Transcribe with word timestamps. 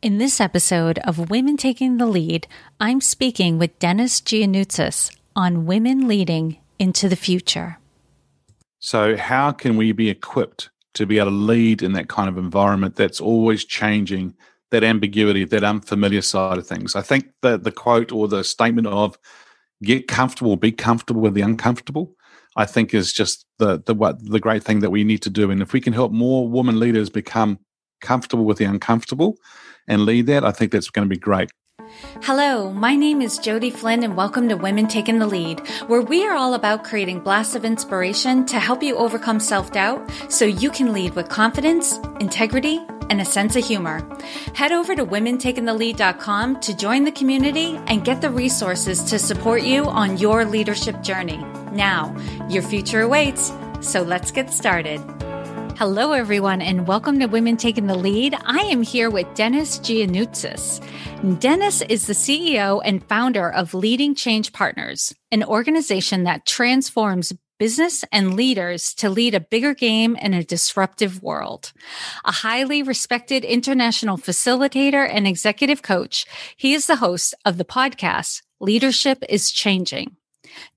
In 0.00 0.18
this 0.18 0.40
episode 0.40 1.00
of 1.00 1.28
Women 1.28 1.56
Taking 1.56 1.96
the 1.96 2.06
Lead, 2.06 2.46
I'm 2.78 3.00
speaking 3.00 3.58
with 3.58 3.76
Dennis 3.80 4.20
Giannoutsis 4.20 5.12
on 5.34 5.66
women 5.66 6.06
leading 6.06 6.58
into 6.78 7.08
the 7.08 7.16
future. 7.16 7.78
So, 8.78 9.16
how 9.16 9.50
can 9.50 9.76
we 9.76 9.90
be 9.90 10.08
equipped 10.08 10.70
to 10.94 11.04
be 11.04 11.18
able 11.18 11.30
to 11.30 11.36
lead 11.36 11.82
in 11.82 11.94
that 11.94 12.08
kind 12.08 12.28
of 12.28 12.38
environment 12.38 12.94
that's 12.94 13.20
always 13.20 13.64
changing, 13.64 14.36
that 14.70 14.84
ambiguity, 14.84 15.42
that 15.42 15.64
unfamiliar 15.64 16.22
side 16.22 16.58
of 16.58 16.66
things? 16.68 16.94
I 16.94 17.02
think 17.02 17.32
the, 17.42 17.58
the 17.58 17.72
quote 17.72 18.12
or 18.12 18.28
the 18.28 18.44
statement 18.44 18.86
of 18.86 19.18
get 19.82 20.06
comfortable, 20.06 20.54
be 20.54 20.70
comfortable 20.70 21.22
with 21.22 21.34
the 21.34 21.42
uncomfortable, 21.42 22.14
I 22.54 22.66
think 22.66 22.94
is 22.94 23.12
just 23.12 23.46
the, 23.58 23.82
the, 23.84 23.94
what, 23.94 24.24
the 24.24 24.38
great 24.38 24.62
thing 24.62 24.78
that 24.78 24.90
we 24.90 25.02
need 25.02 25.22
to 25.22 25.30
do. 25.30 25.50
And 25.50 25.60
if 25.60 25.72
we 25.72 25.80
can 25.80 25.92
help 25.92 26.12
more 26.12 26.48
women 26.48 26.78
leaders 26.78 27.10
become 27.10 27.58
comfortable 28.00 28.44
with 28.44 28.58
the 28.58 28.64
uncomfortable, 28.64 29.38
and 29.88 30.04
lead 30.04 30.26
that, 30.26 30.44
I 30.44 30.52
think 30.52 30.70
that's 30.70 30.90
going 30.90 31.08
to 31.08 31.14
be 31.14 31.18
great. 31.18 31.50
Hello, 32.22 32.70
my 32.72 32.94
name 32.94 33.22
is 33.22 33.38
Jodi 33.38 33.70
Flynn 33.70 34.04
and 34.04 34.16
welcome 34.16 34.48
to 34.48 34.56
Women 34.56 34.86
Taking 34.86 35.18
the 35.18 35.26
Lead, 35.26 35.60
where 35.86 36.02
we 36.02 36.26
are 36.26 36.36
all 36.36 36.54
about 36.54 36.84
creating 36.84 37.20
blasts 37.20 37.54
of 37.54 37.64
inspiration 37.64 38.44
to 38.46 38.58
help 38.58 38.82
you 38.82 38.96
overcome 38.96 39.40
self-doubt 39.40 40.10
so 40.28 40.44
you 40.44 40.70
can 40.70 40.92
lead 40.92 41.14
with 41.14 41.28
confidence, 41.28 41.98
integrity, 42.20 42.80
and 43.08 43.20
a 43.22 43.24
sense 43.24 43.56
of 43.56 43.64
humor. 43.64 44.06
Head 44.54 44.70
over 44.70 44.94
to 44.94 45.06
womentakingthelead.com 45.06 46.60
to 46.60 46.76
join 46.76 47.04
the 47.04 47.12
community 47.12 47.80
and 47.86 48.04
get 48.04 48.20
the 48.20 48.30
resources 48.30 49.02
to 49.04 49.18
support 49.18 49.62
you 49.62 49.84
on 49.84 50.18
your 50.18 50.44
leadership 50.44 51.00
journey. 51.02 51.38
Now, 51.72 52.14
your 52.50 52.62
future 52.62 53.00
awaits, 53.00 53.50
so 53.80 54.02
let's 54.02 54.30
get 54.30 54.52
started. 54.52 55.00
Hello, 55.78 56.10
everyone, 56.10 56.60
and 56.60 56.88
welcome 56.88 57.20
to 57.20 57.26
Women 57.26 57.56
Taking 57.56 57.86
the 57.86 57.94
Lead. 57.94 58.34
I 58.44 58.62
am 58.62 58.82
here 58.82 59.10
with 59.10 59.32
Dennis 59.34 59.78
Giannoutsis. 59.78 60.80
Dennis 61.38 61.82
is 61.82 62.08
the 62.08 62.14
CEO 62.14 62.82
and 62.84 63.04
founder 63.04 63.48
of 63.52 63.74
Leading 63.74 64.16
Change 64.16 64.52
Partners, 64.52 65.14
an 65.30 65.44
organization 65.44 66.24
that 66.24 66.46
transforms 66.46 67.32
business 67.60 68.04
and 68.10 68.34
leaders 68.34 68.92
to 68.94 69.08
lead 69.08 69.36
a 69.36 69.40
bigger 69.40 69.72
game 69.72 70.16
in 70.16 70.34
a 70.34 70.42
disruptive 70.42 71.22
world. 71.22 71.72
A 72.24 72.32
highly 72.32 72.82
respected 72.82 73.44
international 73.44 74.18
facilitator 74.18 75.08
and 75.08 75.28
executive 75.28 75.82
coach, 75.82 76.26
he 76.56 76.74
is 76.74 76.88
the 76.88 76.96
host 76.96 77.36
of 77.44 77.56
the 77.56 77.64
podcast 77.64 78.42
Leadership 78.58 79.22
is 79.28 79.52
Changing. 79.52 80.16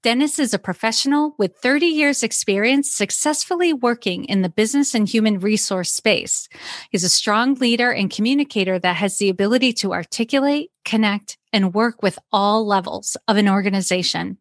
Dennis 0.04 0.40
is 0.40 0.54
a 0.54 0.60
professional 0.60 1.36
with 1.38 1.58
30 1.58 1.86
years 1.86 2.24
experience 2.24 2.92
successfully 2.92 3.74
working 3.74 4.26
in 4.26 4.42
the 4.42 4.50
business 4.50 4.96
and 4.96 5.08
human 5.08 5.40
resource 5.40 5.92
space. 5.92 6.50
He's 6.90 7.04
a 7.04 7.10
strong 7.10 7.56
leader 7.56 7.92
and 7.92 8.10
communicator 8.10 8.80
that 8.80 8.96
has 8.98 9.18
the 9.18 9.30
ability 9.30 9.74
to 9.74 9.94
articulate, 9.94 10.72
connect, 10.86 11.38
and 11.54 11.74
work 11.74 12.02
with 12.02 12.18
all 12.32 12.66
levels 12.66 13.18
of 13.28 13.38
an 13.38 13.50
organization. 13.50 14.38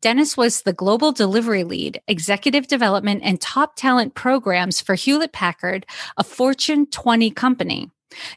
Dennis 0.00 0.36
was 0.36 0.62
the 0.62 0.72
global 0.72 1.12
delivery 1.12 1.64
lead, 1.64 2.00
executive 2.08 2.66
development, 2.66 3.22
and 3.24 3.40
top 3.40 3.76
talent 3.76 4.14
programs 4.14 4.80
for 4.80 4.94
Hewlett 4.94 5.32
Packard, 5.32 5.86
a 6.16 6.24
Fortune 6.24 6.86
20 6.86 7.30
company. 7.30 7.90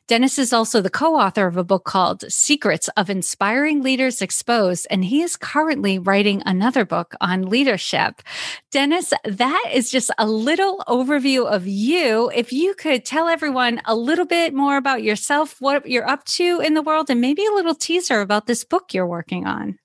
Dennis 0.08 0.40
is 0.40 0.52
also 0.52 0.82
the 0.82 0.90
co 0.90 1.16
author 1.16 1.48
of 1.48 1.58
a 1.58 1.64
book 1.64 1.84
called 1.84 2.24
Secrets 2.32 2.90
of 2.98 3.10
Inspiring 3.10 3.82
Leaders 3.82 4.22
Exposed, 4.22 4.88
and 4.90 5.06
he 5.06 5.22
is 5.22 5.38
currently 5.38 6.00
writing 6.00 6.42
another 6.46 6.86
book 6.86 7.14
on 7.22 7.50
leadership. 7.50 8.22
Dennis, 8.72 9.14
that 9.24 9.72
is 9.74 9.92
just 9.92 10.12
a 10.18 10.28
little 10.28 10.84
overview 10.88 11.46
of 11.46 11.68
you. 11.68 12.32
If 12.34 12.52
you 12.52 12.74
could 12.76 13.06
tell 13.06 13.28
everyone 13.28 13.82
a 13.86 13.96
little 13.96 14.26
bit 14.26 14.54
more 14.54 14.78
about 14.78 15.04
yourself, 15.04 15.56
what 15.60 15.88
you're 15.90 16.10
up 16.10 16.26
to 16.26 16.60
in 16.60 16.74
the 16.74 16.82
world, 16.82 17.10
and 17.10 17.22
maybe 17.22 17.46
a 17.46 17.54
little 17.54 17.76
teaser 17.76 18.22
about 18.22 18.48
this 18.48 18.64
book 18.64 18.94
you're 18.94 19.08
working 19.08 19.46
on. 19.46 19.78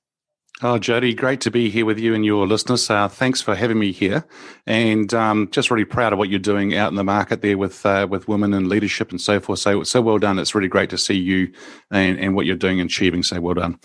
Oh, 0.62 0.78
Jodi, 0.78 1.14
great 1.14 1.40
to 1.42 1.50
be 1.50 1.68
here 1.68 1.84
with 1.84 1.98
you 1.98 2.14
and 2.14 2.24
your 2.24 2.46
listeners. 2.46 2.88
Uh, 2.88 3.08
thanks 3.08 3.42
for 3.42 3.56
having 3.56 3.78
me 3.78 3.90
here, 3.90 4.24
and 4.66 5.12
um, 5.12 5.50
just 5.50 5.68
really 5.68 5.84
proud 5.84 6.12
of 6.12 6.18
what 6.18 6.28
you're 6.28 6.38
doing 6.38 6.76
out 6.76 6.90
in 6.90 6.94
the 6.94 7.02
market 7.02 7.42
there 7.42 7.58
with 7.58 7.84
uh, 7.84 8.06
with 8.08 8.28
women 8.28 8.54
and 8.54 8.68
leadership 8.68 9.10
and 9.10 9.20
so 9.20 9.40
forth. 9.40 9.58
So 9.58 9.82
so 9.82 10.00
well 10.00 10.18
done. 10.18 10.38
It's 10.38 10.54
really 10.54 10.68
great 10.68 10.90
to 10.90 10.98
see 10.98 11.18
you 11.18 11.52
and, 11.90 12.20
and 12.20 12.36
what 12.36 12.46
you're 12.46 12.54
doing 12.54 12.80
and 12.80 12.88
achieving. 12.88 13.24
So 13.24 13.40
well 13.40 13.54
done. 13.54 13.80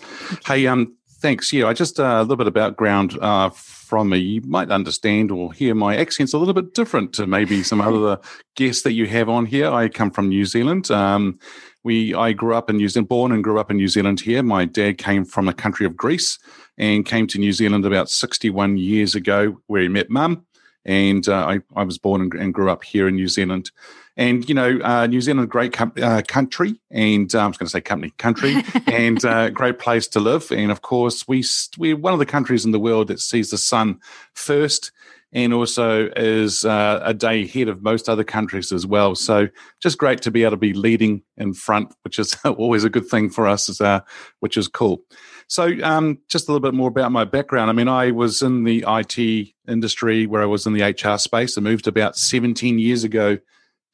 Hey, 0.46 0.68
um, 0.68 0.96
thanks. 1.20 1.52
Yeah, 1.52 1.66
I 1.66 1.72
just 1.72 1.98
uh, 1.98 2.04
a 2.04 2.22
little 2.22 2.36
bit 2.36 2.46
of 2.46 2.54
background 2.54 3.18
uh, 3.20 3.50
from 3.50 4.08
me. 4.10 4.18
You 4.18 4.40
might 4.42 4.70
understand 4.70 5.32
or 5.32 5.52
hear 5.52 5.74
my 5.74 5.96
accent's 5.96 6.32
a 6.32 6.38
little 6.38 6.54
bit 6.54 6.74
different 6.74 7.12
to 7.14 7.26
maybe 7.26 7.64
some 7.64 7.80
other 7.80 8.20
guests 8.54 8.82
that 8.82 8.92
you 8.92 9.06
have 9.08 9.28
on 9.28 9.44
here. 9.44 9.68
I 9.68 9.88
come 9.88 10.12
from 10.12 10.28
New 10.28 10.44
Zealand. 10.44 10.88
Um, 10.92 11.40
we 11.82 12.14
I 12.14 12.32
grew 12.32 12.54
up 12.54 12.68
in 12.68 12.76
New 12.76 12.88
Zealand, 12.88 13.08
born 13.08 13.32
and 13.32 13.42
grew 13.42 13.58
up 13.58 13.70
in 13.70 13.76
New 13.76 13.88
Zealand 13.88 14.20
here. 14.20 14.42
My 14.42 14.64
dad 14.64 14.98
came 14.98 15.24
from 15.24 15.46
the 15.46 15.52
country 15.52 15.86
of 15.86 15.96
Greece 15.96 16.38
and 16.78 17.04
came 17.04 17.26
to 17.28 17.38
New 17.38 17.52
Zealand 17.52 17.84
about 17.84 18.10
61 18.10 18.78
years 18.78 19.14
ago, 19.14 19.60
where 19.66 19.82
he 19.82 19.88
met 19.88 20.10
mum. 20.10 20.44
And 20.84 21.28
uh, 21.28 21.46
I, 21.46 21.60
I 21.76 21.84
was 21.84 21.98
born 21.98 22.22
and, 22.22 22.32
and, 22.32 22.54
grew 22.54 22.70
up 22.70 22.82
here 22.82 23.06
in 23.06 23.14
New 23.14 23.28
Zealand. 23.28 23.70
And, 24.16 24.48
you 24.48 24.54
know, 24.54 24.80
uh, 24.82 25.06
New 25.06 25.20
Zealand, 25.20 25.44
a 25.44 25.46
great 25.46 25.74
com- 25.74 25.92
uh, 26.02 26.22
country, 26.26 26.80
and 26.90 27.32
uh, 27.34 27.40
I 27.40 27.46
was 27.46 27.58
going 27.58 27.66
to 27.66 27.70
say 27.70 27.82
company, 27.82 28.14
country, 28.16 28.56
and 28.86 29.22
uh, 29.22 29.50
great 29.50 29.78
place 29.78 30.08
to 30.08 30.20
live. 30.20 30.50
And 30.50 30.70
of 30.70 30.80
course, 30.80 31.28
we, 31.28 31.44
we're 31.76 31.96
one 31.96 32.14
of 32.14 32.18
the 32.18 32.26
countries 32.26 32.64
in 32.64 32.72
the 32.72 32.80
world 32.80 33.08
that 33.08 33.20
sees 33.20 33.50
the 33.50 33.58
sun 33.58 34.00
first 34.32 34.90
and 35.32 35.54
also 35.54 36.08
is 36.16 36.64
uh, 36.64 37.00
a 37.04 37.14
day 37.14 37.44
ahead 37.44 37.68
of 37.68 37.82
most 37.82 38.08
other 38.08 38.24
countries 38.24 38.72
as 38.72 38.86
well. 38.86 39.14
So 39.14 39.48
just 39.80 39.98
great 39.98 40.20
to 40.22 40.30
be 40.30 40.42
able 40.42 40.52
to 40.52 40.56
be 40.56 40.72
leading 40.72 41.22
in 41.36 41.54
front, 41.54 41.94
which 42.02 42.18
is 42.18 42.36
always 42.44 42.84
a 42.84 42.90
good 42.90 43.06
thing 43.06 43.30
for 43.30 43.46
us, 43.46 43.80
uh, 43.80 44.00
which 44.40 44.56
is 44.56 44.66
cool. 44.66 45.02
So 45.46 45.72
um, 45.82 46.18
just 46.28 46.48
a 46.48 46.52
little 46.52 46.68
bit 46.68 46.74
more 46.74 46.88
about 46.88 47.12
my 47.12 47.24
background. 47.24 47.70
I 47.70 47.72
mean, 47.72 47.88
I 47.88 48.10
was 48.10 48.42
in 48.42 48.64
the 48.64 48.84
IT 48.86 49.48
industry 49.68 50.26
where 50.26 50.42
I 50.42 50.46
was 50.46 50.66
in 50.66 50.72
the 50.72 50.82
HR 50.82 51.18
space. 51.18 51.56
I 51.56 51.60
moved 51.60 51.86
about 51.86 52.16
17 52.16 52.78
years 52.78 53.04
ago 53.04 53.38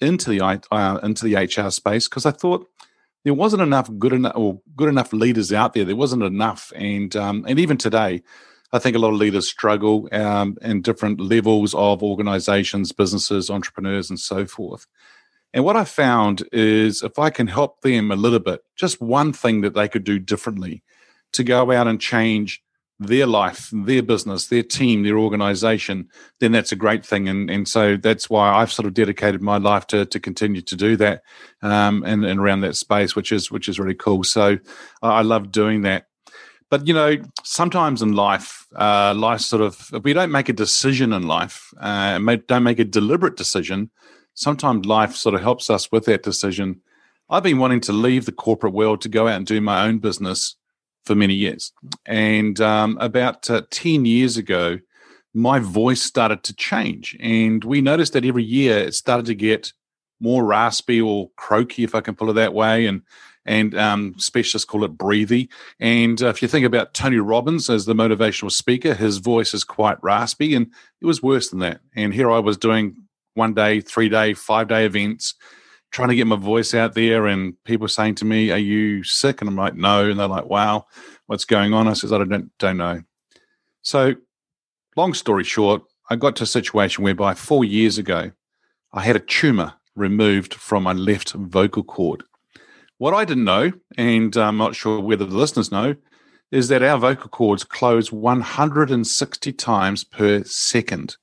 into 0.01 0.31
the 0.31 0.41
uh, 0.43 0.99
into 1.03 1.25
the 1.25 1.35
HR 1.37 1.71
space 1.71 2.09
because 2.09 2.27
I 2.27 2.31
thought 2.31 2.69
there 3.25 3.35
wasn't 3.35 3.63
enough 3.63 3.91
good 3.99 4.13
enough 4.13 4.35
or 4.37 4.61
good 4.77 4.89
enough 4.89 5.13
leaders 5.13 5.53
out 5.53 5.73
there. 5.73 5.85
There 5.85 5.97
wasn't 5.97 6.23
enough, 6.23 6.73
and 6.77 7.15
um, 7.17 7.45
and 7.49 7.59
even 7.59 7.79
today, 7.79 8.23
I 8.73 8.79
think 8.79 8.97
a 8.97 8.99
lot 8.99 9.13
of 9.13 9.19
leaders 9.19 9.49
struggle 9.49 10.09
um, 10.13 10.57
in 10.61 10.83
different 10.83 11.21
levels 11.21 11.75
of 11.75 12.03
organizations, 12.03 12.93
businesses, 12.93 13.51
entrepreneurs, 13.51 14.11
and 14.11 14.19
so 14.19 14.47
forth. 14.47 14.87
And 15.53 15.65
what 15.65 15.77
I 15.77 15.85
found 15.85 16.47
is 16.53 17.03
if 17.03 17.19
I 17.19 17.31
can 17.31 17.47
help 17.47 17.81
them 17.81 18.11
a 18.11 18.17
little 18.17 18.41
bit, 18.41 18.61
just 18.75 19.01
one 19.01 19.33
thing 19.33 19.63
that 19.63 19.75
they 19.75 19.89
could 19.89 20.05
do 20.05 20.19
differently 20.19 20.83
to 21.33 21.45
go 21.45 21.71
out 21.73 21.87
and 21.87 22.01
change 22.01 22.63
their 22.99 23.27
life, 23.27 23.69
their 23.73 24.03
business, 24.03 24.47
their 24.47 24.63
team, 24.63 25.03
their 25.03 25.19
organization, 25.19 26.09
then 26.41 26.53
that's 26.53 26.73
a 26.73 26.77
great 26.77 27.05
thing. 27.05 27.29
And 27.29 27.51
and 27.51 27.69
so 27.69 27.97
that's 27.97 28.31
why 28.31 28.55
I've 28.55 28.73
sort 28.73 28.87
of 28.87 28.95
dedicated 28.95 29.43
my 29.43 29.59
life 29.59 29.87
to 29.89 30.07
to 30.07 30.21
continue 30.21 30.63
to 30.63 30.77
do 30.77 30.97
that 30.97 31.23
um, 31.63 32.03
and, 32.05 32.25
and 32.25 32.41
around 32.41 32.63
that 32.63 32.77
space, 32.77 33.15
which 33.15 33.33
is 33.33 33.51
which 33.51 33.69
is 33.69 33.79
really 33.79 33.95
cool. 33.95 34.25
So 34.25 34.59
I 35.03 35.23
love 35.23 35.53
doing 35.53 35.83
that. 35.83 36.07
But 36.71 36.87
you 36.87 36.95
know, 36.95 37.17
sometimes 37.45 38.03
in 38.03 38.13
life, 38.13 38.67
uh, 38.75 39.15
life 39.15 39.41
sort 39.41 39.63
of 39.63 39.89
if 39.93 40.03
we 40.03 40.13
don't 40.13 40.33
make 40.33 40.49
a 40.49 40.53
decision 40.53 41.13
in 41.13 41.27
life, 41.27 41.73
uh, 41.81 42.19
don't 42.49 42.65
make 42.65 42.81
a 42.81 42.85
deliberate 42.85 43.37
decision. 43.37 43.91
Sometimes 44.35 44.85
life 44.87 45.15
sort 45.15 45.35
of 45.35 45.41
helps 45.41 45.71
us 45.71 45.91
with 45.93 46.05
that 46.07 46.23
decision. 46.23 46.81
I've 47.31 47.43
been 47.43 47.59
wanting 47.59 47.81
to 47.83 47.93
leave 47.93 48.27
the 48.27 48.33
corporate 48.33 48.73
world 48.75 49.01
to 49.03 49.09
go 49.09 49.29
out 49.29 49.37
and 49.37 49.47
do 49.47 49.61
my 49.61 49.87
own 49.87 49.99
business 49.99 50.57
for 51.05 51.15
many 51.15 51.35
years, 51.35 51.73
and 52.05 52.61
um, 52.61 52.99
about 53.01 53.49
uh, 53.49 53.63
ten 53.71 54.05
years 54.05 54.37
ago, 54.37 54.79
my 55.35 55.61
voice 55.61 56.03
started 56.03 56.43
to 56.43 56.55
change, 56.55 57.17
and 57.21 57.63
we 57.63 57.81
noticed 57.81 58.13
that 58.15 58.25
every 58.25 58.43
year 58.43 58.79
it 58.79 58.95
started 58.95 59.27
to 59.27 59.35
get 59.35 59.73
more 60.19 60.45
raspy 60.45 61.01
or 61.01 61.31
croaky, 61.37 61.85
if 61.85 61.95
I 61.95 62.01
can 62.01 62.17
put 62.17 62.29
it 62.29 62.35
that 62.35 62.55
way, 62.55 62.87
and 62.87 63.03
and 63.47 63.75
um, 63.79 64.15
specialists 64.19 64.69
call 64.69 64.85
it 64.85 64.99
breathy. 64.99 65.49
And 65.81 66.21
uh, 66.23 66.29
if 66.29 66.43
you 66.43 66.49
think 66.49 66.67
about 66.67 66.93
Tony 66.93 67.19
Robbins 67.19 67.71
as 67.71 67.87
the 67.87 67.95
motivational 67.95 68.53
speaker, 68.53 68.93
his 68.93 69.19
voice 69.19 69.55
is 69.55 69.65
quite 69.65 70.03
raspy, 70.03 70.55
and 70.55 70.67
it 71.01 71.07
was 71.07 71.23
worse 71.23 71.49
than 71.49 71.61
that. 71.61 71.81
And 71.95 72.13
here 72.13 72.31
I 72.31 72.41
was 72.41 72.59
doing 72.59 72.97
one 73.35 73.55
day, 73.55 73.81
three 73.81 74.09
day, 74.09 74.35
five 74.35 74.69
day 74.69 74.85
events, 74.85 75.35
trying 75.93 76.09
to 76.09 76.17
get 76.17 76.27
my 76.27 76.37
voice 76.37 76.75
out 76.75 76.95
there, 76.95 77.27
and 77.27 77.55
people 77.65 77.89
saying 77.89 78.17
to 78.17 78.25
me, 78.25 78.51
"Are 78.51 78.59
you 78.59 79.05
sick?" 79.05 79.41
And 79.41 79.49
I'm 79.49 79.57
like, 79.57 79.75
"No," 79.75 80.11
and 80.11 80.19
they're 80.19 80.27
like, 80.27 80.47
"Wow, 80.47 80.87
what's 81.27 81.45
going 81.45 81.73
on?" 81.73 81.89
I 81.89 81.93
says, 81.95 82.13
"I 82.13 82.19
don't 82.19 82.51
don't 82.59 82.77
know." 82.77 83.03
So, 83.83 84.17
long 84.97 85.15
story 85.15 85.45
short, 85.45 85.83
I 86.11 86.17
got 86.17 86.37
to 86.37 86.43
a 86.45 86.47
situation 86.47 87.05
whereby 87.05 87.35
four 87.35 87.65
years 87.65 87.99
ago, 87.99 88.33
I 88.93 89.03
had 89.03 89.17
a 89.17 89.21
tumor 89.21 89.75
removed 89.95 90.55
from 90.55 90.83
my 90.83 90.93
left 90.93 91.33
vocal 91.33 91.83
cord. 91.83 92.25
What 92.99 93.15
I 93.15 93.25
didn't 93.25 93.45
know, 93.45 93.73
and 93.97 94.35
I'm 94.37 94.57
not 94.57 94.75
sure 94.75 95.01
whether 95.01 95.25
the 95.25 95.37
listeners 95.37 95.71
know, 95.71 95.97
is 96.51 96.69
that 96.69 96.83
our 96.83 96.99
vocal 96.99 97.29
cords 97.29 97.65
close 97.65 98.11
160 98.11 99.53
times 99.53 100.05
per 100.05 100.43
second. 100.45 101.17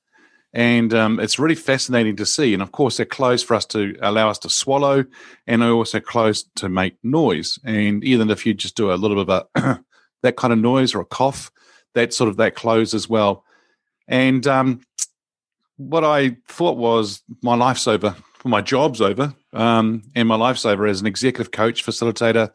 And 0.52 0.94
um, 0.94 1.18
it's 1.18 1.38
really 1.38 1.56
fascinating 1.56 2.14
to 2.16 2.26
see. 2.26 2.54
And 2.54 2.62
of 2.62 2.70
course, 2.70 2.96
they're 2.96 3.06
closed 3.06 3.44
for 3.44 3.54
us 3.54 3.66
to 3.66 3.96
allow 4.00 4.30
us 4.30 4.38
to 4.40 4.50
swallow, 4.50 5.04
and 5.48 5.62
they're 5.62 5.70
also 5.72 5.98
closed 5.98 6.54
to 6.56 6.68
make 6.68 6.96
noise. 7.02 7.58
And 7.64 8.04
even 8.04 8.30
if 8.30 8.46
you 8.46 8.54
just 8.54 8.76
do 8.76 8.92
a 8.92 8.94
little 8.94 9.24
bit 9.24 9.46
of 9.54 9.64
a 9.64 9.80
that 10.22 10.36
kind 10.36 10.52
of 10.52 10.60
noise 10.60 10.94
or 10.94 11.00
a 11.00 11.06
cough, 11.06 11.50
that 11.94 12.14
sort 12.14 12.30
of 12.30 12.36
that 12.36 12.54
close 12.54 12.94
as 12.94 13.08
well. 13.08 13.44
And 14.06 14.46
um, 14.46 14.80
what 15.76 16.04
I 16.04 16.36
thought 16.46 16.76
was 16.76 17.22
my 17.42 17.56
life's 17.56 17.88
over, 17.88 18.14
my 18.44 18.60
job's 18.60 19.00
over, 19.00 19.34
um, 19.54 20.02
and 20.14 20.28
my 20.28 20.36
lifesaver 20.36 20.88
as 20.88 21.00
an 21.00 21.06
executive 21.06 21.50
coach, 21.50 21.84
facilitator. 21.84 22.54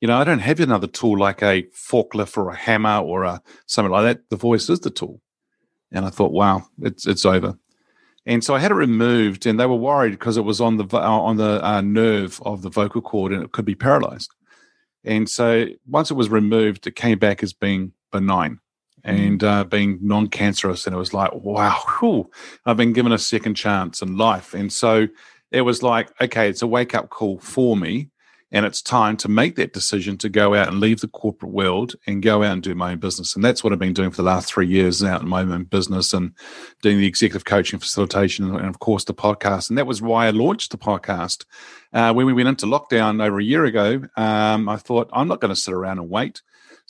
You 0.00 0.06
know, 0.08 0.16
I 0.16 0.24
don't 0.24 0.38
have 0.38 0.60
another 0.60 0.86
tool 0.86 1.18
like 1.18 1.42
a 1.42 1.64
forklift 1.64 2.38
or 2.38 2.50
a 2.50 2.56
hammer 2.56 2.98
or 2.98 3.24
a 3.24 3.42
something 3.66 3.90
like 3.90 4.04
that. 4.04 4.30
The 4.30 4.36
voice 4.36 4.70
is 4.70 4.80
the 4.80 4.90
tool. 4.90 5.20
And 5.90 6.04
I 6.04 6.10
thought, 6.10 6.32
wow, 6.32 6.62
it's 6.80 7.06
it's 7.06 7.24
over. 7.24 7.58
And 8.24 8.44
so 8.44 8.54
I 8.54 8.58
had 8.58 8.70
it 8.70 8.74
removed, 8.74 9.46
and 9.46 9.58
they 9.58 9.66
were 9.66 9.74
worried 9.74 10.10
because 10.10 10.36
it 10.36 10.44
was 10.44 10.60
on 10.60 10.76
the 10.76 10.84
on 10.96 11.36
the 11.38 11.64
uh, 11.66 11.80
nerve 11.80 12.40
of 12.44 12.62
the 12.62 12.68
vocal 12.70 13.00
cord, 13.00 13.32
and 13.32 13.42
it 13.42 13.52
could 13.52 13.64
be 13.64 13.74
paralyzed. 13.74 14.30
And 15.04 15.28
so 15.28 15.66
once 15.86 16.10
it 16.10 16.14
was 16.14 16.28
removed, 16.28 16.86
it 16.86 16.94
came 16.94 17.18
back 17.18 17.42
as 17.42 17.52
being 17.52 17.92
benign 18.12 18.60
and 19.04 19.42
uh, 19.42 19.64
being 19.64 19.98
non-cancerous, 20.02 20.86
and 20.86 20.94
it 20.94 20.98
was 20.98 21.14
like, 21.14 21.32
wow, 21.32 21.80
whew, 21.98 22.30
I've 22.66 22.76
been 22.76 22.92
given 22.92 23.12
a 23.12 23.18
second 23.18 23.54
chance 23.54 24.02
in 24.02 24.18
life. 24.18 24.52
And 24.52 24.70
so 24.70 25.08
it 25.50 25.62
was 25.62 25.82
like, 25.82 26.10
okay, 26.20 26.48
it's 26.48 26.62
a 26.62 26.66
wake 26.66 26.94
up 26.94 27.10
call 27.10 27.38
for 27.38 27.76
me 27.76 28.10
and 28.50 28.64
it's 28.64 28.80
time 28.80 29.16
to 29.18 29.28
make 29.28 29.56
that 29.56 29.74
decision 29.74 30.16
to 30.18 30.28
go 30.28 30.54
out 30.54 30.68
and 30.68 30.80
leave 30.80 31.00
the 31.00 31.08
corporate 31.08 31.52
world 31.52 31.94
and 32.06 32.22
go 32.22 32.42
out 32.42 32.52
and 32.52 32.62
do 32.62 32.74
my 32.74 32.92
own 32.92 32.98
business. 32.98 33.34
And 33.34 33.44
that's 33.44 33.62
what 33.62 33.72
I've 33.72 33.78
been 33.78 33.92
doing 33.92 34.10
for 34.10 34.16
the 34.16 34.22
last 34.22 34.50
three 34.50 34.66
years 34.66 35.04
out 35.04 35.20
in 35.20 35.28
my 35.28 35.42
own 35.42 35.64
business 35.64 36.14
and 36.14 36.32
doing 36.80 36.98
the 36.98 37.06
executive 37.06 37.44
coaching 37.44 37.78
facilitation 37.78 38.54
and, 38.54 38.66
of 38.66 38.78
course, 38.78 39.04
the 39.04 39.12
podcast. 39.12 39.68
And 39.68 39.76
that 39.76 39.86
was 39.86 40.00
why 40.00 40.26
I 40.26 40.30
launched 40.30 40.70
the 40.70 40.78
podcast. 40.78 41.44
Uh, 41.92 42.12
when 42.14 42.24
we 42.24 42.32
went 42.32 42.48
into 42.48 42.64
lockdown 42.64 43.22
over 43.22 43.38
a 43.38 43.44
year 43.44 43.66
ago, 43.66 44.02
um, 44.16 44.68
I 44.68 44.76
thought, 44.76 45.10
I'm 45.12 45.28
not 45.28 45.40
going 45.40 45.54
to 45.54 45.60
sit 45.60 45.74
around 45.74 45.98
and 45.98 46.08
wait. 46.08 46.40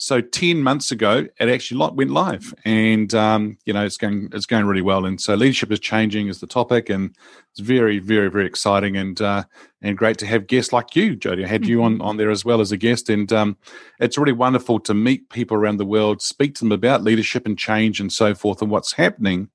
So 0.01 0.21
ten 0.21 0.63
months 0.63 0.91
ago, 0.91 1.27
it 1.41 1.49
actually 1.49 1.91
went 1.93 2.09
live, 2.09 2.53
and 2.63 3.13
um, 3.13 3.57
you 3.65 3.73
know 3.73 3.83
it's 3.83 3.97
going 3.97 4.29
it's 4.31 4.45
going 4.45 4.65
really 4.65 4.81
well. 4.81 5.05
And 5.05 5.19
so 5.19 5.35
leadership 5.35 5.73
is 5.73 5.79
changing 5.81 6.29
is 6.29 6.39
the 6.39 6.47
topic, 6.47 6.89
and 6.89 7.13
it's 7.51 7.59
very 7.59 7.99
very 7.99 8.29
very 8.29 8.45
exciting 8.45 8.95
and 8.95 9.19
uh, 9.21 9.43
and 9.81 9.97
great 9.97 10.17
to 10.19 10.25
have 10.25 10.47
guests 10.47 10.71
like 10.71 10.95
you, 10.95 11.17
Jodi. 11.17 11.43
I 11.43 11.47
had 11.49 11.63
mm-hmm. 11.63 11.69
you 11.69 11.83
on 11.83 11.99
on 11.99 12.15
there 12.15 12.31
as 12.31 12.45
well 12.45 12.61
as 12.61 12.71
a 12.71 12.77
guest, 12.77 13.09
and 13.09 13.31
um, 13.33 13.57
it's 13.99 14.17
really 14.17 14.31
wonderful 14.31 14.79
to 14.79 14.93
meet 14.93 15.29
people 15.29 15.57
around 15.57 15.77
the 15.77 15.85
world, 15.85 16.21
speak 16.21 16.55
to 16.55 16.59
them 16.61 16.71
about 16.71 17.03
leadership 17.03 17.45
and 17.45 17.59
change 17.59 17.99
and 17.99 18.09
so 18.09 18.33
forth, 18.33 18.61
and 18.61 18.71
what's 18.71 18.93
happening, 18.93 19.49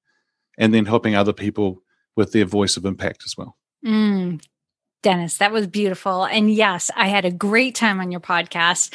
and 0.59 0.75
then 0.75 0.85
helping 0.85 1.15
other 1.15 1.33
people 1.33 1.83
with 2.17 2.33
their 2.33 2.45
voice 2.45 2.77
of 2.77 2.85
impact 2.85 3.23
as 3.25 3.35
well. 3.35 3.57
Mm, 3.83 4.45
Dennis, 5.03 5.39
that 5.39 5.53
was 5.53 5.67
beautiful. 5.67 6.27
And 6.27 6.53
yes, 6.53 6.91
I 6.95 7.09
had 7.09 7.25
a 7.25 7.31
great 7.31 7.75
time 7.75 7.99
on 7.99 8.11
your 8.11 8.21
podcast 8.21 8.93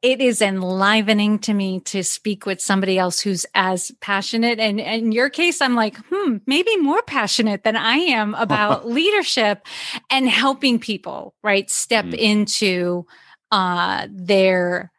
it 0.00 0.20
is 0.20 0.40
enlivening 0.40 1.40
to 1.40 1.52
me 1.52 1.80
to 1.80 2.04
speak 2.04 2.46
with 2.46 2.60
somebody 2.60 2.98
else 2.98 3.20
who's 3.20 3.44
as 3.54 3.90
passionate. 4.00 4.60
And, 4.60 4.80
and 4.80 5.06
in 5.06 5.12
your 5.12 5.28
case, 5.28 5.60
I'm 5.60 5.74
like, 5.74 5.96
hmm, 6.08 6.36
maybe 6.46 6.76
more 6.76 7.02
passionate 7.02 7.64
than 7.64 7.76
I 7.76 7.96
am 7.96 8.34
about 8.38 8.86
leadership 8.86 9.66
and 10.10 10.28
helping 10.28 10.78
people, 10.78 11.34
right? 11.42 11.68
Step 11.68 12.04
mm. 12.06 12.14
into 12.14 13.06
uh, 13.50 14.06
their 14.10 14.92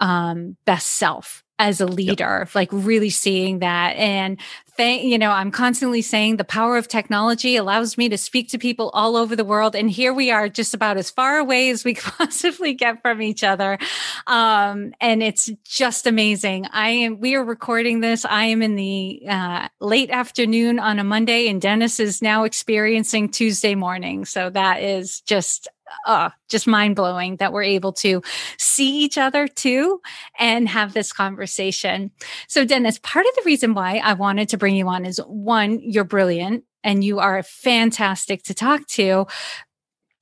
um, 0.00 0.56
best 0.66 0.88
self 0.88 1.42
as 1.58 1.80
a 1.80 1.86
leader, 1.86 2.40
yep. 2.40 2.54
like 2.54 2.68
really 2.70 3.08
seeing 3.08 3.60
that. 3.60 3.96
And 3.96 4.38
thank, 4.76 5.04
you 5.04 5.18
know, 5.18 5.30
I'm 5.30 5.50
constantly 5.50 6.02
saying 6.02 6.36
the 6.36 6.44
power 6.44 6.76
of 6.76 6.88
technology 6.88 7.56
allows 7.56 7.96
me 7.96 8.08
to 8.08 8.18
speak 8.18 8.48
to 8.50 8.58
people 8.58 8.90
all 8.94 9.16
over 9.16 9.34
the 9.34 9.44
world. 9.44 9.74
And 9.74 9.90
here 9.90 10.12
we 10.12 10.30
are 10.30 10.48
just 10.48 10.74
about 10.74 10.96
as 10.96 11.10
far 11.10 11.38
away 11.38 11.70
as 11.70 11.84
we 11.84 11.94
possibly 11.94 12.74
get 12.74 13.02
from 13.02 13.22
each 13.22 13.42
other. 13.44 13.78
Um, 14.26 14.92
and 15.00 15.22
it's 15.22 15.50
just 15.64 16.06
amazing. 16.06 16.66
I 16.72 16.90
am, 16.90 17.20
we 17.20 17.34
are 17.34 17.44
recording 17.44 18.00
this. 18.00 18.24
I 18.24 18.44
am 18.46 18.62
in 18.62 18.76
the 18.76 19.22
uh, 19.28 19.68
late 19.80 20.10
afternoon 20.10 20.78
on 20.78 20.98
a 20.98 21.04
Monday 21.04 21.48
and 21.48 21.60
Dennis 21.60 22.00
is 22.00 22.22
now 22.22 22.44
experiencing 22.44 23.28
Tuesday 23.28 23.74
morning. 23.74 24.24
So 24.24 24.50
that 24.50 24.82
is 24.82 25.20
just 25.22 25.68
uh, 26.06 26.30
just 26.48 26.66
mind 26.66 26.96
blowing 26.96 27.36
that 27.36 27.52
we're 27.52 27.62
able 27.62 27.92
to 27.92 28.22
see 28.58 29.00
each 29.00 29.18
other 29.18 29.46
too 29.48 30.00
and 30.38 30.68
have 30.68 30.92
this 30.92 31.12
conversation. 31.12 32.10
So, 32.48 32.64
Dennis, 32.64 32.98
part 33.02 33.26
of 33.26 33.34
the 33.36 33.42
reason 33.44 33.74
why 33.74 33.98
I 33.98 34.14
wanted 34.14 34.48
to 34.50 34.58
bring 34.58 34.76
you 34.76 34.88
on 34.88 35.04
is 35.04 35.18
one, 35.26 35.80
you're 35.80 36.04
brilliant 36.04 36.64
and 36.84 37.02
you 37.02 37.18
are 37.18 37.42
fantastic 37.42 38.42
to 38.44 38.54
talk 38.54 38.86
to. 38.88 39.26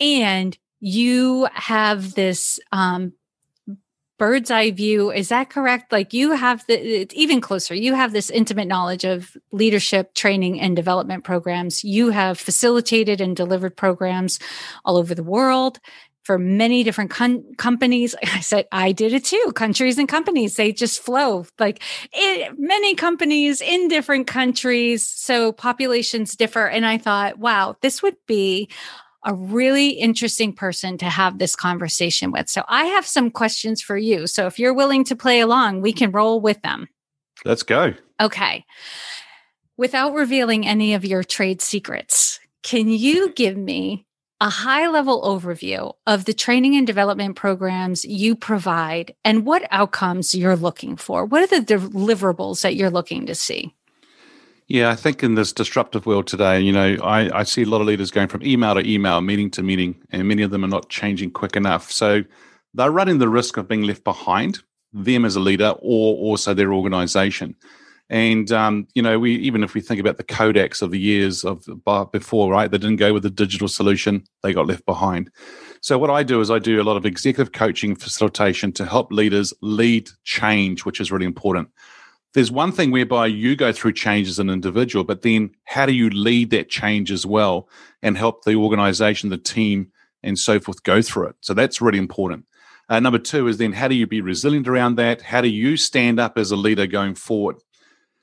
And 0.01 0.57
you 0.81 1.49
have 1.53 2.15
this 2.15 2.59
um, 2.73 3.13
bird's 4.25 4.51
eye 4.51 4.71
view. 4.71 5.11
Is 5.11 5.29
that 5.29 5.51
correct? 5.51 5.93
Like 5.93 6.15
you 6.15 6.33
have 6.33 6.65
the, 6.67 7.03
it's 7.03 7.15
even 7.15 7.43
closer. 7.43 7.75
You 7.75 7.93
have 7.93 8.15
this 8.15 8.31
intimate 8.31 8.67
knowledge 8.67 9.05
of 9.05 9.37
leadership 9.53 10.15
training 10.15 10.63
and 10.63 10.75
development 10.75 11.25
programs. 11.25 11.85
You 11.85 12.09
have 12.09 12.41
facilitated 12.41 13.21
and 13.21 13.37
delivered 13.37 13.77
programs 13.77 14.39
all 14.83 14.97
over 14.97 15.15
the 15.15 15.23
world 15.23 15.79
for 16.23 16.39
many 16.39 16.85
different 16.85 17.11
con- 17.11 17.45
companies. 17.59 18.15
I 18.23 18.41
said, 18.41 18.67
I 18.73 18.93
did 18.93 19.13
it 19.13 19.27
too. 19.27 19.53
Countries 19.55 19.99
and 19.99 20.09
companies, 20.09 20.57
they 20.57 20.73
just 20.73 21.03
flow 21.03 21.45
like 21.59 21.83
it, 22.15 22.59
many 22.59 22.95
companies 22.95 23.61
in 23.61 23.89
different 23.89 24.27
countries. 24.27 25.07
So 25.07 25.53
populations 25.53 26.35
differ. 26.35 26.67
And 26.67 26.87
I 26.87 26.97
thought, 26.97 27.39
wow, 27.39 27.77
this 27.83 28.03
would 28.03 28.17
be 28.27 28.71
a 29.25 29.35
really 29.35 29.91
interesting 29.91 30.53
person 30.53 30.99
to 30.99 31.07
have 31.07 31.39
this 31.39 31.57
conversation 31.57 32.31
with. 32.31 32.49
So 32.49 32.65
I 32.69 32.85
have 32.87 33.07
some 33.07 33.31
questions 33.31 33.83
for 33.83 33.97
you. 33.97 34.27
So 34.27 34.47
if 34.47 34.59
you're 34.59 34.75
willing 34.75 35.05
to 35.05 35.17
play 35.17 35.41
along, 35.41 35.81
we 35.81 35.93
can 35.93 36.11
roll 36.11 36.41
with 36.41 36.61
them. 36.63 36.89
Let's 37.45 37.63
go. 37.63 37.95
Okay. 38.21 38.65
Without 39.77 40.15
revealing 40.15 40.67
any 40.67 40.95
of 40.95 41.05
your 41.05 41.25
trade 41.25 41.61
secrets, 41.61 42.39
can 42.63 42.89
you 42.89 43.33
give 43.33 43.57
me 43.57 44.07
a 44.41 44.49
high 44.49 44.89
level 44.89 45.23
overview 45.23 45.93
of 46.07 46.27
the 46.27 46.35
training 46.35 46.77
and 46.77 46.87
development 46.87 47.37
programs 47.37 48.05
you 48.05 48.37
provide 48.37 49.15
and 49.25 49.47
what 49.47 49.67
outcomes 49.71 50.35
you're 50.35 50.57
looking 50.57 50.97
for? 50.97 51.25
What 51.25 51.43
are 51.43 51.61
the 51.61 51.65
deliverables 51.65 52.63
that 52.63 52.77
you're 52.77 52.91
looking 52.91 53.27
to 53.27 53.35
see? 53.35 53.75
Yeah, 54.67 54.91
I 54.91 54.95
think 54.95 55.23
in 55.23 55.35
this 55.35 55.53
disruptive 55.53 56.07
world 56.07 56.27
today, 56.27 56.59
you 56.61 56.73
know, 56.73 56.97
I, 57.03 57.41
I 57.41 57.43
see 57.43 57.63
a 57.63 57.67
lot 57.67 57.83
of 57.83 57.87
leaders 57.87 58.11
going 58.11 58.29
from 58.29 58.43
email 58.43 58.75
to 58.75 58.89
email, 58.91 59.21
meeting 59.21 59.51
to 59.53 59.63
meeting, 59.63 60.03
and 60.11 60.27
many 60.27 60.43
of 60.43 60.51
them 60.51 60.65
are 60.65 60.69
not 60.69 60.89
changing 60.89 61.33
quick 61.33 61.55
enough. 61.55 61.93
So 61.93 62.23
they're 62.73 62.91
running 62.91 63.19
the 63.19 63.29
risk 63.29 63.59
of 63.59 63.69
being 63.69 63.83
left 63.83 64.05
behind, 64.05 64.61
them 64.95 65.27
as 65.27 65.37
a 65.37 65.41
leader, 65.41 65.75
or 65.81 66.17
also 66.17 66.55
their 66.55 66.73
organization. 66.73 67.55
And 68.09 68.51
um, 68.53 68.87
you 68.95 69.03
know, 69.03 69.19
we 69.19 69.35
even 69.37 69.63
if 69.63 69.75
we 69.75 69.83
think 69.83 70.01
about 70.01 70.17
the 70.17 70.25
Kodaks 70.25 70.81
of 70.81 70.91
the 70.91 70.99
years 70.99 71.45
of 71.45 71.67
before, 72.13 72.51
right? 72.51 72.71
They 72.71 72.79
didn't 72.79 72.97
go 72.97 73.13
with 73.13 73.23
the 73.23 73.31
digital 73.31 73.69
solution; 73.69 74.25
they 74.43 74.55
got 74.55 74.67
left 74.67 74.87
behind. 74.87 75.31
So 75.83 75.99
what 75.99 76.11
I 76.11 76.23
do 76.23 76.41
is 76.41 76.51
I 76.51 76.59
do 76.59 76.81
a 76.81 76.85
lot 76.85 76.97
of 76.97 77.05
executive 77.05 77.53
coaching 77.53 77.97
facilitation 77.97 78.73
to 78.73 78.87
help 78.87 79.13
leaders 79.13 79.53
lead 79.61 80.09
change, 80.23 80.87
which 80.87 81.01
is 81.01 81.13
really 81.13 81.27
important 81.27 81.69
there's 82.35 82.51
one 82.51 82.73
thing 82.73 82.91
whereby 82.91 83.27
you 83.27 83.55
go 83.57 83.73
through 83.73 83.93
change 83.93 84.29
as 84.29 84.41
an 84.41 84.51
individual, 84.51 85.05
but 85.05 85.23
then 85.23 85.51
how 85.65 85.87
do 85.87 85.93
you 85.93 86.11
lead 86.11 86.51
that 86.51 86.69
change 86.69 87.11
as 87.13 87.25
well 87.25 87.69
and 88.03 88.19
help 88.19 88.45
the 88.45 88.57
organization, 88.57 89.31
the 89.31 89.39
team, 89.39 89.91
and 90.23 90.39
so 90.39 90.59
forth 90.59 90.83
go 90.83 91.01
through 91.01 91.29
it? 91.29 91.37
So 91.41 91.55
that's 91.55 91.81
really 91.81 91.99
important. 91.99 92.45
Uh, 92.89 93.01
number 93.01 93.19
two 93.19 93.47
is 93.47 93.59
then 93.59 93.73
how 93.73 93.89
do 93.89 93.95
you 93.95 94.07
be 94.07 94.21
resilient 94.21 94.69
around 94.69 94.97
that? 94.97 95.23
How 95.23 95.41
do 95.41 95.49
you 95.49 95.77
stand 95.77 96.21
up 96.21 96.37
as 96.37 96.51
a 96.51 96.57
leader 96.57 96.87
going 96.87 97.15
forward? 97.15 97.57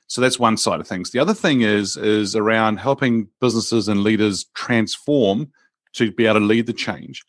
So 0.06 0.20
that's 0.20 0.38
one 0.38 0.58
side 0.58 0.78
of 0.78 0.86
things. 0.86 1.10
The 1.10 1.18
other 1.18 1.34
thing 1.34 1.62
is 1.62 1.96
is 1.96 2.36
around 2.36 2.76
helping 2.76 3.28
businesses 3.40 3.88
and 3.88 4.02
leaders 4.02 4.44
transform 4.54 5.50
to 5.94 6.12
be 6.12 6.26
able 6.26 6.40
to 6.40 6.44
lead 6.44 6.66
the 6.66 6.74
change. 6.74 7.24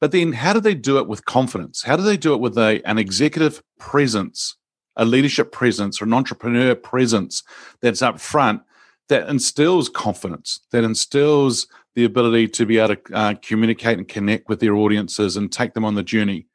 But 0.00 0.10
then 0.10 0.32
how 0.32 0.52
do 0.52 0.60
they 0.60 0.74
do 0.74 0.98
it 0.98 1.06
with 1.06 1.24
confidence? 1.24 1.84
How 1.84 1.96
do 1.96 2.02
they 2.02 2.16
do 2.16 2.34
it 2.34 2.40
with 2.40 2.58
a, 2.58 2.82
an 2.84 2.98
executive 2.98 3.62
presence 3.78 4.56
a 4.96 5.04
leadership 5.04 5.52
presence 5.52 6.00
or 6.00 6.04
an 6.04 6.12
entrepreneur 6.12 6.74
presence 6.74 7.42
that's 7.80 8.02
up 8.02 8.20
front 8.20 8.62
that 9.08 9.28
instills 9.28 9.88
confidence, 9.88 10.60
that 10.72 10.84
instills 10.84 11.66
the 11.94 12.04
ability 12.04 12.48
to 12.48 12.66
be 12.66 12.78
able 12.78 12.96
to 12.96 13.14
uh, 13.14 13.34
communicate 13.42 13.98
and 13.98 14.08
connect 14.08 14.48
with 14.48 14.60
their 14.60 14.74
audiences 14.74 15.36
and 15.36 15.52
take 15.52 15.74
them 15.74 15.84
on 15.84 15.94
the 15.94 16.02
journey. 16.02 16.46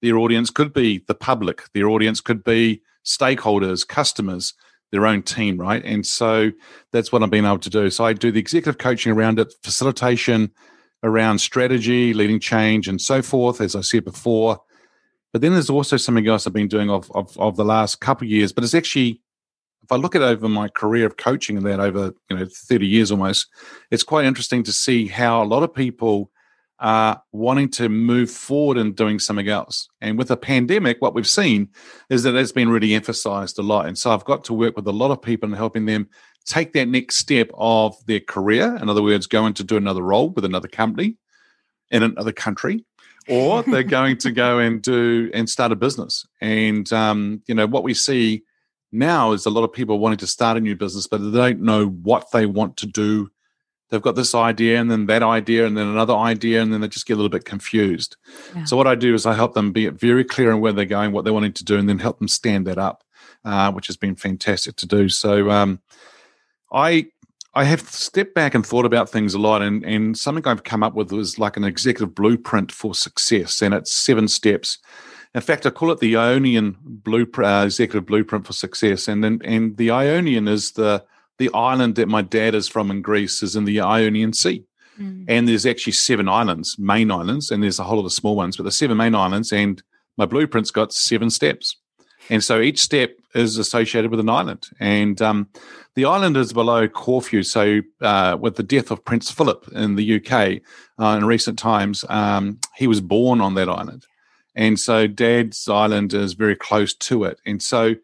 Their 0.00 0.18
audience 0.18 0.50
could 0.50 0.72
be 0.72 1.04
the 1.06 1.14
public, 1.14 1.62
their 1.74 1.88
audience 1.88 2.20
could 2.20 2.42
be 2.42 2.82
stakeholders, 3.04 3.86
customers, 3.86 4.54
their 4.90 5.06
own 5.06 5.22
team, 5.22 5.56
right? 5.56 5.82
And 5.84 6.04
so 6.04 6.52
that's 6.92 7.10
what 7.10 7.22
I've 7.22 7.30
been 7.30 7.46
able 7.46 7.58
to 7.60 7.70
do. 7.70 7.88
So 7.88 8.04
I 8.04 8.12
do 8.12 8.30
the 8.30 8.40
executive 8.40 8.78
coaching 8.78 9.12
around 9.12 9.38
it, 9.38 9.54
facilitation 9.62 10.50
around 11.02 11.38
strategy, 11.38 12.12
leading 12.12 12.38
change, 12.38 12.88
and 12.88 13.00
so 13.00 13.22
forth, 13.22 13.60
as 13.60 13.74
I 13.74 13.80
said 13.80 14.04
before. 14.04 14.60
But 15.32 15.40
then 15.40 15.52
there's 15.52 15.70
also 15.70 15.96
something 15.96 16.26
else 16.28 16.46
I've 16.46 16.52
been 16.52 16.68
doing 16.68 16.90
of, 16.90 17.10
of, 17.14 17.36
of 17.38 17.56
the 17.56 17.64
last 17.64 18.00
couple 18.00 18.26
of 18.26 18.30
years, 18.30 18.52
but 18.52 18.64
it's 18.64 18.74
actually 18.74 19.20
if 19.82 19.90
I 19.90 19.96
look 19.96 20.14
at 20.14 20.22
over 20.22 20.48
my 20.48 20.68
career 20.68 21.06
of 21.06 21.16
coaching 21.16 21.56
and 21.56 21.66
that 21.66 21.80
over 21.80 22.14
you 22.30 22.36
know 22.36 22.46
30 22.46 22.86
years 22.86 23.10
almost, 23.10 23.48
it's 23.90 24.04
quite 24.04 24.24
interesting 24.24 24.62
to 24.64 24.72
see 24.72 25.08
how 25.08 25.42
a 25.42 25.44
lot 25.44 25.62
of 25.62 25.74
people 25.74 26.30
are 26.78 27.22
wanting 27.30 27.68
to 27.70 27.88
move 27.88 28.30
forward 28.30 28.76
and 28.76 28.96
doing 28.96 29.18
something 29.18 29.48
else. 29.48 29.88
And 30.00 30.18
with 30.18 30.28
the 30.28 30.36
pandemic, 30.36 31.00
what 31.00 31.14
we've 31.14 31.28
seen 31.28 31.68
is 32.10 32.24
that 32.24 32.34
it's 32.34 32.52
been 32.52 32.68
really 32.68 32.94
emphasized 32.94 33.58
a 33.58 33.62
lot. 33.62 33.86
And 33.86 33.96
so 33.96 34.10
I've 34.10 34.24
got 34.24 34.44
to 34.44 34.52
work 34.52 34.74
with 34.74 34.86
a 34.88 34.92
lot 34.92 35.12
of 35.12 35.22
people 35.22 35.48
and 35.48 35.56
helping 35.56 35.86
them 35.86 36.08
take 36.44 36.72
that 36.72 36.88
next 36.88 37.16
step 37.16 37.50
of 37.54 37.94
their 38.06 38.18
career. 38.18 38.76
In 38.82 38.88
other 38.88 39.02
words, 39.02 39.28
going 39.28 39.54
to 39.54 39.64
do 39.64 39.76
another 39.76 40.02
role 40.02 40.30
with 40.30 40.44
another 40.44 40.66
company 40.66 41.16
in 41.92 42.02
another 42.02 42.32
country, 42.32 42.84
or 43.28 43.62
they're 43.62 43.82
going 43.82 44.16
to 44.18 44.30
go 44.30 44.58
and 44.58 44.82
do 44.82 45.30
and 45.34 45.48
start 45.48 45.72
a 45.72 45.76
business. 45.76 46.26
And 46.40 46.90
um, 46.92 47.42
you 47.46 47.54
know 47.54 47.66
what 47.66 47.84
we 47.84 47.94
see 47.94 48.42
now 48.90 49.32
is 49.32 49.46
a 49.46 49.50
lot 49.50 49.64
of 49.64 49.72
people 49.72 49.98
wanting 49.98 50.18
to 50.18 50.26
start 50.26 50.56
a 50.56 50.60
new 50.60 50.76
business, 50.76 51.06
but 51.06 51.18
they 51.18 51.30
don't 51.30 51.62
know 51.62 51.86
what 51.86 52.30
they 52.32 52.46
want 52.46 52.76
to 52.78 52.86
do 52.86 53.30
they've 53.92 54.02
got 54.02 54.16
this 54.16 54.34
idea 54.34 54.80
and 54.80 54.90
then 54.90 55.04
that 55.06 55.22
idea 55.22 55.66
and 55.66 55.76
then 55.76 55.86
another 55.86 56.14
idea 56.14 56.62
and 56.62 56.72
then 56.72 56.80
they 56.80 56.88
just 56.88 57.06
get 57.06 57.12
a 57.12 57.16
little 57.16 57.28
bit 57.28 57.44
confused. 57.44 58.16
Yeah. 58.56 58.64
So 58.64 58.76
what 58.76 58.86
I 58.86 58.94
do 58.94 59.12
is 59.14 59.26
I 59.26 59.34
help 59.34 59.52
them 59.52 59.70
be 59.70 59.86
very 59.88 60.24
clear 60.24 60.50
on 60.50 60.62
where 60.62 60.72
they're 60.72 60.86
going, 60.86 61.12
what 61.12 61.24
they're 61.24 61.34
wanting 61.34 61.52
to 61.52 61.64
do, 61.64 61.76
and 61.76 61.86
then 61.86 61.98
help 61.98 62.18
them 62.18 62.26
stand 62.26 62.66
that 62.66 62.78
up, 62.78 63.04
uh, 63.44 63.70
which 63.70 63.86
has 63.88 63.98
been 63.98 64.16
fantastic 64.16 64.76
to 64.76 64.86
do. 64.86 65.10
So 65.10 65.50
um, 65.50 65.80
I 66.72 67.08
I 67.54 67.64
have 67.64 67.80
stepped 67.82 68.34
back 68.34 68.54
and 68.54 68.64
thought 68.64 68.86
about 68.86 69.10
things 69.10 69.34
a 69.34 69.38
lot, 69.38 69.62
and 69.62 69.84
and 69.84 70.16
something 70.16 70.46
I've 70.46 70.64
come 70.64 70.82
up 70.82 70.94
with 70.94 71.12
is 71.12 71.38
like 71.38 71.56
an 71.56 71.64
executive 71.64 72.14
blueprint 72.14 72.72
for 72.72 72.94
success, 72.94 73.60
and 73.60 73.74
it's 73.74 73.94
seven 73.94 74.28
steps. 74.28 74.78
In 75.34 75.40
fact, 75.40 75.66
I 75.66 75.70
call 75.70 75.90
it 75.90 76.00
the 76.00 76.16
Ionian 76.16 76.76
blueprint, 76.82 77.50
uh, 77.50 77.64
executive 77.64 78.06
blueprint 78.06 78.46
for 78.46 78.52
success, 78.52 79.08
and 79.08 79.24
and, 79.24 79.44
and 79.44 79.76
the 79.76 79.90
Ionian 79.90 80.48
is 80.48 80.72
the 80.72 81.04
the 81.38 81.50
island 81.54 81.96
that 81.96 82.08
my 82.08 82.22
dad 82.22 82.54
is 82.54 82.68
from 82.68 82.90
in 82.90 83.02
Greece 83.02 83.42
is 83.42 83.56
in 83.56 83.64
the 83.64 83.80
Ionian 83.80 84.32
Sea. 84.32 84.64
Mm. 84.98 85.24
And 85.26 85.48
there's 85.48 85.66
actually 85.66 85.94
seven 85.94 86.28
islands, 86.28 86.76
main 86.78 87.10
islands, 87.10 87.50
and 87.50 87.62
there's 87.62 87.78
a 87.78 87.84
whole 87.84 87.98
lot 87.98 88.06
of 88.06 88.12
small 88.12 88.36
ones, 88.36 88.56
but 88.56 88.64
the 88.64 88.70
seven 88.70 88.96
main 88.96 89.14
islands, 89.14 89.52
and 89.52 89.82
my 90.16 90.26
blueprint's 90.26 90.70
got 90.70 90.92
seven 90.92 91.30
steps. 91.30 91.76
And 92.32 92.42
so 92.42 92.62
each 92.62 92.80
step 92.80 93.18
is 93.34 93.58
associated 93.58 94.10
with 94.10 94.18
an 94.18 94.30
island. 94.30 94.66
And 94.80 95.20
um, 95.20 95.50
the 95.96 96.06
island 96.06 96.38
is 96.38 96.54
below 96.54 96.88
Corfu. 96.88 97.42
So, 97.42 97.82
uh, 98.00 98.38
with 98.40 98.56
the 98.56 98.62
death 98.62 98.90
of 98.90 99.04
Prince 99.04 99.30
Philip 99.30 99.68
in 99.74 99.96
the 99.96 100.16
UK 100.16 100.62
uh, 100.98 101.18
in 101.18 101.26
recent 101.26 101.58
times, 101.58 102.06
um, 102.08 102.58
he 102.74 102.86
was 102.86 103.02
born 103.02 103.42
on 103.42 103.54
that 103.56 103.68
island. 103.68 104.06
And 104.54 104.80
so, 104.80 105.06
Dad's 105.06 105.68
island 105.68 106.14
is 106.14 106.32
very 106.32 106.56
close 106.56 106.94
to 106.94 107.24
it. 107.24 107.38
And 107.44 107.62
so, 107.62 107.96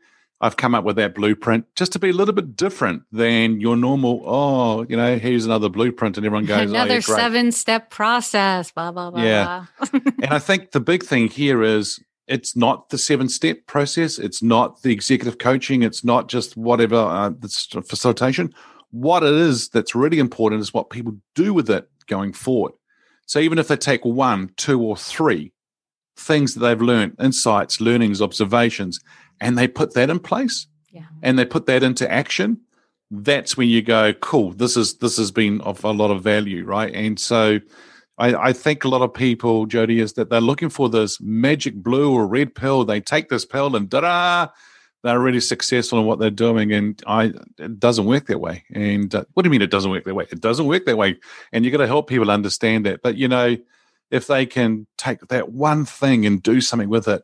I've 0.43 0.59
come 0.59 0.75
up 0.75 0.85
with 0.85 0.97
that 0.97 1.15
blueprint 1.15 1.65
just 1.75 1.93
to 1.93 1.99
be 1.99 2.11
a 2.11 2.13
little 2.13 2.35
bit 2.35 2.55
different 2.55 3.05
than 3.11 3.63
your 3.63 3.77
normal. 3.77 4.23
Oh, 4.27 4.87
you 4.91 4.97
know, 4.97 5.19
here's 5.19 5.47
another 5.47 5.71
blueprint, 5.71 6.19
and 6.19 6.27
everyone 6.27 6.45
goes, 6.45 6.71
another 6.71 6.91
oh, 6.91 6.95
yeah, 6.97 7.01
seven 7.01 7.51
step 7.51 7.89
process. 7.89 8.71
Blah 8.73 8.93
blah 8.93 9.11
blah. 9.11 9.23
Yeah, 9.23 9.67
and 9.93 10.27
I 10.27 10.39
think 10.39 10.73
the 10.73 10.81
big 10.81 11.03
thing 11.03 11.29
here 11.29 11.63
is 11.63 11.99
it's 12.29 12.55
not 12.55 12.91
the 12.91 12.99
seven 12.99 13.29
step 13.29 13.67
process. 13.67 14.19
It's 14.19 14.43
not 14.43 14.83
the 14.83 14.93
executive 14.93 15.39
coaching. 15.39 15.83
It's 15.83 16.05
not 16.05 16.29
just 16.29 16.57
whatever 16.57 16.97
uh, 16.97 17.31
the 17.31 17.49
facilitation. 17.87 18.55
What 18.91 19.23
it 19.23 19.35
is 19.35 19.69
that's 19.71 19.95
really 19.95 20.19
important 20.19 20.61
is 20.61 20.73
what 20.73 20.91
people 20.91 21.17
do 21.35 21.53
with 21.53 21.69
it 21.71 21.89
going 22.07 22.33
forward. 22.33 22.73
So 23.27 23.39
even 23.39 23.59
if 23.59 23.69
they 23.69 23.77
take 23.77 24.05
one, 24.05 24.51
two, 24.57 24.81
or 24.81 24.97
three 24.97 25.53
things 26.17 26.55
that 26.55 26.61
they've 26.61 26.81
learned, 26.81 27.17
insights, 27.21 27.81
learnings, 27.81 28.23
observations, 28.23 29.01
and 29.41 29.57
they 29.57 29.69
put 29.69 29.95
that 29.95 30.11
in 30.11 30.19
place 30.19 30.67
yeah. 30.91 31.05
and 31.23 31.39
they 31.39 31.45
put 31.45 31.67
that 31.67 31.83
into 31.83 32.11
action, 32.11 32.61
that's 33.11 33.57
when 33.57 33.69
you 33.69 33.83
go, 33.83 34.13
cool, 34.15 34.53
this 34.53 34.77
is 34.77 34.99
this 34.99 35.17
has 35.17 35.31
been 35.31 35.61
of 35.63 35.85
a 35.85 35.91
lot 35.91 36.11
of 36.11 36.23
value, 36.23 36.65
right? 36.65 36.93
And 36.95 37.19
so 37.19 37.61
I, 38.19 38.49
I 38.49 38.53
think 38.53 38.85
a 38.85 38.89
lot 38.89 39.03
of 39.03 39.15
people, 39.15 39.67
Jodi, 39.67 40.01
is 40.01 40.15
that 40.15 40.29
they're 40.29 40.41
looking 40.41 40.71
for 40.71 40.89
this 40.89 41.21
magic 41.21 41.75
blue 41.77 42.13
or 42.13 42.27
red 42.27 42.55
pill. 42.55 42.85
They 42.85 43.01
take 43.01 43.29
this 43.29 43.45
pill 43.45 43.77
and 43.77 43.89
da-da, 43.89 44.49
they're 45.05 45.21
really 45.21 45.41
successful 45.41 46.01
in 46.01 46.07
what 46.07 46.19
they're 46.19 46.31
doing. 46.31 46.73
And 46.73 47.01
I 47.07 47.33
it 47.59 47.79
doesn't 47.79 48.07
work 48.07 48.27
that 48.27 48.41
way. 48.41 48.65
And 48.75 49.15
uh, 49.15 49.25
what 49.35 49.43
do 49.43 49.47
you 49.47 49.51
mean 49.51 49.63
it 49.63 49.71
doesn't 49.71 49.91
work 49.91 50.05
that 50.05 50.15
way? 50.15 50.27
It 50.31 50.41
doesn't 50.41 50.67
work 50.67 50.87
that 50.87 50.97
way. 50.99 51.19
And 51.53 51.65
you 51.65 51.71
got 51.71 51.79
to 51.79 51.87
help 51.87 52.09
people 52.09 52.31
understand 52.31 52.85
that. 52.87 53.01
But 53.03 53.17
you 53.17 53.29
know, 53.29 53.57
if 54.11 54.27
they 54.27 54.47
can 54.47 54.87
take 54.97 55.21
that 55.29 55.53
one 55.53 55.85
thing 55.85 56.27
and 56.27 56.43
do 56.43 56.61
something 56.61 56.89
with 56.89 57.07
it, 57.07 57.23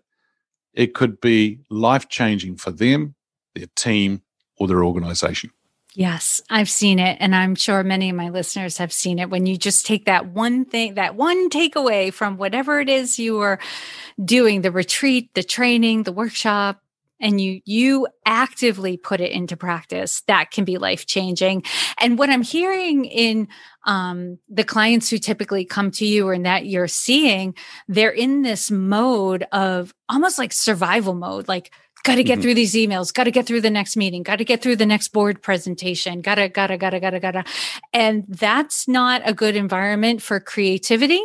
it 0.73 0.95
could 0.95 1.21
be 1.21 1.61
life 1.71 2.09
changing 2.09 2.57
for 2.57 2.71
them, 2.71 3.15
their 3.55 3.67
team, 3.75 4.23
or 4.59 4.69
their 4.69 4.85
organization. 4.85 5.51
Yes, 5.97 6.41
I've 6.51 6.69
seen 6.69 6.99
it. 6.99 7.19
And 7.21 7.37
I'm 7.37 7.55
sure 7.55 7.85
many 7.85 8.11
of 8.11 8.17
my 8.17 8.29
listeners 8.29 8.79
have 8.79 8.93
seen 8.93 9.21
it. 9.21 9.31
When 9.31 9.47
you 9.47 9.57
just 9.57 9.87
take 9.87 10.07
that 10.07 10.27
one 10.27 10.65
thing, 10.65 10.95
that 10.95 11.15
one 11.15 11.49
takeaway 11.51 12.13
from 12.13 12.37
whatever 12.37 12.81
it 12.81 12.89
is 12.89 13.19
you 13.19 13.39
are 13.41 13.61
doing 14.23 14.63
the 14.63 14.73
retreat, 14.73 15.33
the 15.35 15.45
training, 15.45 16.03
the 16.03 16.13
workshop, 16.13 16.81
and 17.21 17.41
you 17.41 17.61
you 17.65 18.09
actively 18.27 18.97
put 18.97 19.21
it 19.21 19.31
into 19.31 19.57
practice 19.57 20.23
that 20.27 20.51
can 20.51 20.65
be 20.65 20.79
life 20.79 21.07
changing 21.07 21.63
and 21.99 22.19
what 22.19 22.29
i'm 22.29 22.43
hearing 22.43 23.05
in 23.05 23.49
um, 23.87 24.39
the 24.49 24.65
clients 24.65 25.11
who 25.11 25.19
typically 25.19 25.65
come 25.65 25.91
to 25.91 26.07
you 26.07 26.27
or 26.27 26.39
that 26.39 26.67
you're 26.67 26.89
seeing 26.89 27.55
they're 27.87 28.11
in 28.11 28.43
this 28.43 28.71
mode 28.71 29.47
of 29.53 29.95
almost 30.09 30.39
like 30.39 30.53
survival 30.53 31.15
mode 31.15 31.47
like 31.49 31.71
got 32.05 32.15
to 32.17 32.23
get 32.23 32.35
mm-hmm. 32.35 32.43
through 32.43 32.55
these 32.55 32.75
emails. 32.75 33.13
Got 33.13 33.25
to 33.25 33.31
get 33.31 33.47
through 33.47 33.63
the 33.63 33.71
next 33.71 33.97
meeting. 33.97 34.23
Got 34.23 34.37
to 34.37 34.45
get 34.45 34.63
through 34.63 34.77
the 34.77 34.87
next 34.87 35.09
board 35.09 35.43
presentation. 35.43 36.21
Gotta 36.21 36.49
gotta 36.49 36.79
gotta 36.79 37.01
gotta 37.01 37.19
gotta. 37.19 37.45
And 37.93 38.25
that's 38.29 38.87
not 38.87 39.23
a 39.25 39.35
good 39.35 39.57
environment 39.57 40.23
for 40.23 40.39
creativity 40.39 41.23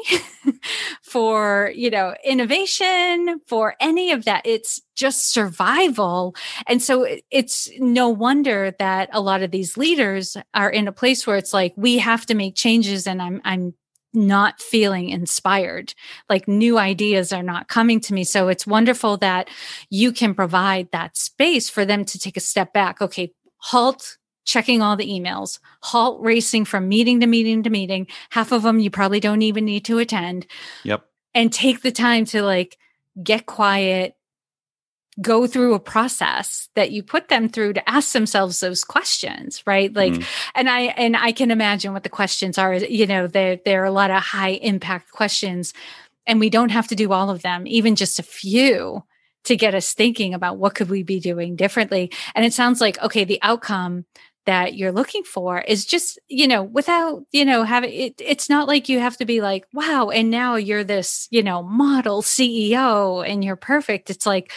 for 1.02 1.72
you 1.76 1.90
know 1.90 2.16
innovation 2.24 3.40
for 3.46 3.76
any 3.80 4.12
of 4.12 4.26
that. 4.26 4.42
It's 4.46 4.82
just 4.96 5.32
survival. 5.32 6.36
And 6.68 6.82
so 6.82 7.08
it's 7.30 7.70
no 7.80 8.10
wonder 8.10 8.74
that 8.80 9.10
a 9.14 9.22
lot 9.22 9.44
of 9.44 9.52
these 9.52 9.78
leaders 9.78 10.36
are 10.54 10.70
in 10.70 10.88
a 10.88 10.92
place 10.92 11.28
where 11.28 11.38
it's 11.38 11.54
like 11.54 11.74
we 11.76 11.98
have 12.00 12.26
to 12.26 12.36
make 12.36 12.56
changes 12.56 13.08
and 13.08 13.22
i'm 13.22 13.42
i'm 13.46 13.74
not 14.14 14.62
feeling 14.62 15.10
inspired. 15.10 15.94
Like 16.30 16.48
new 16.48 16.78
ideas 16.78 17.32
are 17.32 17.44
not 17.44 17.68
coming 17.68 18.00
to 18.02 18.14
me. 18.14 18.24
So 18.24 18.48
it's 18.48 18.66
wonderful 18.66 19.18
that 19.18 19.50
you 19.90 20.12
can 20.12 20.34
provide 20.34 20.90
that 20.92 21.18
space 21.18 21.70
for 21.70 21.86
them 21.86 22.06
to 22.06 22.20
take 22.20 22.38
a 22.38 22.42
step 22.42 22.74
back. 22.74 23.02
Okay, 23.02 23.34
halt 23.58 24.18
checking 24.46 24.82
all 24.82 24.96
the 24.96 25.08
emails, 25.08 25.60
halt 25.84 26.20
racing 26.22 26.66
from 26.66 26.90
meeting 26.90 27.20
to 27.20 27.28
meeting 27.28 27.62
to 27.64 27.70
meeting. 27.70 28.08
Half 28.32 28.52
of 28.52 28.64
them 28.64 28.80
you 28.80 28.90
probably 28.90 29.20
don't 29.20 29.44
even 29.44 29.66
need 29.66 29.86
to 29.86 30.00
attend. 30.00 30.48
Yep. 30.84 31.06
And 31.36 31.54
take 31.54 31.82
the 31.82 31.92
time 31.92 32.26
to 32.26 32.42
like 32.42 32.78
get 33.24 33.46
quiet, 33.46 34.16
go 35.22 35.48
through 35.48 35.74
a 35.74 35.80
process 35.80 36.70
that 36.76 36.92
you 36.92 37.04
put 37.04 37.28
them 37.28 37.50
through 37.50 37.74
to 37.74 37.90
ask 37.90 38.14
themselves 38.14 38.60
those 38.60 38.84
questions 38.84 39.64
right? 39.66 39.94
Like 39.94 40.14
mm. 40.14 40.26
and 40.56 40.70
i 40.70 40.82
and 40.82 41.16
i 41.16 41.32
can 41.32 41.52
imagine 41.52 41.94
what 41.94 42.04
the 42.04 42.10
questions 42.10 42.58
are. 42.58 42.74
You 42.74 43.08
know 43.08 43.28
there 43.28 43.60
there 43.66 43.82
are 43.82 43.86
a 43.86 43.92
lot 43.92 44.12
of 44.12 44.22
high 44.22 44.52
impact 44.62 45.12
questions 45.12 45.74
and 46.28 46.40
we 46.40 46.50
don't 46.50 46.70
have 46.70 46.88
to 46.88 46.96
do 46.96 47.12
all 47.12 47.30
of 47.30 47.42
them 47.42 47.66
even 47.66 47.96
just 47.96 48.20
a 48.20 48.24
few 48.24 49.04
to 49.46 49.56
get 49.56 49.74
us 49.74 49.94
thinking 49.94 50.34
about 50.34 50.58
what 50.58 50.76
could 50.76 50.90
we 50.90 51.02
be 51.02 51.20
doing 51.20 51.56
differently. 51.56 52.12
And 52.36 52.46
it 52.46 52.54
sounds 52.54 52.82
like 52.82 53.02
okay 53.02 53.24
the 53.24 53.40
outcome 53.42 54.06
that 54.46 54.74
you're 54.74 54.92
looking 54.92 55.24
for 55.24 55.62
is 55.62 55.86
just 55.86 56.18
you 56.28 56.48
know 56.48 56.64
without 56.64 57.24
you 57.32 57.46
know 57.46 57.64
having 57.64 57.94
it 57.94 58.16
it's 58.20 58.50
not 58.50 58.68
like 58.68 58.90
you 58.90 59.00
have 59.00 59.18
to 59.18 59.26
be 59.26 59.42
like 59.42 59.66
wow 59.74 60.10
and 60.10 60.32
now 60.32 60.56
you're 60.56 60.84
this 60.84 61.28
you 61.30 61.44
know 61.44 61.62
model 61.62 62.22
ceo 62.22 63.28
and 63.28 63.44
you're 63.44 63.56
perfect. 63.56 64.10
It's 64.10 64.26
like 64.26 64.52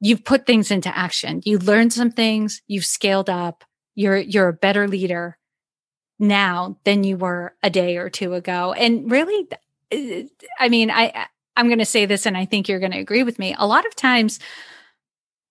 you've 0.00 0.24
put 0.24 0.46
things 0.46 0.70
into 0.70 0.96
action. 0.96 1.40
You 1.44 1.58
learned 1.58 1.92
some 1.92 2.10
things, 2.10 2.62
you've 2.66 2.84
scaled 2.84 3.30
up, 3.30 3.64
you're 3.94 4.18
you're 4.18 4.48
a 4.48 4.52
better 4.52 4.88
leader 4.88 5.38
now 6.18 6.78
than 6.84 7.04
you 7.04 7.16
were 7.16 7.54
a 7.62 7.70
day 7.70 7.96
or 7.96 8.08
two 8.10 8.34
ago. 8.34 8.72
And 8.72 9.10
really 9.10 9.48
uh, 9.92 10.22
I 10.58 10.68
mean, 10.68 10.90
I 10.90 11.26
I'm 11.56 11.68
going 11.68 11.78
to 11.78 11.84
say 11.84 12.06
this 12.06 12.26
and 12.26 12.36
I 12.36 12.44
think 12.44 12.68
you're 12.68 12.80
going 12.80 12.92
to 12.92 12.98
agree 12.98 13.22
with 13.22 13.38
me. 13.38 13.54
A 13.58 13.66
lot 13.66 13.86
of 13.86 13.96
times 13.96 14.38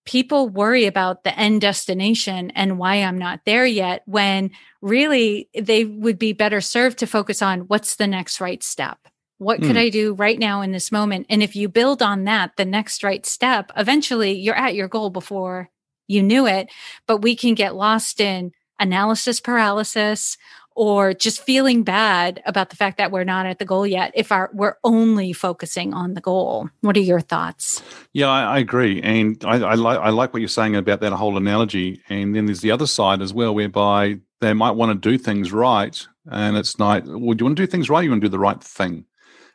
people 0.05 0.47
worry 0.47 0.85
about 0.85 1.23
the 1.23 1.37
end 1.37 1.61
destination 1.61 2.51
and 2.51 2.77
why 2.77 2.95
I'm 2.95 3.17
not 3.17 3.41
there 3.45 3.65
yet 3.65 4.03
when 4.05 4.51
really 4.81 5.49
they 5.59 5.83
would 5.85 6.19
be 6.19 6.31
better 6.31 6.61
served 6.61 6.99
to 6.99 7.07
focus 7.07 7.41
on 7.41 7.61
what's 7.61 7.95
the 7.95 8.05
next 8.05 8.39
right 8.39 8.61
step 8.61 8.99
what 9.37 9.59
could 9.59 9.75
mm. 9.75 9.79
I 9.79 9.89
do 9.89 10.13
right 10.13 10.39
now 10.39 10.61
in 10.61 10.71
this 10.71 10.91
moment? 10.91 11.27
And 11.29 11.43
if 11.43 11.55
you 11.55 11.67
build 11.67 12.01
on 12.01 12.23
that, 12.23 12.55
the 12.55 12.65
next 12.65 13.03
right 13.03 13.25
step, 13.25 13.71
eventually 13.75 14.33
you're 14.33 14.55
at 14.55 14.75
your 14.75 14.87
goal 14.87 15.09
before 15.09 15.69
you 16.07 16.23
knew 16.23 16.47
it. 16.47 16.69
But 17.07 17.17
we 17.17 17.35
can 17.35 17.53
get 17.53 17.75
lost 17.75 18.21
in 18.21 18.51
analysis 18.79 19.39
paralysis 19.39 20.37
or 20.75 21.13
just 21.13 21.41
feeling 21.41 21.83
bad 21.83 22.43
about 22.45 22.69
the 22.69 22.75
fact 22.75 22.97
that 22.97 23.11
we're 23.11 23.23
not 23.23 23.45
at 23.45 23.59
the 23.59 23.65
goal 23.65 23.87
yet 23.87 24.11
if 24.13 24.31
our, 24.31 24.49
we're 24.53 24.75
only 24.83 25.31
focusing 25.31 25.93
on 25.93 26.13
the 26.13 26.21
goal. 26.21 26.69
What 26.81 26.97
are 26.97 27.01
your 27.01 27.21
thoughts? 27.21 27.81
Yeah, 28.11 28.27
I, 28.27 28.55
I 28.55 28.59
agree, 28.59 29.01
and 29.01 29.41
I, 29.45 29.55
I 29.55 29.73
like 29.75 29.99
I 29.99 30.09
like 30.09 30.33
what 30.33 30.39
you're 30.39 30.49
saying 30.49 30.75
about 30.75 30.99
that 30.99 31.13
whole 31.13 31.37
analogy. 31.37 32.01
And 32.09 32.35
then 32.35 32.45
there's 32.45 32.61
the 32.61 32.71
other 32.71 32.87
side 32.87 33.21
as 33.21 33.33
well, 33.33 33.55
whereby 33.55 34.19
they 34.41 34.53
might 34.53 34.71
want 34.71 35.01
to 35.01 35.09
do 35.09 35.17
things 35.17 35.53
right, 35.53 36.05
and 36.29 36.57
it's 36.57 36.77
not. 36.77 37.05
Well, 37.05 37.33
do 37.33 37.43
you 37.43 37.45
want 37.45 37.57
to 37.57 37.63
do 37.63 37.67
things 37.67 37.89
right? 37.89 38.03
you 38.03 38.09
want 38.09 38.21
to 38.21 38.27
do 38.27 38.31
the 38.31 38.39
right 38.39 38.61
thing. 38.61 39.05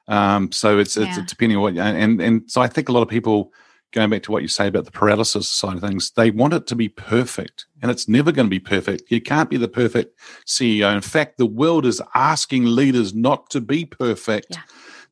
Um, 0.08 0.50
so 0.50 0.78
it's 0.78 0.96
it's 0.96 1.16
yeah. 1.16 1.24
depending 1.26 1.56
on 1.56 1.62
what 1.62 1.76
and 1.76 2.20
and 2.20 2.50
so 2.50 2.60
I 2.60 2.66
think 2.66 2.88
a 2.88 2.92
lot 2.92 3.02
of 3.02 3.08
people 3.08 3.52
going 3.92 4.10
back 4.10 4.22
to 4.22 4.32
what 4.32 4.42
you 4.42 4.48
say 4.48 4.68
about 4.68 4.84
the 4.84 4.90
paralysis 4.90 5.48
side 5.48 5.74
of 5.74 5.80
things, 5.80 6.12
they 6.12 6.30
want 6.30 6.54
it 6.54 6.66
to 6.68 6.76
be 6.76 6.88
perfect, 6.88 7.66
and 7.82 7.90
it's 7.90 8.08
never 8.08 8.32
going 8.32 8.46
to 8.46 8.50
be 8.50 8.60
perfect. 8.60 9.10
You 9.10 9.20
can't 9.20 9.50
be 9.50 9.56
the 9.56 9.68
perfect 9.68 10.18
CEO. 10.46 10.94
In 10.94 11.00
fact, 11.00 11.38
the 11.38 11.46
world 11.46 11.86
is 11.86 12.00
asking 12.14 12.66
leaders 12.66 13.14
not 13.14 13.50
to 13.50 13.60
be 13.60 13.84
perfect. 13.84 14.48
Yeah. 14.50 14.60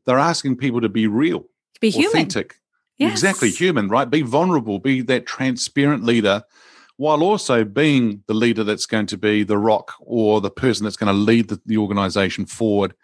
They're 0.04 0.18
asking 0.18 0.56
people 0.56 0.80
to 0.80 0.88
be 0.88 1.06
real, 1.06 1.44
be 1.80 1.88
authentic, 1.88 2.54
human. 2.96 3.10
Yes. 3.10 3.12
exactly 3.12 3.50
human, 3.50 3.88
right? 3.88 4.08
Be 4.08 4.22
vulnerable, 4.22 4.78
be 4.78 5.02
that 5.02 5.26
transparent 5.26 6.04
leader, 6.04 6.42
while 6.96 7.22
also 7.22 7.64
being 7.64 8.22
the 8.26 8.34
leader 8.34 8.64
that's 8.64 8.86
going 8.86 9.06
to 9.06 9.18
be 9.18 9.42
the 9.42 9.58
rock 9.58 9.94
or 10.00 10.40
the 10.40 10.50
person 10.50 10.84
that's 10.84 10.96
going 10.96 11.12
to 11.12 11.20
lead 11.20 11.48
the, 11.48 11.60
the 11.66 11.76
organization 11.76 12.46
forward 12.46 12.94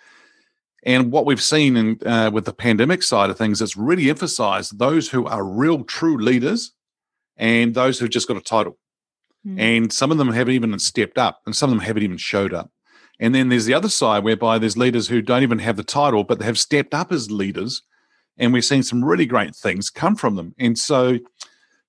and 0.84 1.10
what 1.10 1.24
we've 1.24 1.42
seen 1.42 1.76
in, 1.76 1.98
uh, 2.06 2.30
with 2.32 2.44
the 2.44 2.52
pandemic 2.52 3.02
side 3.02 3.30
of 3.30 3.38
things, 3.38 3.62
it's 3.62 3.76
really 3.76 4.10
emphasized 4.10 4.78
those 4.78 5.08
who 5.08 5.26
are 5.26 5.44
real, 5.44 5.82
true 5.82 6.18
leaders 6.18 6.72
and 7.36 7.74
those 7.74 7.98
who've 7.98 8.10
just 8.10 8.28
got 8.28 8.36
a 8.36 8.42
title. 8.42 8.78
Mm. 9.46 9.60
And 9.60 9.92
some 9.92 10.12
of 10.12 10.18
them 10.18 10.30
haven't 10.30 10.54
even 10.54 10.78
stepped 10.78 11.18
up, 11.18 11.40
and 11.46 11.56
some 11.56 11.70
of 11.70 11.76
them 11.76 11.86
haven't 11.86 12.02
even 12.02 12.18
showed 12.18 12.52
up. 12.52 12.70
And 13.18 13.34
then 13.34 13.48
there's 13.48 13.64
the 13.64 13.74
other 13.74 13.88
side 13.88 14.24
whereby 14.24 14.58
there's 14.58 14.76
leaders 14.76 15.08
who 15.08 15.22
don't 15.22 15.42
even 15.42 15.60
have 15.60 15.76
the 15.76 15.84
title, 15.84 16.24
but 16.24 16.38
they 16.38 16.44
have 16.44 16.58
stepped 16.58 16.94
up 16.94 17.12
as 17.12 17.30
leaders. 17.30 17.82
And 18.36 18.52
we've 18.52 18.64
seen 18.64 18.82
some 18.82 19.04
really 19.04 19.26
great 19.26 19.54
things 19.54 19.88
come 19.88 20.16
from 20.16 20.34
them. 20.34 20.54
And 20.58 20.76
so, 20.76 21.18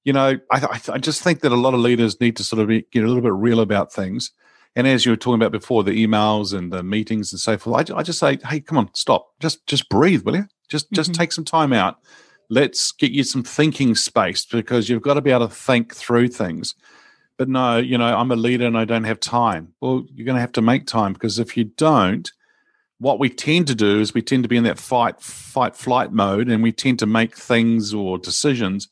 you 0.03 0.13
know, 0.13 0.37
I, 0.51 0.79
I 0.89 0.97
just 0.99 1.23
think 1.23 1.41
that 1.41 1.51
a 1.51 1.55
lot 1.55 1.73
of 1.73 1.79
leaders 1.79 2.21
need 2.21 2.35
to 2.37 2.43
sort 2.43 2.61
of 2.61 2.67
be, 2.67 2.85
get 2.91 3.03
a 3.03 3.07
little 3.07 3.23
bit 3.23 3.33
real 3.33 3.59
about 3.59 3.91
things 3.91 4.31
and 4.75 4.87
as 4.87 5.05
you 5.05 5.11
were 5.11 5.17
talking 5.17 5.41
about 5.41 5.51
before, 5.51 5.83
the 5.83 6.05
emails 6.05 6.53
and 6.53 6.71
the 6.71 6.83
meetings 6.83 7.31
and 7.31 7.39
so 7.39 7.57
forth, 7.57 7.91
I, 7.91 7.97
I 7.97 8.03
just 8.03 8.19
say, 8.19 8.37
hey, 8.47 8.59
come 8.59 8.77
on, 8.77 8.89
stop, 8.93 9.29
just 9.39 9.65
just 9.67 9.89
breathe, 9.89 10.23
will 10.23 10.35
you? 10.35 10.47
Just 10.69 10.91
just 10.91 11.11
mm-hmm. 11.11 11.19
take 11.19 11.31
some 11.31 11.45
time 11.45 11.73
out. 11.73 11.97
Let's 12.49 12.91
get 12.91 13.11
you 13.11 13.23
some 13.23 13.43
thinking 13.43 13.95
space 13.95 14.45
because 14.45 14.89
you've 14.89 15.01
got 15.01 15.15
to 15.15 15.21
be 15.21 15.31
able 15.31 15.47
to 15.47 15.53
think 15.53 15.95
through 15.95 16.27
things. 16.27 16.75
But 17.37 17.49
no, 17.49 17.77
you 17.77 17.97
know, 17.97 18.15
I'm 18.15 18.31
a 18.31 18.35
leader 18.35 18.65
and 18.65 18.77
I 18.77 18.85
don't 18.85 19.03
have 19.03 19.19
time. 19.19 19.73
Well, 19.81 20.05
you're 20.13 20.25
going 20.25 20.35
to 20.35 20.41
have 20.41 20.53
to 20.53 20.61
make 20.61 20.85
time 20.85 21.13
because 21.13 21.39
if 21.39 21.57
you 21.57 21.65
don't, 21.65 22.31
what 22.99 23.19
we 23.19 23.29
tend 23.29 23.67
to 23.67 23.75
do 23.75 23.99
is 23.99 24.13
we 24.13 24.21
tend 24.21 24.43
to 24.43 24.49
be 24.49 24.57
in 24.57 24.63
that 24.63 24.79
fight, 24.79 25.19
fight, 25.19 25.75
flight 25.75 26.11
mode, 26.11 26.47
and 26.47 26.63
we 26.63 26.71
tend 26.71 26.99
to 26.99 27.05
make 27.05 27.35
things 27.35 27.93
or 27.93 28.17
decisions 28.17 28.87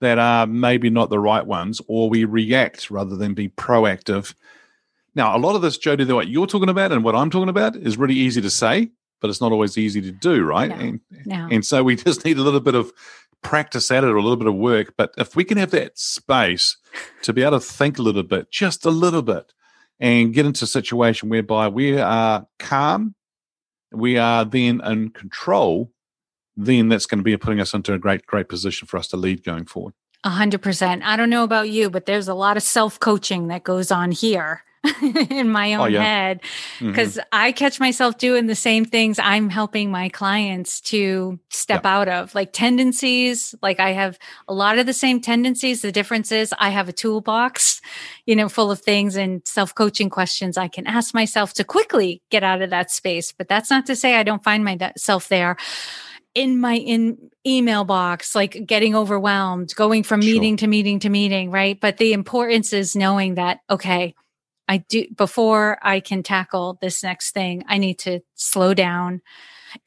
that 0.00 0.18
are 0.18 0.46
maybe 0.46 0.88
not 0.88 1.10
the 1.10 1.18
right 1.18 1.44
ones, 1.44 1.80
or 1.88 2.08
we 2.08 2.24
react 2.24 2.90
rather 2.90 3.16
than 3.16 3.34
be 3.34 3.48
proactive 3.48 4.34
now, 5.14 5.36
a 5.36 5.38
lot 5.38 5.56
of 5.56 5.62
this, 5.62 5.78
Jodi, 5.78 6.04
what 6.12 6.28
you're 6.28 6.46
talking 6.46 6.68
about 6.68 6.92
and 6.92 7.02
what 7.02 7.16
I'm 7.16 7.30
talking 7.30 7.48
about 7.48 7.76
is 7.76 7.98
really 7.98 8.14
easy 8.14 8.40
to 8.40 8.50
say, 8.50 8.90
but 9.20 9.28
it's 9.28 9.40
not 9.40 9.52
always 9.52 9.76
easy 9.76 10.00
to 10.02 10.12
do, 10.12 10.44
right? 10.44 10.70
No, 10.70 10.76
and, 10.76 11.00
no. 11.26 11.48
and 11.50 11.64
so 11.64 11.82
we 11.82 11.96
just 12.04 12.24
need 12.24 12.38
a 12.38 12.42
little 12.42 12.60
bit 12.60 12.74
of 12.74 12.92
practice 13.42 13.90
at 13.90 14.04
it 14.04 14.08
or 14.08 14.16
a 14.16 14.22
little 14.22 14.36
bit 14.36 14.46
of 14.46 14.54
work. 14.54 14.94
But 14.96 15.12
if 15.18 15.34
we 15.34 15.44
can 15.44 15.58
have 15.58 15.72
that 15.72 15.98
space 15.98 16.76
to 17.22 17.32
be 17.32 17.42
able 17.42 17.58
to 17.58 17.60
think 17.60 17.98
a 17.98 18.02
little 18.02 18.22
bit, 18.22 18.50
just 18.50 18.84
a 18.84 18.90
little 18.90 19.22
bit, 19.22 19.52
and 19.98 20.32
get 20.32 20.46
into 20.46 20.64
a 20.64 20.68
situation 20.68 21.28
whereby 21.28 21.68
we 21.68 21.98
are 21.98 22.46
calm, 22.58 23.14
we 23.92 24.16
are 24.16 24.44
then 24.44 24.80
in 24.84 25.10
control, 25.10 25.92
then 26.56 26.88
that's 26.88 27.06
going 27.06 27.18
to 27.18 27.24
be 27.24 27.36
putting 27.36 27.60
us 27.60 27.74
into 27.74 27.92
a 27.92 27.98
great, 27.98 28.26
great 28.26 28.48
position 28.48 28.86
for 28.86 28.96
us 28.96 29.08
to 29.08 29.16
lead 29.16 29.42
going 29.42 29.66
forward. 29.66 29.94
A 30.22 30.30
hundred 30.30 30.60
percent. 30.62 31.02
I 31.02 31.16
don't 31.16 31.30
know 31.30 31.44
about 31.44 31.70
you, 31.70 31.88
but 31.88 32.06
there's 32.06 32.28
a 32.28 32.34
lot 32.34 32.56
of 32.56 32.62
self 32.62 33.00
coaching 33.00 33.48
that 33.48 33.64
goes 33.64 33.90
on 33.90 34.12
here 34.12 34.62
in 35.02 35.50
my 35.50 35.74
oh, 35.74 35.80
own 35.80 35.82
oh, 35.82 35.86
yeah. 35.88 36.02
head 36.02 36.40
because 36.78 37.16
mm-hmm. 37.16 37.28
I 37.32 37.52
catch 37.52 37.78
myself 37.80 38.16
doing 38.16 38.46
the 38.46 38.54
same 38.54 38.86
things 38.86 39.18
I'm 39.18 39.50
helping 39.50 39.90
my 39.90 40.08
clients 40.08 40.80
to 40.82 41.38
step 41.50 41.84
out 41.84 42.08
of, 42.08 42.34
like 42.34 42.54
tendencies. 42.54 43.54
Like 43.60 43.78
I 43.78 43.92
have 43.92 44.18
a 44.48 44.54
lot 44.54 44.78
of 44.78 44.86
the 44.86 44.94
same 44.94 45.20
tendencies. 45.20 45.82
The 45.82 45.92
difference 45.92 46.32
is 46.32 46.54
I 46.58 46.70
have 46.70 46.88
a 46.88 46.94
toolbox, 46.94 47.82
you 48.26 48.34
know, 48.34 48.48
full 48.48 48.70
of 48.70 48.80
things 48.80 49.16
and 49.16 49.42
self 49.46 49.74
coaching 49.74 50.08
questions 50.08 50.56
I 50.56 50.68
can 50.68 50.86
ask 50.86 51.12
myself 51.12 51.52
to 51.54 51.64
quickly 51.64 52.22
get 52.30 52.42
out 52.42 52.62
of 52.62 52.70
that 52.70 52.90
space. 52.90 53.32
But 53.32 53.48
that's 53.48 53.68
not 53.68 53.84
to 53.86 53.96
say 53.96 54.14
I 54.14 54.22
don't 54.22 54.42
find 54.42 54.64
myself 54.64 55.28
there 55.28 55.58
in 56.34 56.58
my 56.58 56.76
in 56.76 57.18
email 57.44 57.84
box 57.84 58.36
like 58.36 58.64
getting 58.64 58.94
overwhelmed 58.94 59.74
going 59.74 60.04
from 60.04 60.22
sure. 60.22 60.32
meeting 60.32 60.56
to 60.56 60.68
meeting 60.68 61.00
to 61.00 61.08
meeting 61.08 61.50
right 61.50 61.80
but 61.80 61.96
the 61.96 62.12
importance 62.12 62.72
is 62.72 62.94
knowing 62.94 63.34
that 63.34 63.58
okay 63.68 64.14
I 64.70 64.78
do 64.78 65.04
before 65.16 65.78
I 65.82 65.98
can 65.98 66.22
tackle 66.22 66.78
this 66.80 67.02
next 67.02 67.32
thing, 67.32 67.64
I 67.66 67.76
need 67.76 67.98
to 68.00 68.20
slow 68.36 68.72
down. 68.72 69.20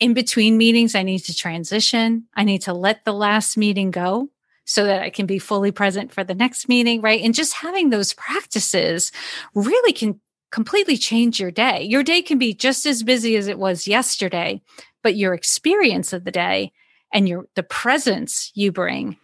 In 0.01 0.13
between 0.13 0.57
meetings, 0.57 0.93
I 0.93 1.03
need 1.03 1.19
to 1.19 1.33
transition. 1.33 2.25
I 2.35 2.43
need 2.43 2.63
to 2.63 2.73
let 2.73 3.05
the 3.05 3.13
last 3.13 3.55
meeting 3.55 3.91
go 3.91 4.29
so 4.65 4.83
that 4.83 5.01
I 5.01 5.09
can 5.09 5.25
be 5.25 5.39
fully 5.39 5.71
present 5.71 6.11
for 6.11 6.25
the 6.25 6.35
next 6.35 6.67
meeting, 6.67 6.99
right? 6.99 7.21
And 7.21 7.33
just 7.33 7.53
having 7.53 7.91
those 7.91 8.13
practices 8.13 9.13
really 9.55 9.93
can 9.93 10.19
completely 10.51 10.97
change 10.97 11.39
your 11.39 11.51
day. 11.51 11.83
Your 11.83 12.03
day 12.03 12.21
can 12.21 12.37
be 12.37 12.53
just 12.53 12.85
as 12.85 13.03
busy 13.03 13.37
as 13.37 13.47
it 13.47 13.59
was 13.59 13.87
yesterday, 13.87 14.61
but 15.01 15.15
your 15.15 15.33
experience 15.33 16.11
of 16.11 16.25
the 16.25 16.31
day 16.31 16.73
and 17.13 17.29
your 17.29 17.45
the 17.55 17.63
presence 17.63 18.51
you 18.53 18.73
bring 18.73 19.15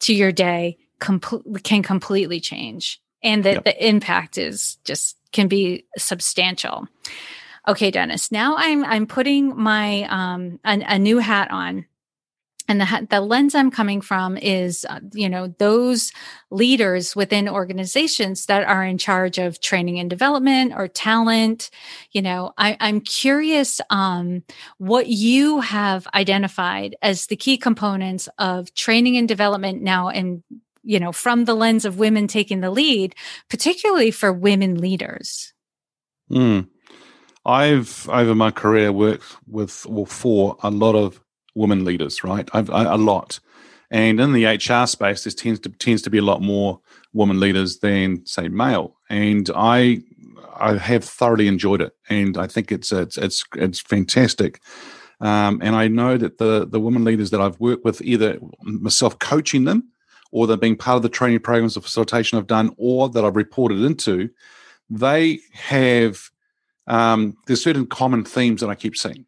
to 0.00 0.12
your 0.12 0.32
day 0.32 0.76
com- 0.98 1.20
can 1.62 1.84
completely 1.84 2.40
change 2.40 3.00
and 3.24 3.42
that 3.44 3.54
yep. 3.54 3.64
the 3.64 3.88
impact 3.88 4.38
is 4.38 4.76
just 4.84 5.16
can 5.32 5.48
be 5.48 5.86
substantial. 5.98 6.86
Okay, 7.66 7.90
Dennis. 7.90 8.30
Now 8.30 8.54
I'm 8.56 8.84
I'm 8.84 9.06
putting 9.06 9.56
my 9.56 10.02
um 10.10 10.60
a, 10.64 10.80
a 10.86 10.98
new 10.98 11.18
hat 11.18 11.50
on, 11.50 11.86
and 12.68 12.78
the 12.78 13.06
the 13.08 13.22
lens 13.22 13.54
I'm 13.54 13.70
coming 13.70 14.02
from 14.02 14.36
is 14.36 14.84
uh, 14.88 15.00
you 15.14 15.30
know 15.30 15.48
those 15.58 16.12
leaders 16.50 17.16
within 17.16 17.48
organizations 17.48 18.44
that 18.46 18.64
are 18.64 18.84
in 18.84 18.98
charge 18.98 19.38
of 19.38 19.62
training 19.62 19.98
and 19.98 20.10
development 20.10 20.74
or 20.76 20.88
talent. 20.88 21.70
You 22.12 22.20
know, 22.20 22.52
I, 22.58 22.76
I'm 22.80 23.00
curious 23.00 23.80
um, 23.88 24.42
what 24.76 25.06
you 25.06 25.60
have 25.60 26.06
identified 26.14 26.96
as 27.00 27.26
the 27.26 27.36
key 27.36 27.56
components 27.56 28.28
of 28.38 28.74
training 28.74 29.16
and 29.16 29.26
development 29.26 29.80
now, 29.80 30.10
and 30.10 30.42
you 30.84 31.00
know, 31.00 31.12
from 31.12 31.44
the 31.44 31.54
lens 31.54 31.84
of 31.84 31.98
women 31.98 32.26
taking 32.26 32.60
the 32.60 32.70
lead, 32.70 33.14
particularly 33.48 34.10
for 34.10 34.32
women 34.32 34.80
leaders? 34.80 35.52
Mm. 36.30 36.68
I've 37.46 38.08
over 38.08 38.34
my 38.34 38.50
career 38.50 38.92
worked 38.92 39.36
with 39.46 39.86
or 39.88 40.06
for 40.06 40.56
a 40.62 40.70
lot 40.70 40.94
of 40.94 41.20
women 41.54 41.84
leaders, 41.84 42.24
right? 42.24 42.48
I've 42.52 42.70
I, 42.70 42.84
a 42.84 42.96
lot, 42.96 43.40
and 43.90 44.18
in 44.18 44.32
the 44.32 44.46
HR 44.46 44.86
space, 44.86 45.24
there 45.24 45.32
tends 45.32 45.60
to 45.60 45.68
tends 45.70 46.02
to 46.02 46.10
be 46.10 46.18
a 46.18 46.22
lot 46.22 46.40
more 46.40 46.80
women 47.12 47.40
leaders 47.40 47.78
than 47.78 48.24
say 48.24 48.48
male, 48.48 48.96
and 49.10 49.50
I 49.54 50.02
I 50.56 50.76
have 50.78 51.04
thoroughly 51.04 51.48
enjoyed 51.48 51.82
it, 51.82 51.92
and 52.08 52.38
I 52.38 52.46
think 52.46 52.72
it's 52.72 52.92
it's 52.92 53.18
it's 53.18 53.44
it's 53.56 53.80
fantastic. 53.80 54.60
Um, 55.20 55.60
and 55.62 55.76
I 55.76 55.88
know 55.88 56.16
that 56.16 56.38
the 56.38 56.66
the 56.66 56.80
women 56.80 57.04
leaders 57.04 57.30
that 57.30 57.40
I've 57.40 57.60
worked 57.60 57.84
with, 57.84 58.00
either 58.02 58.38
myself 58.62 59.18
coaching 59.18 59.64
them 59.64 59.90
or 60.34 60.48
they're 60.48 60.56
being 60.56 60.76
part 60.76 60.96
of 60.96 61.02
the 61.02 61.08
training 61.08 61.38
programs 61.38 61.76
or 61.76 61.80
facilitation 61.80 62.36
I've 62.36 62.48
done 62.48 62.74
or 62.76 63.08
that 63.08 63.24
I've 63.24 63.36
reported 63.36 63.80
into, 63.82 64.28
they 64.90 65.38
have 65.52 66.28
um, 66.88 67.36
there's 67.46 67.62
certain 67.62 67.86
common 67.86 68.24
themes 68.24 68.60
that 68.60 68.68
I 68.68 68.74
keep 68.74 68.96
seeing. 68.96 69.26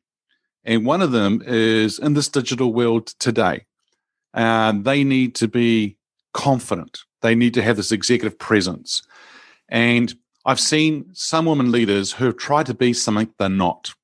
And 0.65 0.85
one 0.85 1.01
of 1.01 1.13
them 1.13 1.45
is 1.47 2.01
in 2.01 2.15
this 2.15 2.29
digital 2.29 2.73
world 2.73 3.07
today, 3.21 3.67
uh, 4.35 4.73
they 4.73 5.05
need 5.05 5.37
to 5.37 5.47
be 5.47 5.97
confident. 6.35 6.99
They 7.23 7.37
need 7.37 7.55
to 7.55 7.63
have 7.63 7.77
this 7.77 7.93
executive 7.93 8.37
presence. 8.37 9.05
And 9.69 10.13
I've 10.45 10.59
seen 10.59 11.07
some 11.13 11.47
women 11.47 11.71
leaders 11.71 12.15
who 12.15 12.25
have 12.25 12.37
tried 12.37 12.67
to 12.67 12.75
be 12.75 12.93
something 12.93 13.33
they're 13.39 13.49
not. 13.49 13.95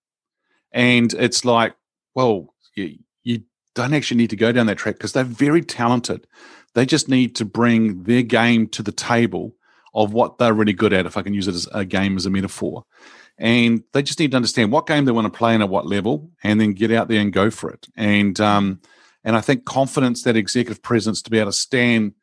And 0.71 1.13
it's 1.15 1.45
like, 1.45 1.75
well, 2.15 2.55
you, 2.77 2.99
you 3.25 3.43
don't 3.75 3.93
actually 3.93 4.19
need 4.19 4.31
to 4.31 4.37
go 4.37 4.53
down 4.53 4.67
that 4.67 4.79
track 4.79 4.97
because 4.97 5.13
they're 5.13 5.25
very 5.25 5.63
talented. 5.63 6.29
They 6.75 6.87
just 6.87 7.09
need 7.09 7.37
to 7.37 7.45
bring 7.45 8.05
their 8.05 8.23
game 8.23 8.69
to 8.69 8.83
the 8.83 8.93
table 8.93 9.55
of 9.95 10.13
what 10.13 10.39
they're 10.39 10.55
really 10.55 10.73
good 10.73 10.93
at, 10.93 11.07
if 11.07 11.17
I 11.17 11.23
can 11.23 11.35
use 11.35 11.49
it 11.49 11.55
as 11.55 11.69
a 11.73 11.85
game 11.85 12.17
as 12.17 12.25
a 12.25 12.31
metaphor. 12.31 12.85
And 13.39 13.83
they 13.93 14.03
just 14.03 14.19
need 14.19 14.31
to 14.31 14.37
understand 14.37 14.73
what 14.73 14.87
game 14.87 15.05
they 15.05 15.13
want 15.13 15.33
to 15.33 15.37
play 15.37 15.55
and 15.55 15.63
at 15.63 15.69
what 15.69 15.87
level, 15.87 16.31
and 16.43 16.61
then 16.61 16.73
get 16.73 16.93
out 16.93 17.09
there 17.09 17.21
and 17.21 17.33
go 17.33 17.51
for 17.51 17.71
it. 17.71 17.89
And 17.97 18.41
um, 18.41 18.81
and 19.25 19.37
I 19.37 19.41
think 19.41 19.65
confidence, 19.65 20.23
that 20.23 20.37
executive 20.37 20.83
presence, 20.83 21.23
to 21.23 21.31
be 21.31 21.39
able 21.39 21.51
to 21.51 21.57
stand 21.57 22.15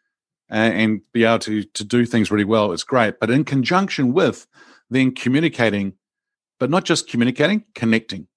and, 0.50 0.74
and 0.74 1.02
be 1.14 1.26
able 1.26 1.40
to 1.40 1.64
to 1.64 1.84
do 1.84 2.06
things 2.06 2.32
really 2.32 2.46
well 2.46 2.72
is 2.72 2.84
great. 2.84 3.20
But 3.20 3.30
in 3.30 3.44
conjunction 3.44 4.14
with 4.14 4.48
then 4.90 5.14
communicating 5.14 5.94
but 6.60 6.70
not 6.70 6.84
just 6.84 7.08
communicating, 7.08 7.64
connecting. 7.74 8.28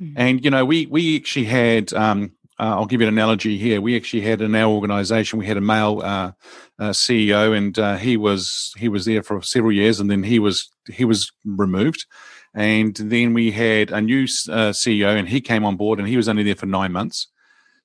Mm-hmm. 0.00 0.14
And 0.16 0.44
you 0.44 0.50
know, 0.50 0.64
we 0.64 0.86
we 0.86 1.16
actually 1.16 1.46
had. 1.46 1.92
Um, 1.92 2.32
uh, 2.58 2.76
I'll 2.76 2.86
give 2.86 3.00
you 3.00 3.08
an 3.08 3.14
analogy 3.14 3.58
here. 3.58 3.80
We 3.80 3.96
actually 3.96 4.22
had 4.22 4.40
in 4.40 4.54
our 4.54 4.70
organisation, 4.70 5.38
we 5.38 5.46
had 5.46 5.56
a 5.56 5.60
male 5.60 6.00
uh, 6.04 6.32
uh, 6.78 6.90
CEO, 6.90 7.56
and 7.56 7.76
uh, 7.78 7.96
he 7.96 8.16
was 8.16 8.72
he 8.76 8.88
was 8.88 9.04
there 9.04 9.22
for 9.22 9.42
several 9.42 9.72
years, 9.72 9.98
and 9.98 10.10
then 10.10 10.22
he 10.22 10.38
was 10.38 10.70
he 10.88 11.04
was 11.04 11.32
removed, 11.44 12.06
and 12.54 12.94
then 12.94 13.34
we 13.34 13.50
had 13.50 13.90
a 13.90 14.00
new 14.00 14.22
uh, 14.22 14.70
CEO, 14.70 15.18
and 15.18 15.28
he 15.28 15.40
came 15.40 15.64
on 15.64 15.76
board, 15.76 15.98
and 15.98 16.08
he 16.08 16.16
was 16.16 16.28
only 16.28 16.44
there 16.44 16.54
for 16.54 16.66
nine 16.66 16.92
months. 16.92 17.26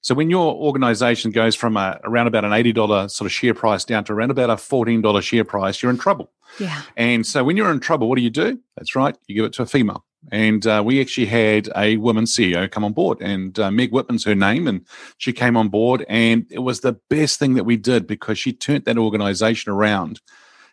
So 0.02 0.16
when 0.16 0.30
your 0.30 0.54
organization 0.54 1.32
goes 1.32 1.56
from 1.56 1.76
a, 1.76 2.00
around 2.06 2.28
about 2.28 2.46
an 2.46 2.52
$80 2.52 3.12
sort 3.12 3.26
of 3.26 3.34
share 3.34 3.54
price 3.54 3.84
down 3.84 4.06
to 4.06 4.14
around 4.14 4.32
about 4.32 4.50
a 4.50 4.56
$14 4.56 5.22
share 5.22 5.44
price, 5.44 5.82
you're 5.82 5.92
in 5.92 5.98
trouble. 5.98 6.32
Yeah. 6.58 6.84
And 6.96 7.28
so 7.28 7.44
when 7.44 7.58
you're 7.58 7.72
in 7.72 7.82
trouble, 7.82 8.08
what 8.08 8.16
do 8.16 8.22
you 8.22 8.30
do? 8.30 8.60
That's 8.78 8.96
right. 8.96 9.18
You 9.28 9.36
give 9.36 9.46
it 9.46 9.54
to 9.54 9.64
a 9.64 9.66
female. 9.66 10.06
And 10.32 10.68
uh, 10.68 10.84
we 10.86 11.00
actually 11.00 11.28
had 11.28 11.70
a 11.76 11.98
woman 11.98 12.26
CEO 12.26 12.70
come 12.70 12.84
on 12.84 12.94
board, 12.94 13.22
and 13.22 13.58
uh, 13.58 13.72
Meg 13.72 13.92
Whitman's 13.92 14.26
her 14.26 14.36
name, 14.36 14.68
and 14.68 14.86
she 15.18 15.32
came 15.32 15.56
on 15.56 15.70
board, 15.70 16.06
and 16.10 16.46
it 16.52 16.60
was 16.60 16.82
the 16.82 17.00
best 17.10 17.40
thing 17.40 17.54
that 17.54 17.64
we 17.64 17.78
did 17.78 18.06
because 18.06 18.38
she 18.38 18.52
turned 18.52 18.86
that 18.86 18.98
organization 18.98 19.72
around. 19.72 20.20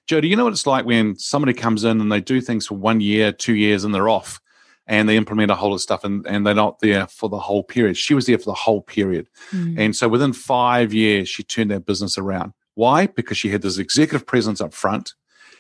Joe, 0.07 0.21
do 0.21 0.29
you 0.29 0.37
know 0.37 0.45
what 0.45 0.53
it's 0.53 0.67
like 0.67 0.85
when 0.85 1.17
somebody 1.17 1.53
comes 1.53 1.85
in 1.85 2.01
and 2.01 2.11
they 2.11 2.21
do 2.21 2.41
things 2.41 2.67
for 2.67 2.75
one 2.75 3.01
year, 3.01 3.33
two 3.33 3.55
years, 3.55 3.85
and 3.85 3.95
they're 3.95 4.09
off? 4.09 4.41
and 4.87 5.09
they 5.09 5.17
implement 5.17 5.51
a 5.51 5.55
whole 5.55 5.71
lot 5.71 5.77
of 5.77 5.81
stuff 5.81 6.05
and, 6.05 6.27
and 6.27 6.47
they're 6.47 6.55
not 6.55 6.79
there 6.81 7.07
for 7.07 7.29
the 7.29 7.39
whole 7.39 7.65
period. 7.65 7.97
She 7.97 8.15
was 8.15 8.27
there 8.27 8.39
for 8.39 8.45
the 8.45 8.55
whole 8.55 8.83
period. 8.83 9.29
Mm. 9.51 9.79
And 9.79 9.97
so 9.97 10.09
within 10.09 10.33
five 10.33 10.95
years, 10.95 11.29
she 11.29 11.43
turned 11.43 11.71
that 11.73 11.87
business 11.87 12.17
around. 12.17 12.53
Why? 12.75 13.07
Because 13.07 13.37
she 13.37 13.49
had 13.49 13.63
this 13.63 13.79
executive 13.79 14.27
presence 14.27 14.61
up 14.61 14.73
front. 14.73 15.15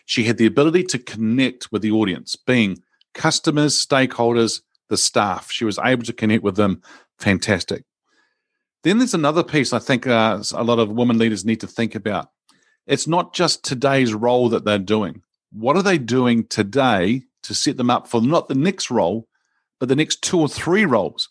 She 0.05 0.25
had 0.25 0.37
the 0.37 0.46
ability 0.46 0.85
to 0.85 0.99
connect 0.99 1.72
with 1.72 1.83
the 1.83 1.90
audience, 1.90 2.37
being 2.37 2.79
customers, 3.16 3.74
stakeholders, 3.74 4.61
the 4.88 4.96
staff. 4.96 5.50
She 5.50 5.64
was 5.64 5.81
able 5.83 6.05
to 6.05 6.12
connect 6.12 6.44
with 6.44 6.55
them. 6.55 6.81
Fantastic. 7.18 7.83
Then 8.85 8.98
there's 8.98 9.14
another 9.14 9.42
piece 9.42 9.72
I 9.72 9.81
think 9.81 10.07
uh, 10.07 10.40
a 10.55 10.62
lot 10.62 10.79
of 10.79 10.90
women 10.90 11.18
leaders 11.18 11.44
need 11.44 11.61
to 11.61 11.66
think 11.66 11.96
about. 11.96 12.31
It's 12.87 13.09
not 13.09 13.35
just 13.35 13.64
today's 13.64 14.14
role 14.14 14.48
that 14.50 14.64
they're 14.64 14.79
doing. 14.79 15.22
What 15.50 15.76
are 15.76 15.83
they 15.83 15.98
doing 15.98 16.46
today 16.46 17.22
to 17.46 17.55
set 17.55 17.76
them 17.76 17.90
up 17.90 18.09
for 18.09 18.20
not 18.20 18.48
the 18.48 18.55
next 18.55 18.90
role, 18.90 19.29
but 19.79 19.88
the 19.88 19.96
next 19.96 20.22
two 20.22 20.40
or 20.40 20.48
three 20.48 20.85
roles. 20.85 21.29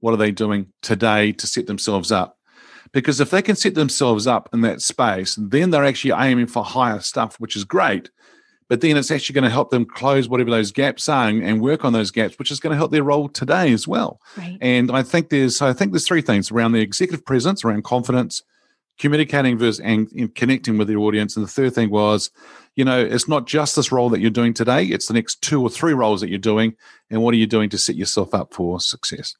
What 0.00 0.12
are 0.12 0.18
they 0.18 0.32
doing 0.32 0.72
today 0.82 1.32
to 1.32 1.46
set 1.46 1.66
themselves 1.66 2.10
up? 2.10 2.36
Because 2.92 3.20
if 3.20 3.30
they 3.30 3.42
can 3.42 3.56
set 3.56 3.74
themselves 3.74 4.26
up 4.26 4.48
in 4.52 4.62
that 4.62 4.82
space, 4.82 5.38
then 5.40 5.70
they're 5.70 5.84
actually 5.84 6.14
aiming 6.16 6.48
for 6.48 6.64
higher 6.64 7.00
stuff, 7.00 7.38
which 7.38 7.54
is 7.54 7.64
great. 7.64 8.10
But 8.72 8.80
then 8.80 8.96
it's 8.96 9.10
actually 9.10 9.34
going 9.34 9.44
to 9.44 9.50
help 9.50 9.68
them 9.68 9.84
close 9.84 10.30
whatever 10.30 10.50
those 10.50 10.72
gaps 10.72 11.06
are 11.06 11.28
and, 11.28 11.44
and 11.44 11.60
work 11.60 11.84
on 11.84 11.92
those 11.92 12.10
gaps, 12.10 12.38
which 12.38 12.50
is 12.50 12.58
going 12.58 12.70
to 12.70 12.76
help 12.78 12.90
their 12.90 13.02
role 13.02 13.28
today 13.28 13.70
as 13.70 13.86
well. 13.86 14.18
Right. 14.34 14.56
And 14.62 14.90
I 14.90 15.02
think 15.02 15.28
there's 15.28 15.60
I 15.60 15.74
think 15.74 15.92
there's 15.92 16.08
three 16.08 16.22
things 16.22 16.50
around 16.50 16.72
the 16.72 16.80
executive 16.80 17.22
presence, 17.22 17.66
around 17.66 17.84
confidence, 17.84 18.42
communicating 18.98 19.58
versus 19.58 19.78
and, 19.80 20.10
and, 20.12 20.34
connecting 20.34 20.78
with 20.78 20.88
the 20.88 20.96
audience. 20.96 21.36
And 21.36 21.44
the 21.44 21.50
third 21.50 21.74
thing 21.74 21.90
was, 21.90 22.30
you 22.74 22.82
know, 22.82 22.98
it's 22.98 23.28
not 23.28 23.46
just 23.46 23.76
this 23.76 23.92
role 23.92 24.08
that 24.08 24.20
you're 24.20 24.30
doing 24.30 24.54
today, 24.54 24.86
it's 24.86 25.06
the 25.06 25.12
next 25.12 25.42
two 25.42 25.60
or 25.60 25.68
three 25.68 25.92
roles 25.92 26.22
that 26.22 26.30
you're 26.30 26.38
doing. 26.38 26.74
And 27.10 27.22
what 27.22 27.34
are 27.34 27.36
you 27.36 27.46
doing 27.46 27.68
to 27.68 27.78
set 27.78 27.96
yourself 27.96 28.32
up 28.32 28.54
for 28.54 28.80
success? 28.80 29.36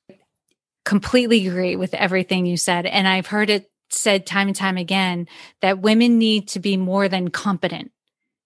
Completely 0.85 1.47
agree 1.47 1.75
with 1.77 1.95
everything 1.95 2.45
you 2.45 2.59
said. 2.59 2.85
And 2.85 3.09
I've 3.09 3.29
heard 3.29 3.49
it 3.49 3.71
said 3.89 4.27
time 4.27 4.49
and 4.49 4.57
time 4.57 4.77
again 4.77 5.27
that 5.63 5.81
women 5.81 6.19
need 6.19 6.49
to 6.49 6.61
be 6.61 6.77
more 6.77 7.09
than 7.09 7.31
competent, 7.31 7.93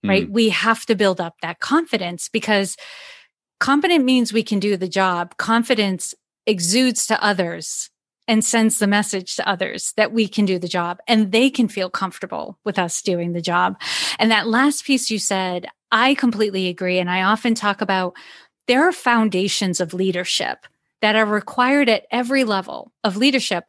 right? 0.09 0.29
Mm. 0.29 0.33
We 0.33 0.49
have 0.51 0.87
to 0.87 0.95
build 0.95 1.21
up 1.21 1.35
that 1.42 1.61
confidence 1.61 2.29
because 2.29 2.77
competent 3.61 4.05
means 4.05 4.33
we 4.33 4.42
can 4.42 4.59
do 4.59 4.77
the 4.77 4.88
job. 4.88 5.37
Confidence 5.37 6.14
exudes 6.47 7.07
to 7.07 7.23
others 7.23 7.90
and 8.29 8.45
sends 8.45 8.79
the 8.79 8.87
message 8.87 9.37
to 9.37 9.49
others 9.49 9.92
that 9.97 10.12
we 10.12 10.27
can 10.27 10.45
do 10.45 10.59
the 10.59 10.69
job 10.69 10.99
and 11.07 11.33
they 11.33 11.49
can 11.49 11.69
feel 11.69 11.90
comfortable 11.90 12.59
with 12.64 12.79
us 12.79 13.01
doing 13.03 13.33
the 13.33 13.40
job. 13.40 13.81
And 14.19 14.31
that 14.31 14.49
last 14.49 14.85
piece 14.85 15.11
you 15.11 15.19
said, 15.19 15.69
I 15.92 16.14
completely 16.14 16.69
agree. 16.69 16.99
And 16.99 17.09
I 17.09 17.23
often 17.23 17.55
talk 17.55 17.81
about 17.81 18.14
there 18.66 18.88
are 18.88 18.92
foundations 18.92 19.81
of 19.81 19.95
leadership 19.95 20.66
that 21.03 21.14
are 21.14 21.27
required 21.27 21.88
at 21.88 22.07
every 22.11 22.45
level 22.45 22.92
of 23.05 23.16
leadership. 23.16 23.64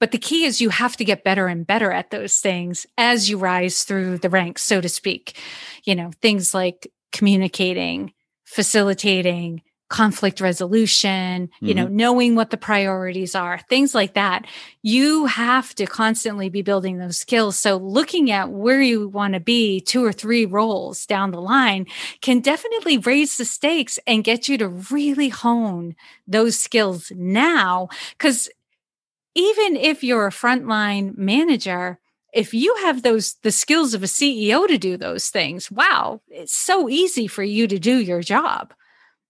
But 0.00 0.12
the 0.12 0.18
key 0.18 0.44
is 0.44 0.60
you 0.60 0.70
have 0.70 0.96
to 0.96 1.04
get 1.04 1.24
better 1.24 1.46
and 1.46 1.66
better 1.66 1.90
at 1.90 2.10
those 2.10 2.38
things 2.38 2.86
as 2.96 3.28
you 3.28 3.38
rise 3.38 3.84
through 3.84 4.18
the 4.18 4.30
ranks, 4.30 4.62
so 4.62 4.80
to 4.80 4.88
speak. 4.88 5.36
You 5.84 5.94
know, 5.94 6.10
things 6.20 6.54
like 6.54 6.90
communicating, 7.12 8.12
facilitating, 8.44 9.62
conflict 9.88 10.40
resolution, 10.40 11.46
mm-hmm. 11.46 11.66
you 11.66 11.74
know, 11.74 11.86
mm-hmm. 11.86 11.96
knowing 11.96 12.34
what 12.34 12.50
the 12.50 12.56
priorities 12.56 13.34
are, 13.34 13.58
things 13.68 13.94
like 13.94 14.14
that. 14.14 14.46
You 14.82 15.26
have 15.26 15.74
to 15.76 15.86
constantly 15.86 16.50
be 16.50 16.62
building 16.62 16.98
those 16.98 17.16
skills. 17.16 17.58
So 17.58 17.76
looking 17.76 18.30
at 18.30 18.50
where 18.50 18.82
you 18.82 19.08
want 19.08 19.34
to 19.34 19.40
be 19.40 19.80
two 19.80 20.04
or 20.04 20.12
three 20.12 20.44
roles 20.44 21.06
down 21.06 21.30
the 21.30 21.40
line 21.40 21.86
can 22.20 22.40
definitely 22.40 22.98
raise 22.98 23.36
the 23.38 23.44
stakes 23.44 23.98
and 24.06 24.24
get 24.24 24.48
you 24.48 24.58
to 24.58 24.68
really 24.68 25.30
hone 25.30 25.96
those 26.26 26.58
skills 26.58 27.10
now. 27.16 27.88
Cause 28.18 28.50
even 29.38 29.76
if 29.76 30.02
you're 30.02 30.26
a 30.26 30.30
frontline 30.30 31.16
manager, 31.16 32.00
if 32.32 32.52
you 32.52 32.74
have 32.82 33.02
those 33.02 33.36
the 33.44 33.52
skills 33.52 33.94
of 33.94 34.02
a 34.02 34.06
CEO 34.06 34.66
to 34.66 34.76
do 34.78 34.96
those 34.96 35.28
things, 35.28 35.70
wow, 35.70 36.20
it's 36.26 36.56
so 36.56 36.88
easy 36.88 37.28
for 37.28 37.44
you 37.44 37.68
to 37.68 37.78
do 37.78 37.98
your 37.98 38.20
job 38.20 38.74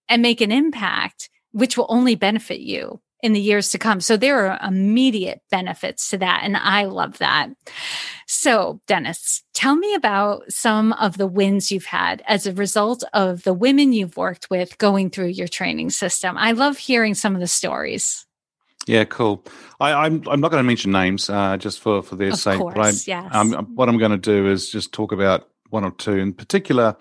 and 0.09 0.23
make 0.23 0.41
an 0.41 0.51
impact, 0.51 1.29
which 1.51 1.77
will 1.77 1.85
only 1.89 2.15
benefit 2.15 2.59
you 2.59 2.99
in 3.21 3.33
the 3.33 3.39
years 3.39 3.69
to 3.69 3.77
come. 3.77 4.01
So 4.01 4.17
there 4.17 4.47
are 4.47 4.67
immediate 4.67 5.41
benefits 5.51 6.09
to 6.09 6.17
that. 6.17 6.41
And 6.43 6.57
I 6.57 6.85
love 6.85 7.19
that. 7.19 7.49
So, 8.27 8.81
Dennis, 8.87 9.43
tell 9.53 9.75
me 9.75 9.93
about 9.93 10.51
some 10.51 10.93
of 10.93 11.17
the 11.17 11.27
wins 11.27 11.71
you've 11.71 11.85
had 11.85 12.23
as 12.27 12.47
a 12.47 12.53
result 12.53 13.03
of 13.13 13.43
the 13.43 13.53
women 13.53 13.93
you've 13.93 14.17
worked 14.17 14.49
with 14.49 14.77
going 14.79 15.11
through 15.11 15.27
your 15.27 15.47
training 15.47 15.91
system. 15.91 16.35
I 16.37 16.53
love 16.53 16.77
hearing 16.77 17.13
some 17.13 17.35
of 17.35 17.41
the 17.41 17.47
stories. 17.47 18.25
Yeah, 18.89 19.03
cool. 19.05 19.45
I, 19.79 19.91
am 19.91 19.97
I'm, 19.97 20.27
I'm 20.29 20.41
not 20.41 20.51
going 20.51 20.63
to 20.63 20.67
mention 20.67 20.91
names 20.91 21.29
uh, 21.29 21.57
just 21.57 21.79
for 21.79 22.01
for 22.01 22.15
their 22.15 22.31
of 22.31 22.39
sake. 22.39 22.57
Course, 22.57 22.73
but 22.75 22.85
I, 22.85 22.91
yes. 23.05 23.29
um, 23.33 23.53
what 23.75 23.87
I'm 23.87 23.97
going 23.97 24.11
to 24.11 24.17
do 24.17 24.49
is 24.49 24.69
just 24.69 24.91
talk 24.93 25.11
about 25.11 25.49
one 25.69 25.83
or 25.83 25.91
two 25.91 26.17
in 26.17 26.33
particular 26.33 26.97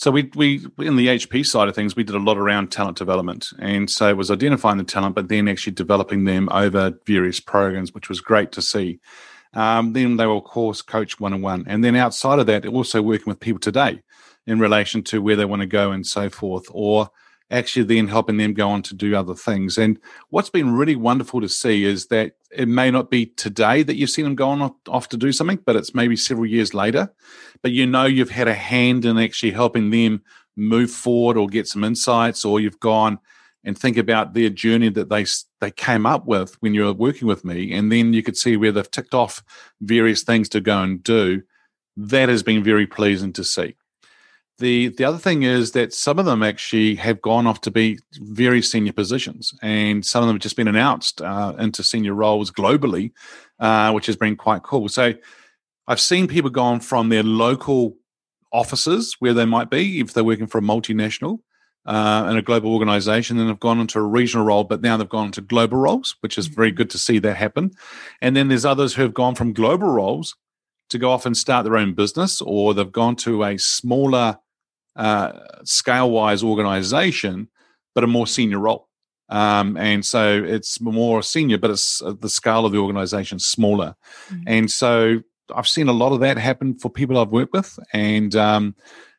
so 0.00 0.10
we 0.10 0.30
we 0.34 0.64
in 0.78 0.96
the 0.96 1.08
HP 1.08 1.44
side 1.44 1.68
of 1.68 1.74
things, 1.74 1.94
we 1.94 2.04
did 2.04 2.16
a 2.16 2.18
lot 2.18 2.38
around 2.38 2.72
talent 2.72 2.96
development, 2.96 3.48
and 3.58 3.90
so 3.90 4.08
it 4.08 4.16
was 4.16 4.30
identifying 4.30 4.78
the 4.78 4.84
talent, 4.84 5.14
but 5.14 5.28
then 5.28 5.46
actually 5.46 5.74
developing 5.74 6.24
them 6.24 6.48
over 6.50 6.94
various 7.06 7.38
programs, 7.38 7.92
which 7.92 8.08
was 8.08 8.22
great 8.22 8.50
to 8.52 8.62
see. 8.62 8.98
Um, 9.52 9.92
then 9.92 10.16
they 10.16 10.24
were 10.24 10.36
of 10.36 10.44
course 10.44 10.80
coach 10.80 11.20
one 11.20 11.34
on 11.34 11.42
one, 11.42 11.64
and 11.66 11.84
then 11.84 11.96
outside 11.96 12.38
of 12.38 12.46
that, 12.46 12.64
also 12.64 13.02
working 13.02 13.26
with 13.26 13.40
people 13.40 13.60
today 13.60 14.02
in 14.46 14.58
relation 14.58 15.02
to 15.02 15.20
where 15.20 15.36
they 15.36 15.44
want 15.44 15.60
to 15.60 15.66
go 15.66 15.92
and 15.92 16.06
so 16.06 16.30
forth, 16.30 16.64
or 16.70 17.10
actually 17.50 17.84
then 17.84 18.08
helping 18.08 18.36
them 18.36 18.54
go 18.54 18.68
on 18.68 18.82
to 18.82 18.94
do 18.94 19.14
other 19.14 19.34
things. 19.34 19.76
And 19.76 19.98
what's 20.28 20.50
been 20.50 20.74
really 20.74 20.96
wonderful 20.96 21.40
to 21.40 21.48
see 21.48 21.84
is 21.84 22.06
that 22.06 22.32
it 22.50 22.68
may 22.68 22.90
not 22.90 23.10
be 23.10 23.26
today 23.26 23.82
that 23.82 23.96
you've 23.96 24.10
seen 24.10 24.24
them 24.24 24.34
go 24.34 24.48
on 24.48 24.74
off 24.88 25.08
to 25.08 25.16
do 25.16 25.32
something, 25.32 25.58
but 25.64 25.76
it's 25.76 25.94
maybe 25.94 26.16
several 26.16 26.46
years 26.46 26.74
later. 26.74 27.12
But 27.62 27.72
you 27.72 27.86
know 27.86 28.04
you've 28.04 28.30
had 28.30 28.48
a 28.48 28.54
hand 28.54 29.04
in 29.04 29.18
actually 29.18 29.52
helping 29.52 29.90
them 29.90 30.22
move 30.56 30.90
forward 30.90 31.36
or 31.36 31.46
get 31.46 31.66
some 31.66 31.84
insights, 31.84 32.44
or 32.44 32.60
you've 32.60 32.80
gone 32.80 33.18
and 33.64 33.78
think 33.78 33.96
about 33.96 34.32
their 34.32 34.48
journey 34.48 34.88
that 34.90 35.08
they 35.08 35.26
they 35.60 35.70
came 35.70 36.06
up 36.06 36.26
with 36.26 36.54
when 36.60 36.74
you 36.74 36.84
were 36.84 36.92
working 36.92 37.28
with 37.28 37.44
me, 37.44 37.72
and 37.72 37.90
then 37.90 38.12
you 38.12 38.22
could 38.22 38.36
see 38.36 38.56
where 38.56 38.72
they've 38.72 38.90
ticked 38.90 39.14
off 39.14 39.42
various 39.80 40.22
things 40.22 40.48
to 40.50 40.60
go 40.60 40.82
and 40.82 41.02
do. 41.02 41.42
That 41.96 42.28
has 42.28 42.42
been 42.42 42.62
very 42.64 42.86
pleasing 42.86 43.32
to 43.34 43.44
see. 43.44 43.76
The 44.60 44.88
the 44.88 45.04
other 45.04 45.18
thing 45.18 45.42
is 45.42 45.72
that 45.72 45.94
some 45.94 46.18
of 46.18 46.26
them 46.26 46.42
actually 46.42 46.94
have 46.96 47.22
gone 47.22 47.46
off 47.46 47.62
to 47.62 47.70
be 47.70 47.98
very 48.16 48.60
senior 48.60 48.92
positions, 48.92 49.54
and 49.62 50.04
some 50.04 50.22
of 50.22 50.28
them 50.28 50.36
have 50.36 50.42
just 50.42 50.56
been 50.56 50.68
announced 50.68 51.22
uh, 51.22 51.54
into 51.58 51.82
senior 51.82 52.12
roles 52.12 52.50
globally, 52.50 53.12
uh, 53.58 53.90
which 53.92 54.04
has 54.06 54.16
been 54.16 54.36
quite 54.36 54.62
cool. 54.62 54.88
So 54.90 55.14
I've 55.88 56.00
seen 56.00 56.28
people 56.28 56.50
gone 56.50 56.80
from 56.80 57.08
their 57.08 57.22
local 57.22 57.96
offices 58.52 59.16
where 59.18 59.32
they 59.32 59.46
might 59.46 59.70
be 59.70 60.00
if 60.00 60.12
they're 60.12 60.24
working 60.24 60.46
for 60.46 60.58
a 60.58 60.62
multinational 60.62 61.38
uh, 61.86 62.28
in 62.30 62.36
a 62.36 62.42
global 62.42 62.74
organization, 62.74 63.38
then 63.38 63.48
have 63.48 63.60
gone 63.60 63.80
into 63.80 63.98
a 63.98 64.02
regional 64.02 64.44
role, 64.44 64.64
but 64.64 64.82
now 64.82 64.98
they've 64.98 65.08
gone 65.08 65.26
into 65.26 65.40
global 65.40 65.78
roles, 65.78 66.16
which 66.20 66.36
is 66.36 66.48
very 66.48 66.68
mm-hmm. 66.68 66.76
good 66.76 66.90
to 66.90 66.98
see 66.98 67.18
that 67.18 67.36
happen. 67.36 67.70
And 68.20 68.36
then 68.36 68.48
there's 68.48 68.66
others 68.66 68.94
who 68.94 69.02
have 69.02 69.14
gone 69.14 69.34
from 69.34 69.54
global 69.54 69.88
roles 69.88 70.36
to 70.90 70.98
go 70.98 71.10
off 71.10 71.24
and 71.24 71.36
start 71.36 71.64
their 71.64 71.78
own 71.78 71.94
business, 71.94 72.42
or 72.42 72.74
they've 72.74 72.92
gone 72.92 73.16
to 73.16 73.42
a 73.44 73.56
smaller 73.56 74.38
uh, 74.96 75.32
scale 75.64 76.10
wise 76.10 76.42
organization, 76.42 77.48
but 77.94 78.04
a 78.04 78.06
more 78.06 78.26
senior 78.26 78.58
role. 78.58 78.88
Um, 79.28 79.76
and 79.76 80.04
so 80.04 80.42
it's 80.44 80.80
more 80.80 81.22
senior, 81.22 81.56
but 81.56 81.70
it's 81.70 82.02
uh, 82.02 82.14
the 82.18 82.28
scale 82.28 82.66
of 82.66 82.72
the 82.72 82.78
organization 82.78 83.38
smaller. 83.38 83.94
Mm-hmm. 84.28 84.42
And 84.46 84.70
so 84.70 85.22
I've 85.54 85.68
seen 85.68 85.88
a 85.88 85.92
lot 85.92 86.12
of 86.12 86.20
that 86.20 86.36
happen 86.36 86.78
for 86.78 86.90
people 86.90 87.16
I've 87.16 87.30
worked 87.30 87.52
with. 87.52 87.78
And 87.92 88.34
um, 88.34 88.74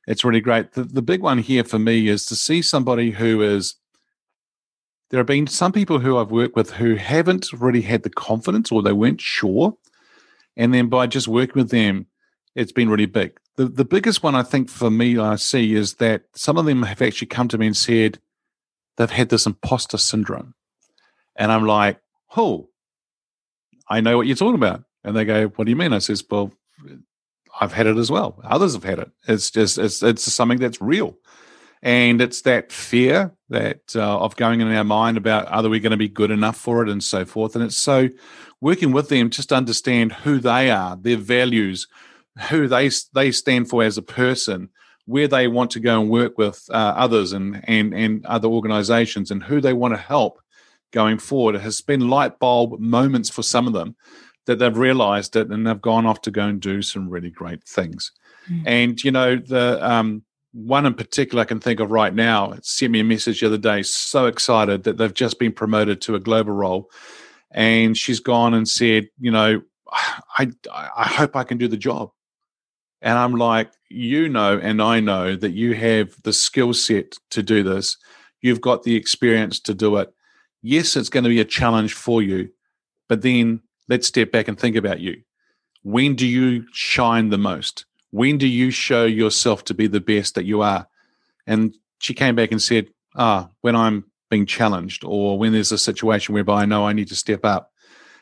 it's 0.07 0.25
really 0.25 0.41
great. 0.41 0.73
The, 0.73 0.83
the 0.83 1.01
big 1.01 1.21
one 1.21 1.37
here 1.37 1.63
for 1.63 1.79
me 1.79 2.07
is 2.09 2.25
to 2.25 2.35
see 2.35 2.61
somebody 2.61 3.11
who 3.11 3.41
is. 3.41 3.75
There 5.09 5.19
have 5.19 5.27
been 5.27 5.47
some 5.47 5.73
people 5.73 5.99
who 5.99 6.17
I've 6.17 6.31
worked 6.31 6.55
with 6.55 6.71
who 6.71 6.95
haven't 6.95 7.51
really 7.51 7.81
had 7.81 8.03
the 8.03 8.09
confidence 8.09 8.71
or 8.71 8.81
they 8.81 8.93
weren't 8.93 9.19
sure. 9.19 9.75
And 10.55 10.73
then 10.73 10.87
by 10.87 11.07
just 11.07 11.27
working 11.27 11.55
with 11.55 11.69
them, 11.69 12.05
it's 12.55 12.71
been 12.71 12.89
really 12.89 13.07
big. 13.07 13.37
The, 13.57 13.65
the 13.65 13.85
biggest 13.85 14.23
one 14.23 14.35
I 14.35 14.43
think 14.43 14.69
for 14.69 14.89
me, 14.89 15.17
I 15.17 15.35
see 15.35 15.75
is 15.75 15.95
that 15.95 16.23
some 16.33 16.57
of 16.57 16.65
them 16.65 16.83
have 16.83 17.01
actually 17.01 17.27
come 17.27 17.47
to 17.49 17.57
me 17.57 17.67
and 17.67 17.77
said 17.77 18.19
they've 18.97 19.09
had 19.09 19.29
this 19.29 19.45
imposter 19.45 19.97
syndrome. 19.97 20.53
And 21.35 21.51
I'm 21.51 21.65
like, 21.65 21.99
oh, 22.35 22.69
I 23.89 24.01
know 24.01 24.17
what 24.17 24.27
you're 24.27 24.35
talking 24.35 24.55
about. 24.55 24.83
And 25.03 25.15
they 25.15 25.25
go, 25.25 25.47
what 25.47 25.65
do 25.65 25.71
you 25.71 25.75
mean? 25.75 25.93
I 25.93 25.99
says, 25.99 26.23
well, 26.29 26.53
I've 27.59 27.73
had 27.73 27.87
it 27.87 27.97
as 27.97 28.09
well. 28.09 28.39
Others 28.43 28.73
have 28.73 28.83
had 28.83 28.99
it. 28.99 29.11
It's 29.27 29.51
just 29.51 29.77
it's 29.77 30.01
it's 30.01 30.31
something 30.31 30.59
that's 30.59 30.81
real, 30.81 31.17
and 31.81 32.21
it's 32.21 32.41
that 32.43 32.71
fear 32.71 33.33
that 33.49 33.95
uh, 33.95 34.19
of 34.19 34.35
going 34.35 34.61
in 34.61 34.71
our 34.71 34.83
mind 34.83 35.17
about 35.17 35.47
are 35.47 35.69
we 35.69 35.79
going 35.79 35.91
to 35.91 35.97
be 35.97 36.07
good 36.07 36.31
enough 36.31 36.57
for 36.57 36.81
it 36.81 36.89
and 36.89 37.03
so 37.03 37.25
forth. 37.25 37.55
And 37.55 37.63
it's 37.63 37.77
so 37.77 38.09
working 38.61 38.91
with 38.91 39.09
them 39.09 39.29
just 39.29 39.49
to 39.49 39.55
understand 39.55 40.13
who 40.13 40.39
they 40.39 40.71
are, 40.71 40.95
their 40.95 41.17
values, 41.17 41.87
who 42.49 42.67
they 42.67 42.89
they 43.13 43.31
stand 43.31 43.69
for 43.69 43.83
as 43.83 43.97
a 43.97 44.01
person, 44.01 44.69
where 45.05 45.27
they 45.27 45.47
want 45.47 45.71
to 45.71 45.79
go 45.79 46.01
and 46.01 46.09
work 46.09 46.37
with 46.37 46.65
uh, 46.69 46.93
others 46.95 47.33
and 47.33 47.63
and 47.67 47.93
and 47.93 48.25
other 48.25 48.47
organisations, 48.47 49.31
and 49.31 49.43
who 49.43 49.61
they 49.61 49.73
want 49.73 49.93
to 49.93 49.99
help 49.99 50.39
going 50.91 51.17
forward. 51.17 51.55
It 51.55 51.61
has 51.61 51.81
been 51.81 52.09
light 52.09 52.39
bulb 52.39 52.79
moments 52.79 53.29
for 53.29 53.43
some 53.43 53.67
of 53.67 53.73
them 53.73 53.95
that 54.45 54.59
they've 54.59 54.77
realized 54.77 55.35
it 55.35 55.49
and 55.49 55.65
they've 55.65 55.81
gone 55.81 56.05
off 56.05 56.21
to 56.21 56.31
go 56.31 56.47
and 56.47 56.59
do 56.59 56.81
some 56.81 57.09
really 57.09 57.29
great 57.29 57.63
things. 57.63 58.11
Mm. 58.49 58.63
And 58.65 59.03
you 59.03 59.11
know, 59.11 59.35
the 59.35 59.79
um, 59.87 60.23
one 60.53 60.85
in 60.85 60.93
particular 60.93 61.41
I 61.41 61.45
can 61.45 61.59
think 61.59 61.79
of 61.79 61.91
right 61.91 62.13
now 62.13 62.55
sent 62.61 62.91
me 62.91 62.99
a 62.99 63.03
message 63.03 63.39
the 63.39 63.47
other 63.47 63.57
day, 63.57 63.83
so 63.83 64.25
excited 64.25 64.83
that 64.83 64.97
they've 64.97 65.13
just 65.13 65.39
been 65.39 65.53
promoted 65.53 66.01
to 66.01 66.15
a 66.15 66.19
global 66.19 66.53
role. 66.53 66.89
And 67.51 67.97
she's 67.97 68.19
gone 68.19 68.53
and 68.53 68.67
said, 68.67 69.09
you 69.19 69.31
know, 69.31 69.61
I 70.37 70.51
I 70.73 71.07
hope 71.07 71.35
I 71.35 71.43
can 71.43 71.57
do 71.57 71.67
the 71.67 71.77
job. 71.77 72.11
And 73.01 73.17
I'm 73.17 73.35
like, 73.35 73.71
you 73.89 74.29
know, 74.29 74.59
and 74.61 74.81
I 74.81 74.99
know 74.99 75.35
that 75.35 75.51
you 75.51 75.73
have 75.73 76.15
the 76.23 76.33
skill 76.33 76.73
set 76.73 77.17
to 77.31 77.41
do 77.41 77.63
this. 77.63 77.97
You've 78.41 78.61
got 78.61 78.83
the 78.83 78.95
experience 78.95 79.59
to 79.61 79.73
do 79.73 79.97
it. 79.97 80.13
Yes, 80.61 80.95
it's 80.95 81.09
going 81.09 81.23
to 81.23 81.29
be 81.29 81.39
a 81.39 81.45
challenge 81.45 81.93
for 81.93 82.21
you, 82.21 82.49
but 83.09 83.21
then 83.21 83.61
let's 83.89 84.07
step 84.07 84.31
back 84.31 84.47
and 84.47 84.59
think 84.59 84.75
about 84.75 84.99
you. 84.99 85.21
When 85.83 86.15
do 86.15 86.27
you 86.27 86.65
shine 86.71 87.29
the 87.29 87.37
most? 87.37 87.85
When 88.11 88.37
do 88.37 88.47
you 88.47 88.69
show 88.69 89.05
yourself 89.05 89.63
to 89.65 89.73
be 89.73 89.87
the 89.87 89.99
best 89.99 90.35
that 90.35 90.45
you 90.45 90.61
are? 90.61 90.87
And 91.47 91.75
she 91.99 92.13
came 92.13 92.35
back 92.35 92.51
and 92.51 92.61
said, 92.61 92.87
Ah, 93.15 93.49
when 93.61 93.75
I'm 93.75 94.05
being 94.31 94.45
challenged 94.45 95.03
or 95.03 95.37
when 95.37 95.51
there's 95.51 95.71
a 95.71 95.77
situation 95.77 96.33
whereby 96.33 96.61
I 96.61 96.65
know 96.65 96.87
I 96.87 96.93
need 96.93 97.09
to 97.09 97.15
step 97.15 97.45
up. 97.45 97.71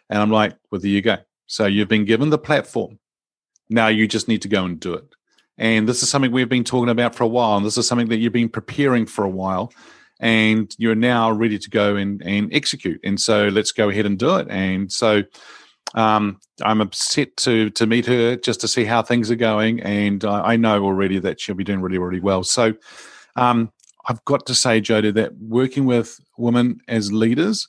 And 0.09 0.19
I'm 0.19 0.31
like, 0.31 0.55
well, 0.71 0.81
there 0.81 0.89
you 0.89 1.01
go. 1.01 1.17
So 1.45 1.67
you've 1.67 1.87
been 1.87 2.05
given 2.05 2.31
the 2.31 2.37
platform. 2.37 2.99
Now 3.69 3.87
you 3.87 4.07
just 4.07 4.27
need 4.27 4.41
to 4.43 4.47
go 4.47 4.65
and 4.65 4.79
do 4.79 4.93
it. 4.93 5.05
And 5.57 5.87
this 5.87 6.01
is 6.01 6.09
something 6.09 6.31
we've 6.31 6.49
been 6.49 6.63
talking 6.63 6.89
about 6.89 7.15
for 7.15 7.23
a 7.23 7.27
while. 7.27 7.57
And 7.57 7.65
this 7.65 7.77
is 7.77 7.87
something 7.87 8.09
that 8.09 8.17
you've 8.17 8.33
been 8.33 8.49
preparing 8.49 9.05
for 9.05 9.25
a 9.25 9.29
while. 9.29 9.73
And 10.19 10.73
you're 10.77 10.95
now 10.95 11.31
ready 11.31 11.59
to 11.59 11.69
go 11.69 11.95
and, 11.95 12.21
and 12.23 12.53
execute. 12.53 12.99
And 13.03 13.19
so 13.19 13.47
let's 13.47 13.71
go 13.71 13.89
ahead 13.89 14.05
and 14.05 14.17
do 14.17 14.35
it. 14.37 14.47
And 14.49 14.91
so 14.91 15.23
um, 15.95 16.39
I'm 16.61 16.81
upset 16.81 17.35
to 17.37 17.69
to 17.71 17.87
meet 17.87 18.05
her 18.05 18.35
just 18.35 18.61
to 18.61 18.67
see 18.67 18.85
how 18.85 19.01
things 19.01 19.31
are 19.31 19.35
going, 19.35 19.81
and 19.81 20.23
I, 20.23 20.51
I 20.53 20.55
know 20.55 20.83
already 20.83 21.19
that 21.19 21.39
she'll 21.39 21.55
be 21.55 21.63
doing 21.63 21.81
really 21.81 21.97
really 21.97 22.19
well. 22.19 22.43
So 22.43 22.73
um, 23.35 23.71
I've 24.07 24.23
got 24.25 24.45
to 24.47 24.55
say, 24.55 24.81
Jodi, 24.81 25.11
that 25.11 25.37
working 25.37 25.85
with 25.85 26.19
women 26.37 26.79
as 26.87 27.11
leaders 27.11 27.67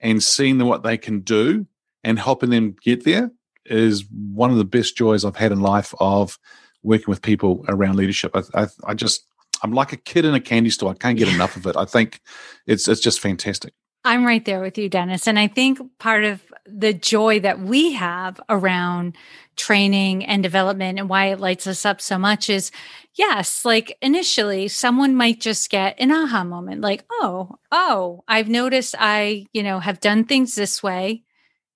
and 0.00 0.22
seeing 0.22 0.58
what 0.64 0.82
they 0.82 0.96
can 0.96 1.20
do 1.20 1.66
and 2.02 2.18
helping 2.18 2.50
them 2.50 2.74
get 2.82 3.04
there 3.04 3.30
is 3.70 4.04
one 4.10 4.50
of 4.50 4.56
the 4.56 4.64
best 4.64 4.96
joys 4.96 5.24
I've 5.24 5.36
had 5.36 5.52
in 5.52 5.60
life 5.60 5.94
of 6.00 6.38
working 6.82 7.06
with 7.08 7.22
people 7.22 7.64
around 7.68 7.96
leadership. 7.96 8.32
I, 8.34 8.42
I, 8.62 8.66
I 8.86 8.94
just 8.94 9.26
I'm 9.62 9.72
like 9.72 9.92
a 9.92 9.96
kid 9.96 10.24
in 10.24 10.34
a 10.34 10.40
candy 10.40 10.70
store. 10.70 10.90
I 10.90 10.94
can't 10.94 11.18
get 11.18 11.28
enough 11.28 11.56
of 11.56 11.66
it. 11.66 11.76
I 11.76 11.84
think 11.84 12.20
it's 12.66 12.88
it's 12.88 13.00
just 13.00 13.20
fantastic. 13.20 13.74
I'm 14.04 14.24
right 14.24 14.44
there 14.44 14.60
with 14.60 14.78
you, 14.78 14.88
Dennis. 14.88 15.28
And 15.28 15.38
I 15.38 15.46
think 15.46 15.78
part 15.98 16.24
of 16.24 16.42
the 16.66 16.94
joy 16.94 17.40
that 17.40 17.60
we 17.60 17.92
have 17.92 18.40
around 18.48 19.16
training 19.56 20.24
and 20.24 20.42
development 20.42 20.98
and 20.98 21.08
why 21.08 21.26
it 21.26 21.40
lights 21.40 21.66
us 21.66 21.84
up 21.84 22.00
so 22.00 22.16
much 22.16 22.48
is 22.48 22.70
yes, 23.14 23.64
like 23.64 23.98
initially 24.00 24.68
someone 24.68 25.14
might 25.14 25.40
just 25.40 25.68
get 25.68 25.96
an 25.98 26.10
aha 26.10 26.44
moment 26.44 26.80
like, 26.80 27.04
oh, 27.10 27.56
oh, 27.70 28.24
I've 28.26 28.48
noticed 28.48 28.94
I, 28.98 29.46
you 29.52 29.62
know, 29.62 29.80
have 29.80 30.00
done 30.00 30.24
things 30.24 30.54
this 30.54 30.82
way. 30.82 31.24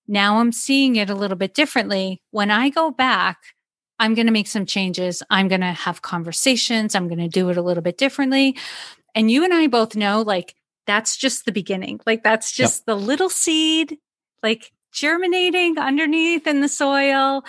Now 0.07 0.39
I'm 0.39 0.53
seeing 0.53 0.97
it 0.97 1.11
a 1.11 1.15
little 1.15 1.37
bit 1.37 1.55
differently. 1.55 2.21
When 2.31 2.51
I 2.51 2.69
go 2.69 2.91
back, 2.91 3.39
I'm 3.99 4.15
going 4.15 4.27
to 4.27 4.33
make 4.33 4.49
some 4.49 4.67
changes. 4.67 5.23
I'm 5.31 5.49
going 5.49 5.61
to 5.61 5.73
have 5.73 6.03
conversations. 6.03 6.95
I'm 6.95 7.09
going 7.09 7.19
to 7.19 7.29
do 7.29 7.49
it 7.51 7.57
a 7.57 7.63
little 7.63 7.83
bit 7.83 7.97
differently. 7.97 8.57
And 9.15 9.31
you 9.31 9.45
and 9.45 9.55
I 9.55 9.69
both 9.69 9.95
know 9.97 10.23
like 10.23 10.55
that's 10.87 11.17
just 11.17 11.45
the 11.45 11.53
beginning. 11.53 12.01
Like 12.05 12.23
that's 12.23 12.53
just 12.53 12.81
yep. 12.81 12.87
the 12.87 12.97
little 12.97 13.31
seed, 13.31 13.99
like 14.43 14.73
germinating 14.93 15.79
underneath 15.79 16.47
in 16.47 16.61
the 16.61 16.69
soil. 16.69 17.45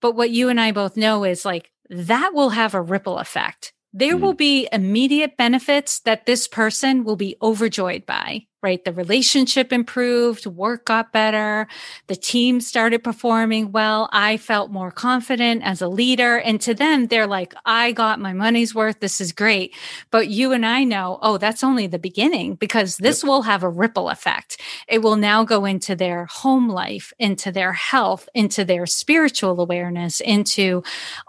But 0.00 0.14
what 0.14 0.30
you 0.30 0.48
and 0.48 0.60
I 0.60 0.72
both 0.72 0.96
know 0.96 1.24
is 1.24 1.44
like 1.44 1.70
that 1.90 2.34
will 2.34 2.50
have 2.50 2.74
a 2.74 2.80
ripple 2.80 3.18
effect. 3.18 3.72
There 3.92 4.16
mm. 4.16 4.20
will 4.20 4.34
be 4.34 4.68
immediate 4.70 5.36
benefits 5.36 6.00
that 6.00 6.26
this 6.26 6.46
person 6.46 7.04
will 7.04 7.16
be 7.16 7.36
overjoyed 7.42 8.04
by 8.06 8.46
right? 8.62 8.84
The 8.84 8.92
relationship 8.92 9.72
improved, 9.72 10.46
work 10.46 10.86
got 10.86 11.12
better, 11.12 11.68
the 12.08 12.16
team 12.16 12.60
started 12.60 13.04
performing 13.04 13.70
well. 13.70 14.08
I 14.12 14.36
felt 14.36 14.72
more 14.72 14.90
confident 14.90 15.62
as 15.62 15.80
a 15.80 15.88
leader. 15.88 16.38
And 16.38 16.60
to 16.62 16.74
them, 16.74 17.06
they're 17.06 17.26
like, 17.26 17.54
I 17.64 17.92
got 17.92 18.18
my 18.18 18.32
money's 18.32 18.74
worth. 18.74 18.98
This 18.98 19.20
is 19.20 19.30
great. 19.30 19.76
But 20.10 20.28
you 20.28 20.52
and 20.52 20.66
I 20.66 20.82
know, 20.82 21.18
oh, 21.22 21.38
that's 21.38 21.62
only 21.62 21.86
the 21.86 22.00
beginning 22.00 22.56
because 22.56 22.96
this 22.96 23.22
yep. 23.22 23.28
will 23.28 23.42
have 23.42 23.62
a 23.62 23.68
ripple 23.68 24.08
effect. 24.08 24.60
It 24.88 25.02
will 25.02 25.16
now 25.16 25.44
go 25.44 25.64
into 25.64 25.94
their 25.94 26.26
home 26.26 26.68
life, 26.68 27.12
into 27.18 27.52
their 27.52 27.72
health, 27.72 28.28
into 28.34 28.64
their 28.64 28.86
spiritual 28.86 29.60
awareness, 29.60 30.20
into 30.20 30.82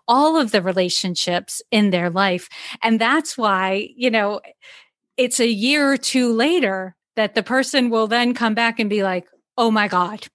all 0.07 0.35
of 0.35 0.51
the 0.51 0.63
relationships 0.63 1.61
in 1.69 1.91
their 1.91 2.09
life. 2.09 2.49
And 2.81 2.99
that's 2.99 3.37
why, 3.37 3.89
you 3.95 4.09
know, 4.09 4.41
it's 5.15 5.39
a 5.39 5.47
year 5.47 5.91
or 5.91 5.97
two 5.97 6.33
later 6.33 6.95
that 7.19 7.35
the 7.35 7.43
person 7.43 7.89
will 7.89 8.07
then 8.07 8.33
come 8.33 8.53
back 8.53 8.79
and 8.79 8.89
be 8.89 9.03
like, 9.03 9.27
oh 9.57 9.69
my 9.69 9.89
God. 9.89 10.25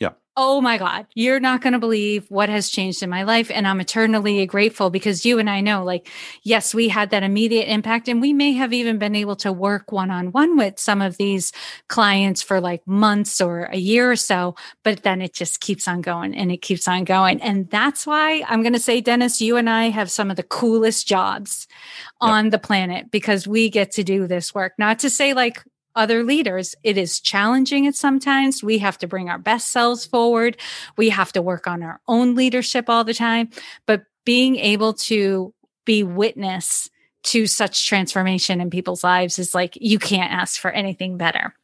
Yeah. 0.00 0.10
Oh 0.36 0.60
my 0.60 0.76
God. 0.76 1.06
You're 1.14 1.38
not 1.38 1.60
going 1.60 1.74
to 1.74 1.78
believe 1.78 2.26
what 2.30 2.48
has 2.48 2.68
changed 2.68 3.00
in 3.00 3.08
my 3.10 3.22
life. 3.22 3.48
And 3.48 3.64
I'm 3.64 3.80
eternally 3.80 4.44
grateful 4.46 4.90
because 4.90 5.24
you 5.24 5.38
and 5.38 5.48
I 5.48 5.60
know, 5.60 5.84
like, 5.84 6.08
yes, 6.42 6.74
we 6.74 6.88
had 6.88 7.10
that 7.10 7.22
immediate 7.22 7.68
impact. 7.68 8.08
And 8.08 8.20
we 8.20 8.32
may 8.32 8.54
have 8.54 8.72
even 8.72 8.98
been 8.98 9.14
able 9.14 9.36
to 9.36 9.52
work 9.52 9.92
one 9.92 10.10
on 10.10 10.32
one 10.32 10.56
with 10.56 10.80
some 10.80 11.00
of 11.00 11.16
these 11.16 11.52
clients 11.88 12.42
for 12.42 12.60
like 12.60 12.84
months 12.88 13.40
or 13.40 13.66
a 13.66 13.76
year 13.76 14.10
or 14.10 14.16
so. 14.16 14.56
But 14.82 15.04
then 15.04 15.22
it 15.22 15.34
just 15.34 15.60
keeps 15.60 15.86
on 15.86 16.00
going 16.00 16.34
and 16.34 16.50
it 16.50 16.60
keeps 16.60 16.88
on 16.88 17.04
going. 17.04 17.40
And 17.40 17.70
that's 17.70 18.04
why 18.04 18.42
I'm 18.48 18.62
going 18.62 18.72
to 18.72 18.80
say, 18.80 19.00
Dennis, 19.00 19.40
you 19.40 19.56
and 19.58 19.70
I 19.70 19.90
have 19.90 20.10
some 20.10 20.28
of 20.28 20.36
the 20.36 20.42
coolest 20.42 21.06
jobs 21.06 21.68
on 22.20 22.50
the 22.50 22.58
planet 22.58 23.12
because 23.12 23.46
we 23.46 23.70
get 23.70 23.92
to 23.92 24.02
do 24.02 24.26
this 24.26 24.52
work. 24.52 24.72
Not 24.76 24.98
to 25.00 25.10
say 25.10 25.34
like 25.34 25.62
other 25.94 26.24
leaders. 26.24 26.74
It 26.82 26.96
is 26.96 27.20
challenging 27.20 27.86
at 27.86 27.94
sometimes. 27.94 28.62
We 28.62 28.78
have 28.78 28.98
to 28.98 29.06
bring 29.06 29.28
our 29.28 29.38
best 29.38 29.68
selves 29.68 30.06
forward. 30.06 30.56
We 30.96 31.10
have 31.10 31.32
to 31.32 31.42
work 31.42 31.66
on 31.66 31.82
our 31.82 32.00
own 32.08 32.34
leadership 32.34 32.88
all 32.88 33.04
the 33.04 33.14
time. 33.14 33.50
But 33.86 34.04
being 34.24 34.56
able 34.56 34.94
to 34.94 35.52
be 35.84 36.02
witness 36.02 36.88
to 37.24 37.46
such 37.46 37.86
transformation 37.86 38.60
in 38.60 38.70
people's 38.70 39.04
lives 39.04 39.38
is 39.38 39.54
like 39.54 39.78
you 39.80 39.98
can't 39.98 40.32
ask 40.32 40.60
for 40.60 40.70
anything 40.70 41.16
better. 41.16 41.54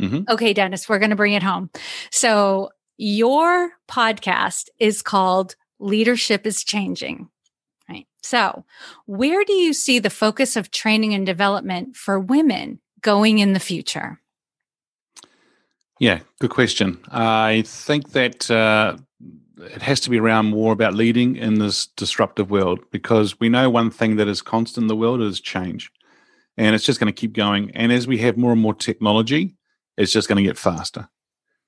Mm-hmm. 0.00 0.30
Okay, 0.30 0.52
Dennis, 0.52 0.88
we're 0.88 0.98
going 0.98 1.10
to 1.10 1.16
bring 1.16 1.34
it 1.34 1.42
home. 1.42 1.70
So, 2.10 2.70
your 2.96 3.72
podcast 3.88 4.68
is 4.78 5.02
called 5.02 5.56
Leadership 5.78 6.46
is 6.46 6.62
Changing. 6.64 7.28
Right. 7.88 8.06
So, 8.22 8.64
where 9.06 9.44
do 9.44 9.52
you 9.52 9.72
see 9.72 9.98
the 9.98 10.10
focus 10.10 10.56
of 10.56 10.70
training 10.70 11.14
and 11.14 11.26
development 11.26 11.96
for 11.96 12.20
women 12.20 12.80
going 13.02 13.38
in 13.38 13.52
the 13.52 13.60
future? 13.60 14.20
Yeah, 15.98 16.20
good 16.40 16.50
question. 16.50 16.98
I 17.10 17.62
think 17.66 18.12
that 18.12 18.50
uh, 18.50 18.96
it 19.58 19.82
has 19.82 20.00
to 20.00 20.10
be 20.10 20.18
around 20.18 20.46
more 20.46 20.72
about 20.72 20.94
leading 20.94 21.36
in 21.36 21.58
this 21.58 21.86
disruptive 21.88 22.50
world 22.50 22.80
because 22.90 23.38
we 23.38 23.48
know 23.48 23.68
one 23.68 23.90
thing 23.90 24.16
that 24.16 24.28
is 24.28 24.40
constant 24.40 24.84
in 24.84 24.88
the 24.88 24.96
world 24.96 25.20
is 25.20 25.40
change. 25.40 25.90
And 26.56 26.74
it's 26.74 26.84
just 26.84 27.00
going 27.00 27.12
to 27.12 27.20
keep 27.20 27.32
going. 27.32 27.70
And 27.72 27.92
as 27.92 28.06
we 28.06 28.18
have 28.18 28.36
more 28.36 28.52
and 28.52 28.60
more 28.60 28.74
technology, 28.74 29.56
it's 29.96 30.12
just 30.12 30.28
going 30.28 30.42
to 30.42 30.48
get 30.48 30.58
faster. 30.58 31.08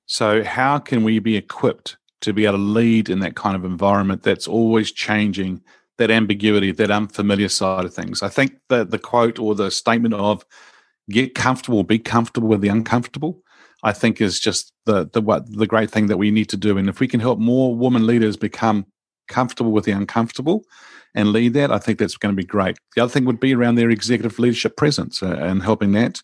So, 0.07 0.42
how 0.42 0.79
can 0.79 1.05
we 1.05 1.18
be 1.18 1.37
equipped 1.37 1.97
to 2.23 2.33
be 2.33 2.47
able 2.47 2.57
to 2.57 2.62
lead 2.62 3.11
in 3.11 3.21
that 3.21 3.37
kind 3.37 3.55
of 3.55 3.64
environment 3.64 4.23
that's 4.23 4.49
always 4.49 4.90
changing, 4.90 5.61
that 5.99 6.11
ambiguity, 6.11 6.73
that 6.73 6.90
unfamiliar 6.90 7.49
side 7.49 7.85
of 7.85 7.92
things. 7.92 8.23
I 8.23 8.29
think 8.29 8.57
that 8.68 8.90
the 8.90 8.99
quote 8.99 9.38
or 9.38 9.55
the 9.55 9.71
statement 9.71 10.14
of 10.14 10.45
get 11.11 11.35
comfortable, 11.35 11.83
be 11.85 11.99
comfortable 11.99 12.49
with 12.49 12.61
the 12.61 12.69
uncomfortable, 12.69 13.43
I 13.83 13.93
think 13.93 14.21
is 14.21 14.38
just 14.38 14.73
the 14.87 15.09
the 15.12 15.21
what 15.21 15.51
the 15.53 15.67
great 15.67 15.91
thing 15.91 16.07
that 16.07 16.19
we 16.19 16.31
need 16.31 16.49
to 16.51 16.57
do. 16.57 16.79
And 16.79 16.88
if 16.88 17.01
we 17.01 17.09
can 17.09 17.21
help 17.21 17.38
more 17.38 17.75
women 17.75 18.07
leaders 18.07 18.37
become 18.37 18.87
comfortable 19.29 19.73
with 19.73 19.85
the 19.85 19.93
uncomfortable 19.93 20.65
and 21.15 21.33
lead 21.33 21.55
that, 21.55 21.71
I 21.71 21.79
think 21.79 21.99
that's 21.99 22.17
going 22.17 22.35
to 22.35 22.41
be 22.41 22.47
great. 22.47 22.77
The 22.95 23.03
other 23.03 23.12
thing 23.12 23.25
would 23.25 23.41
be 23.41 23.55
around 23.55 23.75
their 23.75 23.91
executive 23.91 24.38
leadership 24.38 24.77
presence 24.77 25.23
uh, 25.23 25.37
and 25.41 25.62
helping 25.62 25.93
that. 25.93 26.21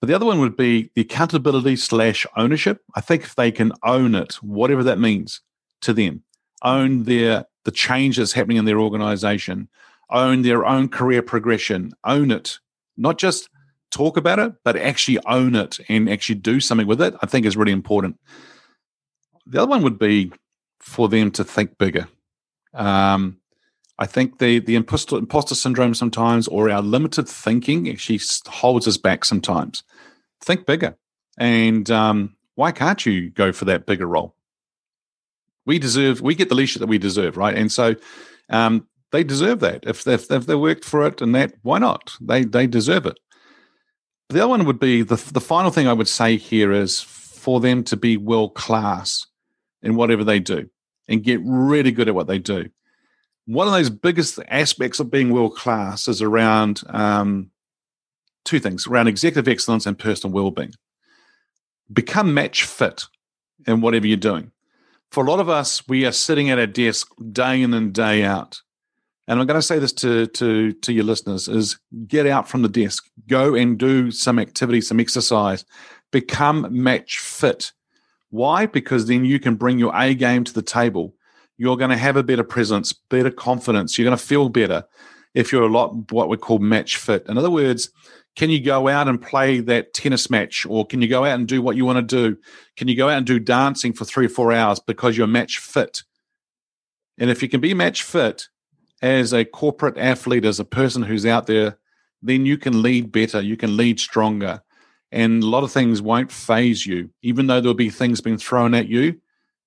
But 0.00 0.08
the 0.08 0.14
other 0.14 0.26
one 0.26 0.40
would 0.40 0.56
be 0.56 0.90
the 0.94 1.02
accountability 1.02 1.76
slash 1.76 2.26
ownership. 2.36 2.82
I 2.94 3.00
think 3.00 3.22
if 3.22 3.34
they 3.36 3.50
can 3.50 3.72
own 3.82 4.14
it, 4.14 4.34
whatever 4.34 4.82
that 4.82 4.98
means 4.98 5.40
to 5.82 5.92
them, 5.92 6.24
own 6.62 7.04
their 7.04 7.46
the 7.64 7.70
changes 7.70 8.34
happening 8.34 8.58
in 8.58 8.66
their 8.66 8.80
organization, 8.80 9.68
own 10.10 10.42
their 10.42 10.66
own 10.66 10.88
career 10.88 11.22
progression, 11.22 11.92
own 12.04 12.30
it, 12.30 12.58
not 12.96 13.16
just 13.18 13.48
talk 13.94 14.16
about 14.16 14.38
it, 14.38 14.52
but 14.64 14.76
actually 14.76 15.18
own 15.26 15.54
it 15.54 15.78
and 15.88 16.10
actually 16.10 16.36
do 16.36 16.60
something 16.60 16.86
with 16.86 17.00
it, 17.00 17.14
I 17.22 17.26
think 17.26 17.46
is 17.46 17.56
really 17.56 17.72
important. 17.72 18.18
The 19.46 19.62
other 19.62 19.70
one 19.70 19.82
would 19.82 19.98
be 19.98 20.32
for 20.80 21.08
them 21.08 21.30
to 21.32 21.44
think 21.44 21.78
bigger. 21.78 22.08
Um, 22.72 23.38
I 23.98 24.06
think 24.06 24.38
the 24.38 24.58
the 24.58 24.74
imposter, 24.74 25.16
imposter 25.16 25.54
syndrome 25.54 25.94
sometimes, 25.94 26.48
or 26.48 26.68
our 26.68 26.82
limited 26.82 27.28
thinking, 27.28 27.88
actually 27.88 28.20
holds 28.48 28.88
us 28.88 28.96
back 28.96 29.24
sometimes. 29.24 29.84
Think 30.42 30.66
bigger, 30.66 30.96
and 31.38 31.88
um, 31.90 32.36
why 32.56 32.72
can't 32.72 33.06
you 33.06 33.30
go 33.30 33.52
for 33.52 33.66
that 33.66 33.86
bigger 33.86 34.06
role? 34.06 34.34
We 35.66 35.78
deserve, 35.78 36.20
we 36.20 36.34
get 36.34 36.48
the 36.48 36.54
leadership 36.54 36.80
that 36.80 36.88
we 36.88 36.98
deserve, 36.98 37.36
right? 37.36 37.56
And 37.56 37.72
so 37.72 37.94
um, 38.50 38.86
they 39.12 39.24
deserve 39.24 39.60
that. 39.60 39.84
If, 39.86 40.06
if 40.06 40.30
if 40.30 40.46
they 40.46 40.56
worked 40.56 40.84
for 40.84 41.06
it 41.06 41.22
and 41.22 41.34
that, 41.34 41.54
why 41.62 41.78
not? 41.78 42.16
They 42.20 42.44
they 42.44 42.66
deserve 42.66 43.06
it. 43.06 43.18
The 44.30 44.40
other 44.40 44.48
one 44.48 44.64
would 44.64 44.80
be 44.80 45.02
the 45.02 45.16
the 45.32 45.40
final 45.40 45.70
thing 45.70 45.86
I 45.86 45.92
would 45.92 46.08
say 46.08 46.36
here 46.36 46.72
is 46.72 47.00
for 47.00 47.60
them 47.60 47.84
to 47.84 47.96
be 47.96 48.16
world 48.16 48.54
class 48.54 49.26
in 49.82 49.96
whatever 49.96 50.24
they 50.24 50.40
do 50.40 50.68
and 51.08 51.22
get 51.22 51.40
really 51.44 51.92
good 51.92 52.08
at 52.08 52.14
what 52.14 52.26
they 52.26 52.38
do. 52.38 52.70
One 53.46 53.66
of 53.66 53.74
those 53.74 53.90
biggest 53.90 54.40
aspects 54.48 54.98
of 54.98 55.10
being 55.10 55.30
world 55.30 55.54
class 55.54 56.08
is 56.08 56.22
around 56.22 56.82
um, 56.88 57.50
two 58.44 58.58
things 58.58 58.86
around 58.86 59.08
executive 59.08 59.50
excellence 59.50 59.86
and 59.86 59.98
personal 59.98 60.34
well 60.34 60.50
being. 60.50 60.72
Become 61.92 62.32
match 62.32 62.64
fit 62.64 63.04
in 63.66 63.82
whatever 63.82 64.06
you're 64.06 64.16
doing. 64.16 64.50
For 65.10 65.24
a 65.24 65.30
lot 65.30 65.40
of 65.40 65.50
us, 65.50 65.86
we 65.86 66.06
are 66.06 66.12
sitting 66.12 66.50
at 66.50 66.58
our 66.58 66.66
desk 66.66 67.08
day 67.30 67.62
in 67.62 67.74
and 67.74 67.92
day 67.92 68.24
out 68.24 68.62
and 69.26 69.40
I'm 69.40 69.46
going 69.46 69.58
to 69.58 69.62
say 69.62 69.78
this 69.78 69.92
to 69.94 70.26
to 70.26 70.72
to 70.72 70.92
your 70.92 71.04
listeners 71.04 71.48
is 71.48 71.78
get 72.06 72.26
out 72.26 72.48
from 72.48 72.62
the 72.62 72.68
desk, 72.68 73.04
go 73.26 73.54
and 73.54 73.78
do 73.78 74.10
some 74.10 74.38
activity, 74.38 74.80
some 74.80 75.00
exercise, 75.00 75.64
become 76.12 76.66
match 76.70 77.18
fit. 77.18 77.72
Why? 78.30 78.66
Because 78.66 79.06
then 79.06 79.24
you 79.24 79.38
can 79.38 79.54
bring 79.54 79.78
your 79.78 79.92
A 79.94 80.14
game 80.14 80.44
to 80.44 80.52
the 80.52 80.62
table. 80.62 81.14
You're 81.56 81.76
going 81.76 81.90
to 81.90 81.96
have 81.96 82.16
a 82.16 82.22
better 82.22 82.42
presence, 82.42 82.92
better 82.92 83.30
confidence. 83.30 83.96
You're 83.96 84.06
going 84.06 84.18
to 84.18 84.24
feel 84.24 84.48
better 84.48 84.84
if 85.34 85.52
you're 85.52 85.62
a 85.62 85.68
lot 85.68 86.10
what 86.12 86.28
we 86.28 86.36
call 86.36 86.58
match 86.58 86.96
fit. 86.96 87.26
In 87.28 87.38
other 87.38 87.50
words, 87.50 87.90
can 88.36 88.50
you 88.50 88.60
go 88.60 88.88
out 88.88 89.08
and 89.08 89.22
play 89.22 89.60
that 89.60 89.94
tennis 89.94 90.28
match 90.28 90.66
or 90.68 90.84
can 90.84 91.00
you 91.00 91.08
go 91.08 91.24
out 91.24 91.38
and 91.38 91.46
do 91.46 91.62
what 91.62 91.76
you 91.76 91.84
want 91.84 91.96
to 91.96 92.02
do? 92.30 92.36
Can 92.76 92.88
you 92.88 92.96
go 92.96 93.08
out 93.08 93.18
and 93.18 93.26
do 93.26 93.38
dancing 93.38 93.92
for 93.92 94.04
3 94.04 94.26
or 94.26 94.30
4 94.30 94.52
hours 94.52 94.80
because 94.80 95.16
you're 95.16 95.28
match 95.28 95.58
fit? 95.58 96.02
And 97.18 97.30
if 97.30 97.42
you 97.42 97.48
can 97.48 97.60
be 97.60 97.74
match 97.74 98.02
fit, 98.02 98.48
as 99.04 99.34
a 99.34 99.44
corporate 99.44 99.98
athlete, 99.98 100.46
as 100.46 100.58
a 100.58 100.64
person 100.64 101.02
who's 101.02 101.26
out 101.26 101.46
there, 101.46 101.76
then 102.22 102.46
you 102.46 102.56
can 102.56 102.80
lead 102.80 103.12
better, 103.12 103.38
you 103.38 103.54
can 103.54 103.76
lead 103.76 104.00
stronger. 104.00 104.62
And 105.12 105.42
a 105.42 105.46
lot 105.46 105.62
of 105.62 105.70
things 105.70 106.00
won't 106.00 106.32
phase 106.32 106.86
you. 106.86 107.10
Even 107.20 107.46
though 107.46 107.60
there'll 107.60 107.74
be 107.74 107.90
things 107.90 108.22
being 108.22 108.38
thrown 108.38 108.72
at 108.72 108.88
you, 108.88 109.20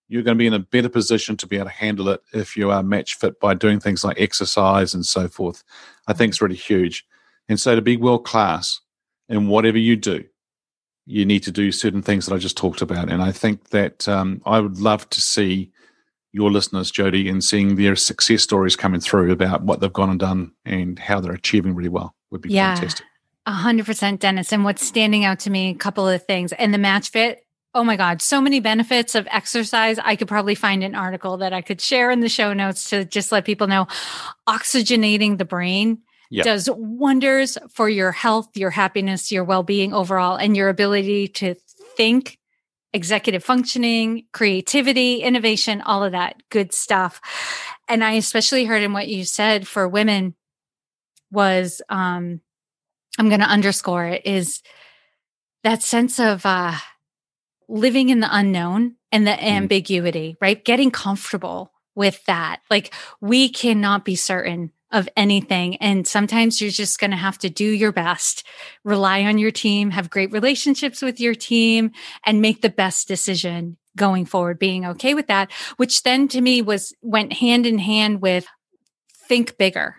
you're 0.09 0.23
going 0.23 0.35
to 0.35 0.39
be 0.39 0.47
in 0.47 0.55
a 0.55 0.59
better 0.59 0.89
position 0.89 1.37
to 1.37 1.45
be 1.45 1.57
able 1.57 1.67
to 1.67 1.71
handle 1.71 2.09
it 2.09 2.21
if 2.33 2.57
you 2.57 2.71
are 2.71 2.81
match 2.81 3.13
fit 3.13 3.39
by 3.39 3.53
doing 3.53 3.79
things 3.79 4.03
like 4.03 4.19
exercise 4.19 4.95
and 4.95 5.05
so 5.05 5.27
forth. 5.27 5.63
I 6.07 6.13
think 6.13 6.31
it's 6.31 6.41
really 6.41 6.55
huge. 6.55 7.05
And 7.47 7.59
so 7.59 7.75
to 7.75 7.81
be 7.81 7.95
world 7.95 8.25
class 8.25 8.81
in 9.29 9.49
whatever 9.49 9.77
you 9.77 9.97
do, 9.97 10.25
you 11.05 11.25
need 11.25 11.43
to 11.43 11.51
do 11.51 11.71
certain 11.71 12.01
things 12.01 12.25
that 12.25 12.33
I 12.33 12.39
just 12.39 12.57
talked 12.57 12.81
about. 12.81 13.11
And 13.11 13.21
I 13.21 13.31
think 13.31 13.69
that 13.69 14.07
um, 14.07 14.41
I 14.47 14.59
would 14.59 14.79
love 14.79 15.07
to 15.11 15.21
see 15.21 15.71
your 16.31 16.51
listeners, 16.51 16.91
Jodi, 16.91 17.29
and 17.29 17.43
seeing 17.43 17.75
their 17.75 17.95
success 17.95 18.43
stories 18.43 18.75
coming 18.75 18.99
through 18.99 19.31
about 19.31 19.63
what 19.63 19.79
they've 19.79 19.91
gone 19.91 20.09
and 20.09 20.19
done 20.19 20.51
and 20.65 20.99
how 20.99 21.19
they're 21.19 21.33
achieving 21.33 21.75
really 21.75 21.89
well 21.89 22.15
would 22.31 22.41
be 22.41 22.49
yeah, 22.49 22.75
fantastic. 22.75 23.05
A 23.45 23.51
hundred 23.51 23.85
percent, 23.85 24.19
Denis. 24.19 24.51
And 24.51 24.63
what's 24.63 24.85
standing 24.85 25.23
out 25.23 25.39
to 25.39 25.49
me, 25.49 25.69
a 25.69 25.75
couple 25.75 26.07
of 26.07 26.25
things, 26.25 26.51
and 26.53 26.73
the 26.73 26.77
match 26.77 27.09
fit. 27.09 27.43
Oh 27.73 27.83
my 27.83 27.95
God, 27.95 28.21
so 28.21 28.41
many 28.41 28.59
benefits 28.59 29.13
of 29.13 29.27
exercise. 29.29 29.99
I 29.99 30.15
could 30.15 30.27
probably 30.27 30.55
find 30.55 30.83
an 30.83 30.95
article 30.95 31.37
that 31.37 31.53
I 31.53 31.61
could 31.61 31.79
share 31.79 32.09
in 32.11 32.21
the 32.21 32.29
show 32.29 32.53
notes 32.53 32.89
to 32.89 33.05
just 33.05 33.31
let 33.31 33.45
people 33.45 33.67
know. 33.67 33.87
Oxygenating 34.47 35.37
the 35.37 35.45
brain 35.45 35.99
yep. 36.29 36.45
does 36.45 36.69
wonders 36.73 37.57
for 37.69 37.87
your 37.87 38.11
health, 38.11 38.49
your 38.55 38.71
happiness, 38.71 39.31
your 39.31 39.43
well 39.43 39.63
being 39.63 39.93
overall, 39.93 40.35
and 40.35 40.57
your 40.57 40.69
ability 40.69 41.27
to 41.29 41.55
think 41.95 42.39
executive 42.93 43.43
functioning, 43.43 44.25
creativity, 44.33 45.21
innovation, 45.21 45.81
all 45.81 46.03
of 46.03 46.13
that 46.13 46.41
good 46.49 46.73
stuff. 46.73 47.19
And 47.87 48.03
I 48.03 48.13
especially 48.13 48.65
heard 48.65 48.83
in 48.83 48.93
what 48.93 49.07
you 49.07 49.23
said 49.23 49.67
for 49.67 49.87
women 49.87 50.35
was 51.31 51.81
um 51.89 52.41
I'm 53.19 53.29
going 53.29 53.41
to 53.41 53.47
underscore 53.47 54.05
it 54.05 54.25
is 54.25 54.61
that 55.63 55.83
sense 55.83 56.19
of 56.19 56.45
uh 56.45 56.75
living 57.67 58.09
in 58.09 58.21
the 58.21 58.29
unknown 58.31 58.95
and 59.11 59.27
the 59.27 59.31
mm. 59.31 59.41
ambiguity, 59.41 60.37
right? 60.39 60.63
Getting 60.63 60.91
comfortable 60.91 61.73
with 61.95 62.23
that. 62.25 62.61
Like 62.69 62.93
we 63.19 63.49
cannot 63.49 64.05
be 64.05 64.15
certain 64.15 64.71
of 64.91 65.09
anything. 65.17 65.75
And 65.77 66.07
sometimes 66.07 66.61
you're 66.61 66.71
just 66.71 66.99
going 66.99 67.11
to 67.11 67.17
have 67.17 67.37
to 67.39 67.49
do 67.49 67.65
your 67.65 67.91
best, 67.91 68.45
rely 68.83 69.23
on 69.23 69.37
your 69.37 69.51
team, 69.51 69.91
have 69.91 70.09
great 70.09 70.31
relationships 70.31 71.01
with 71.01 71.19
your 71.19 71.35
team, 71.35 71.91
and 72.25 72.41
make 72.41 72.61
the 72.61 72.69
best 72.69 73.07
decision 73.07 73.77
going 73.95 74.25
forward, 74.25 74.59
being 74.59 74.85
okay 74.85 75.13
with 75.13 75.27
that, 75.27 75.51
which 75.77 76.03
then 76.03 76.27
to 76.29 76.39
me 76.39 76.61
was 76.61 76.93
went 77.01 77.33
hand 77.33 77.65
in 77.65 77.79
hand 77.79 78.21
with 78.21 78.45
think 79.27 79.57
bigger. 79.57 79.95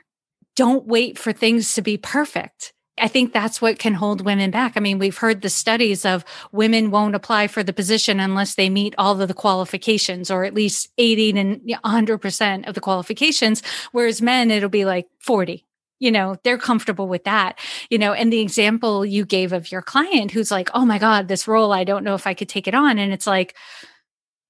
Don't 0.56 0.86
wait 0.86 1.18
for 1.18 1.32
things 1.32 1.74
to 1.74 1.82
be 1.82 1.96
perfect. 1.96 2.72
I 3.00 3.08
think 3.08 3.32
that's 3.32 3.60
what 3.60 3.78
can 3.78 3.94
hold 3.94 4.24
women 4.24 4.50
back. 4.50 4.72
I 4.76 4.80
mean, 4.80 4.98
we've 4.98 5.18
heard 5.18 5.42
the 5.42 5.50
studies 5.50 6.04
of 6.04 6.24
women 6.52 6.90
won't 6.90 7.14
apply 7.14 7.46
for 7.48 7.62
the 7.62 7.72
position 7.72 8.20
unless 8.20 8.54
they 8.54 8.68
meet 8.68 8.94
all 8.98 9.20
of 9.20 9.28
the 9.28 9.34
qualifications 9.34 10.30
or 10.30 10.44
at 10.44 10.54
least 10.54 10.88
80 10.98 11.38
and 11.38 11.60
100% 11.84 12.68
of 12.68 12.74
the 12.74 12.80
qualifications. 12.80 13.62
Whereas 13.92 14.22
men, 14.22 14.50
it'll 14.50 14.68
be 14.68 14.84
like 14.84 15.06
40. 15.18 15.64
You 16.00 16.12
know, 16.12 16.36
they're 16.44 16.58
comfortable 16.58 17.08
with 17.08 17.24
that, 17.24 17.58
you 17.90 17.98
know, 17.98 18.12
and 18.12 18.32
the 18.32 18.40
example 18.40 19.04
you 19.04 19.24
gave 19.24 19.52
of 19.52 19.72
your 19.72 19.82
client 19.82 20.30
who's 20.30 20.50
like, 20.50 20.70
oh 20.72 20.84
my 20.84 20.98
God, 20.98 21.26
this 21.26 21.48
role, 21.48 21.72
I 21.72 21.82
don't 21.82 22.04
know 22.04 22.14
if 22.14 22.26
I 22.26 22.34
could 22.34 22.48
take 22.48 22.68
it 22.68 22.74
on. 22.74 22.98
And 22.98 23.12
it's 23.12 23.26
like, 23.26 23.56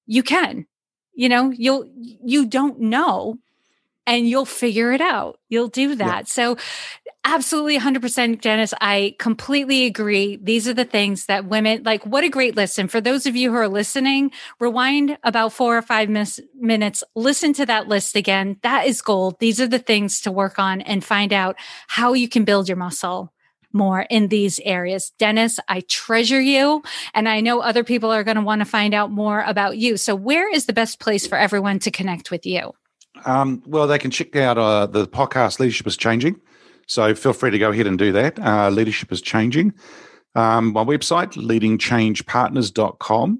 you 0.05 0.21
can, 0.21 0.67
you 1.13 1.27
know, 1.27 1.49
you'll, 1.49 1.89
you 1.95 2.45
don't 2.45 2.79
know 2.79 3.39
and 4.09 4.27
you'll 4.27 4.45
figure 4.45 4.91
it 4.91 5.01
out. 5.01 5.39
You'll 5.49 5.67
do 5.67 5.93
that. 5.95 6.21
Yeah. 6.21 6.23
So 6.25 6.57
absolutely 7.25 7.77
100% 7.77 8.41
Denis. 8.41 8.73
I 8.81 9.15
completely 9.19 9.85
agree. 9.85 10.37
These 10.41 10.67
are 10.67 10.73
the 10.73 10.85
things 10.85 11.25
that 11.25 11.45
women 11.45 11.83
like. 11.83 12.05
What 12.05 12.23
a 12.23 12.29
great 12.29 12.55
listen. 12.55 12.87
For 12.87 13.01
those 13.01 13.25
of 13.25 13.35
you 13.35 13.51
who 13.51 13.57
are 13.57 13.67
listening, 13.67 14.31
rewind 14.59 15.17
about 15.23 15.53
four 15.53 15.77
or 15.77 15.81
five 15.81 16.09
mis- 16.09 16.39
minutes, 16.55 17.03
listen 17.15 17.53
to 17.53 17.65
that 17.65 17.87
list 17.87 18.15
again. 18.15 18.57
That 18.63 18.87
is 18.87 19.01
gold. 19.01 19.39
These 19.39 19.61
are 19.61 19.67
the 19.67 19.79
things 19.79 20.21
to 20.21 20.31
work 20.31 20.59
on 20.59 20.81
and 20.81 21.03
find 21.03 21.33
out 21.33 21.55
how 21.87 22.13
you 22.13 22.27
can 22.27 22.45
build 22.45 22.67
your 22.67 22.77
muscle 22.77 23.33
more 23.71 24.01
in 24.09 24.29
these 24.29 24.59
areas. 24.61 25.11
Denis, 25.19 25.59
I 25.67 25.81
treasure 25.81 26.41
you. 26.41 26.83
And 27.13 27.29
I 27.29 27.41
know 27.41 27.59
other 27.59 27.83
people 27.83 28.11
are 28.11 28.23
going 28.23 28.37
to 28.37 28.41
want 28.41 28.61
to 28.61 28.65
find 28.65 28.93
out 28.93 29.11
more 29.11 29.41
about 29.41 29.77
you. 29.77 29.97
So, 29.97 30.15
where 30.15 30.51
is 30.51 30.65
the 30.65 30.73
best 30.73 30.99
place 30.99 31.27
for 31.27 31.37
everyone 31.37 31.79
to 31.79 31.91
connect 31.91 32.31
with 32.31 32.45
you? 32.45 32.73
Um, 33.25 33.61
well, 33.65 33.87
they 33.87 33.99
can 33.99 34.11
check 34.11 34.35
out 34.35 34.57
uh, 34.57 34.85
the 34.85 35.07
podcast 35.07 35.59
Leadership 35.59 35.87
is 35.87 35.97
Changing. 35.97 36.39
So 36.89 37.13
feel 37.13 37.33
free 37.33 37.51
to 37.51 37.59
go 37.59 37.69
ahead 37.69 37.87
and 37.87 37.97
do 37.97 38.11
that. 38.13 38.39
Uh, 38.39 38.69
leadership 38.69 39.11
is 39.11 39.21
Changing. 39.21 39.73
Um, 40.33 40.73
my 40.73 40.83
website, 40.83 41.33
leadingchangepartners.com. 41.33 43.39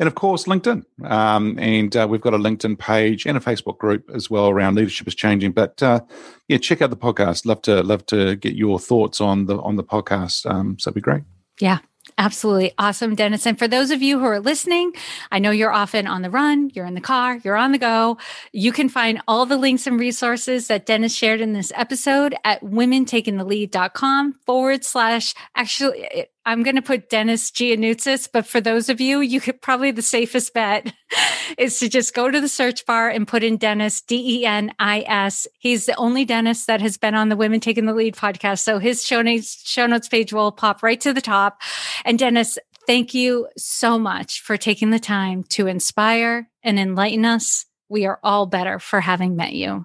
And 0.00 0.06
of 0.06 0.14
course, 0.14 0.44
LinkedIn. 0.44 0.84
Um, 1.04 1.58
and 1.58 1.96
uh, 1.96 2.06
we've 2.08 2.20
got 2.20 2.34
a 2.34 2.38
LinkedIn 2.38 2.78
page 2.78 3.26
and 3.26 3.36
a 3.36 3.40
Facebook 3.40 3.78
group 3.78 4.08
as 4.14 4.30
well 4.30 4.48
around 4.48 4.76
leadership 4.76 5.08
is 5.08 5.16
changing. 5.16 5.50
But 5.52 5.82
uh, 5.82 6.02
yeah, 6.46 6.58
check 6.58 6.80
out 6.80 6.90
the 6.90 6.96
podcast. 6.96 7.46
Love 7.46 7.62
to 7.62 7.82
love 7.82 8.06
to 8.06 8.36
get 8.36 8.54
your 8.54 8.78
thoughts 8.78 9.20
on 9.20 9.46
the 9.46 9.60
on 9.60 9.74
the 9.74 9.82
podcast. 9.82 10.48
Um, 10.48 10.78
so 10.78 10.90
it'd 10.90 10.94
be 10.94 11.00
great. 11.00 11.24
Yeah, 11.60 11.78
Absolutely. 12.16 12.72
Awesome, 12.78 13.14
Denis. 13.14 13.46
And 13.46 13.58
for 13.58 13.68
those 13.68 13.90
of 13.90 14.02
you 14.02 14.18
who 14.18 14.24
are 14.24 14.40
listening, 14.40 14.92
I 15.30 15.38
know 15.38 15.50
you're 15.50 15.72
often 15.72 16.06
on 16.06 16.22
the 16.22 16.30
run, 16.30 16.70
you're 16.74 16.86
in 16.86 16.94
the 16.94 17.00
car, 17.00 17.40
you're 17.44 17.56
on 17.56 17.72
the 17.72 17.78
go. 17.78 18.18
You 18.52 18.72
can 18.72 18.88
find 18.88 19.20
all 19.28 19.46
the 19.46 19.56
links 19.56 19.86
and 19.86 20.00
resources 20.00 20.68
that 20.68 20.86
Denis 20.86 21.14
shared 21.14 21.40
in 21.40 21.52
this 21.52 21.72
episode 21.74 22.34
at 22.44 22.62
womentakingthelead.com 22.62 24.32
forward 24.46 24.84
slash 24.84 25.34
actually 25.54 26.26
I'm 26.48 26.62
going 26.62 26.76
to 26.76 26.82
put 26.82 27.10
Denis 27.10 27.50
Gianoutsos, 27.50 28.30
but 28.32 28.46
for 28.46 28.58
those 28.58 28.88
of 28.88 29.02
you, 29.02 29.20
you 29.20 29.38
could 29.38 29.60
probably 29.60 29.90
the 29.90 30.00
safest 30.00 30.54
bet 30.54 30.94
is 31.58 31.78
to 31.78 31.90
just 31.90 32.14
go 32.14 32.30
to 32.30 32.40
the 32.40 32.48
search 32.48 32.86
bar 32.86 33.10
and 33.10 33.28
put 33.28 33.44
in 33.44 33.58
Denis, 33.58 34.00
D 34.00 34.40
E 34.40 34.46
N 34.46 34.72
I 34.78 35.04
S. 35.06 35.46
He's 35.58 35.84
the 35.84 35.94
only 35.96 36.24
Denis 36.24 36.64
that 36.64 36.80
has 36.80 36.96
been 36.96 37.14
on 37.14 37.28
the 37.28 37.36
Women 37.36 37.60
Taking 37.60 37.84
the 37.84 37.92
Lead 37.92 38.16
podcast. 38.16 38.60
So 38.60 38.78
his 38.78 39.04
show 39.04 39.20
notes, 39.20 39.60
show 39.68 39.86
notes 39.86 40.08
page 40.08 40.32
will 40.32 40.50
pop 40.50 40.82
right 40.82 40.98
to 41.02 41.12
the 41.12 41.20
top. 41.20 41.60
And 42.06 42.18
Denis, 42.18 42.58
thank 42.86 43.12
you 43.12 43.48
so 43.58 43.98
much 43.98 44.40
for 44.40 44.56
taking 44.56 44.88
the 44.88 44.98
time 44.98 45.44
to 45.50 45.66
inspire 45.66 46.48
and 46.62 46.78
enlighten 46.78 47.26
us. 47.26 47.66
We 47.90 48.06
are 48.06 48.20
all 48.22 48.46
better 48.46 48.78
for 48.78 49.02
having 49.02 49.36
met 49.36 49.52
you. 49.52 49.84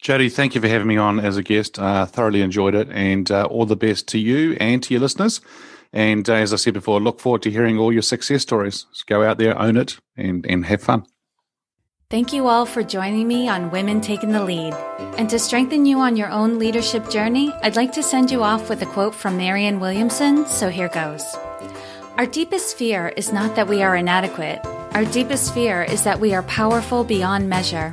Jodi, 0.00 0.28
thank 0.28 0.54
you 0.54 0.60
for 0.60 0.68
having 0.68 0.86
me 0.86 0.96
on 0.96 1.18
as 1.18 1.36
a 1.36 1.42
guest. 1.42 1.78
Uh, 1.78 2.06
thoroughly 2.06 2.40
enjoyed 2.40 2.74
it, 2.74 2.88
and 2.90 3.30
uh, 3.30 3.44
all 3.46 3.66
the 3.66 3.76
best 3.76 4.06
to 4.08 4.18
you 4.18 4.56
and 4.60 4.82
to 4.84 4.94
your 4.94 5.00
listeners. 5.00 5.40
And 5.92 6.28
uh, 6.28 6.34
as 6.34 6.52
I 6.52 6.56
said 6.56 6.74
before, 6.74 7.00
look 7.00 7.20
forward 7.20 7.42
to 7.42 7.50
hearing 7.50 7.78
all 7.78 7.92
your 7.92 8.02
success 8.02 8.42
stories. 8.42 8.86
Just 8.92 9.06
go 9.06 9.24
out 9.24 9.38
there, 9.38 9.58
own 9.58 9.76
it, 9.76 9.98
and, 10.16 10.46
and 10.46 10.66
have 10.66 10.82
fun. 10.82 11.04
Thank 12.10 12.32
you 12.32 12.46
all 12.46 12.64
for 12.64 12.82
joining 12.82 13.28
me 13.28 13.48
on 13.48 13.70
Women 13.70 14.00
Taking 14.00 14.32
the 14.32 14.42
Lead. 14.42 14.72
And 15.18 15.28
to 15.28 15.38
strengthen 15.38 15.84
you 15.84 15.98
on 15.98 16.16
your 16.16 16.30
own 16.30 16.58
leadership 16.58 17.10
journey, 17.10 17.52
I'd 17.62 17.76
like 17.76 17.92
to 17.92 18.02
send 18.02 18.30
you 18.30 18.42
off 18.42 18.70
with 18.70 18.80
a 18.80 18.86
quote 18.86 19.14
from 19.14 19.36
Marianne 19.36 19.78
Williamson. 19.78 20.46
So 20.46 20.70
here 20.70 20.88
goes 20.88 21.36
Our 22.16 22.24
deepest 22.24 22.78
fear 22.78 23.08
is 23.08 23.30
not 23.32 23.56
that 23.56 23.68
we 23.68 23.82
are 23.82 23.94
inadequate, 23.94 24.64
our 24.92 25.04
deepest 25.04 25.52
fear 25.52 25.82
is 25.82 26.04
that 26.04 26.18
we 26.18 26.34
are 26.34 26.42
powerful 26.44 27.04
beyond 27.04 27.50
measure. 27.50 27.92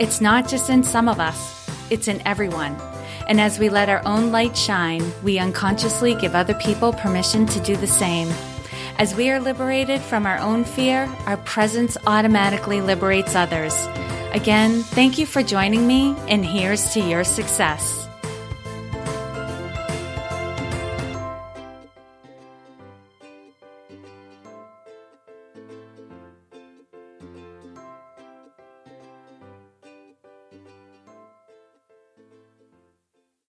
It's 0.00 0.20
not 0.20 0.48
just 0.48 0.70
in 0.70 0.84
some 0.84 1.08
of 1.08 1.18
us, 1.18 1.68
it's 1.90 2.06
in 2.06 2.24
everyone. 2.24 2.76
And 3.26 3.40
as 3.40 3.58
we 3.58 3.68
let 3.68 3.88
our 3.88 4.00
own 4.06 4.30
light 4.30 4.56
shine, 4.56 5.02
we 5.24 5.40
unconsciously 5.40 6.14
give 6.14 6.36
other 6.36 6.54
people 6.54 6.92
permission 6.92 7.46
to 7.46 7.60
do 7.60 7.76
the 7.76 7.88
same. 7.88 8.28
As 8.98 9.16
we 9.16 9.28
are 9.30 9.40
liberated 9.40 10.00
from 10.00 10.24
our 10.24 10.38
own 10.38 10.64
fear, 10.64 11.12
our 11.26 11.36
presence 11.38 11.96
automatically 12.06 12.80
liberates 12.80 13.34
others. 13.34 13.74
Again, 14.32 14.82
thank 14.82 15.18
you 15.18 15.26
for 15.26 15.42
joining 15.42 15.86
me, 15.86 16.14
and 16.28 16.46
here's 16.46 16.92
to 16.92 17.00
your 17.00 17.24
success. 17.24 18.07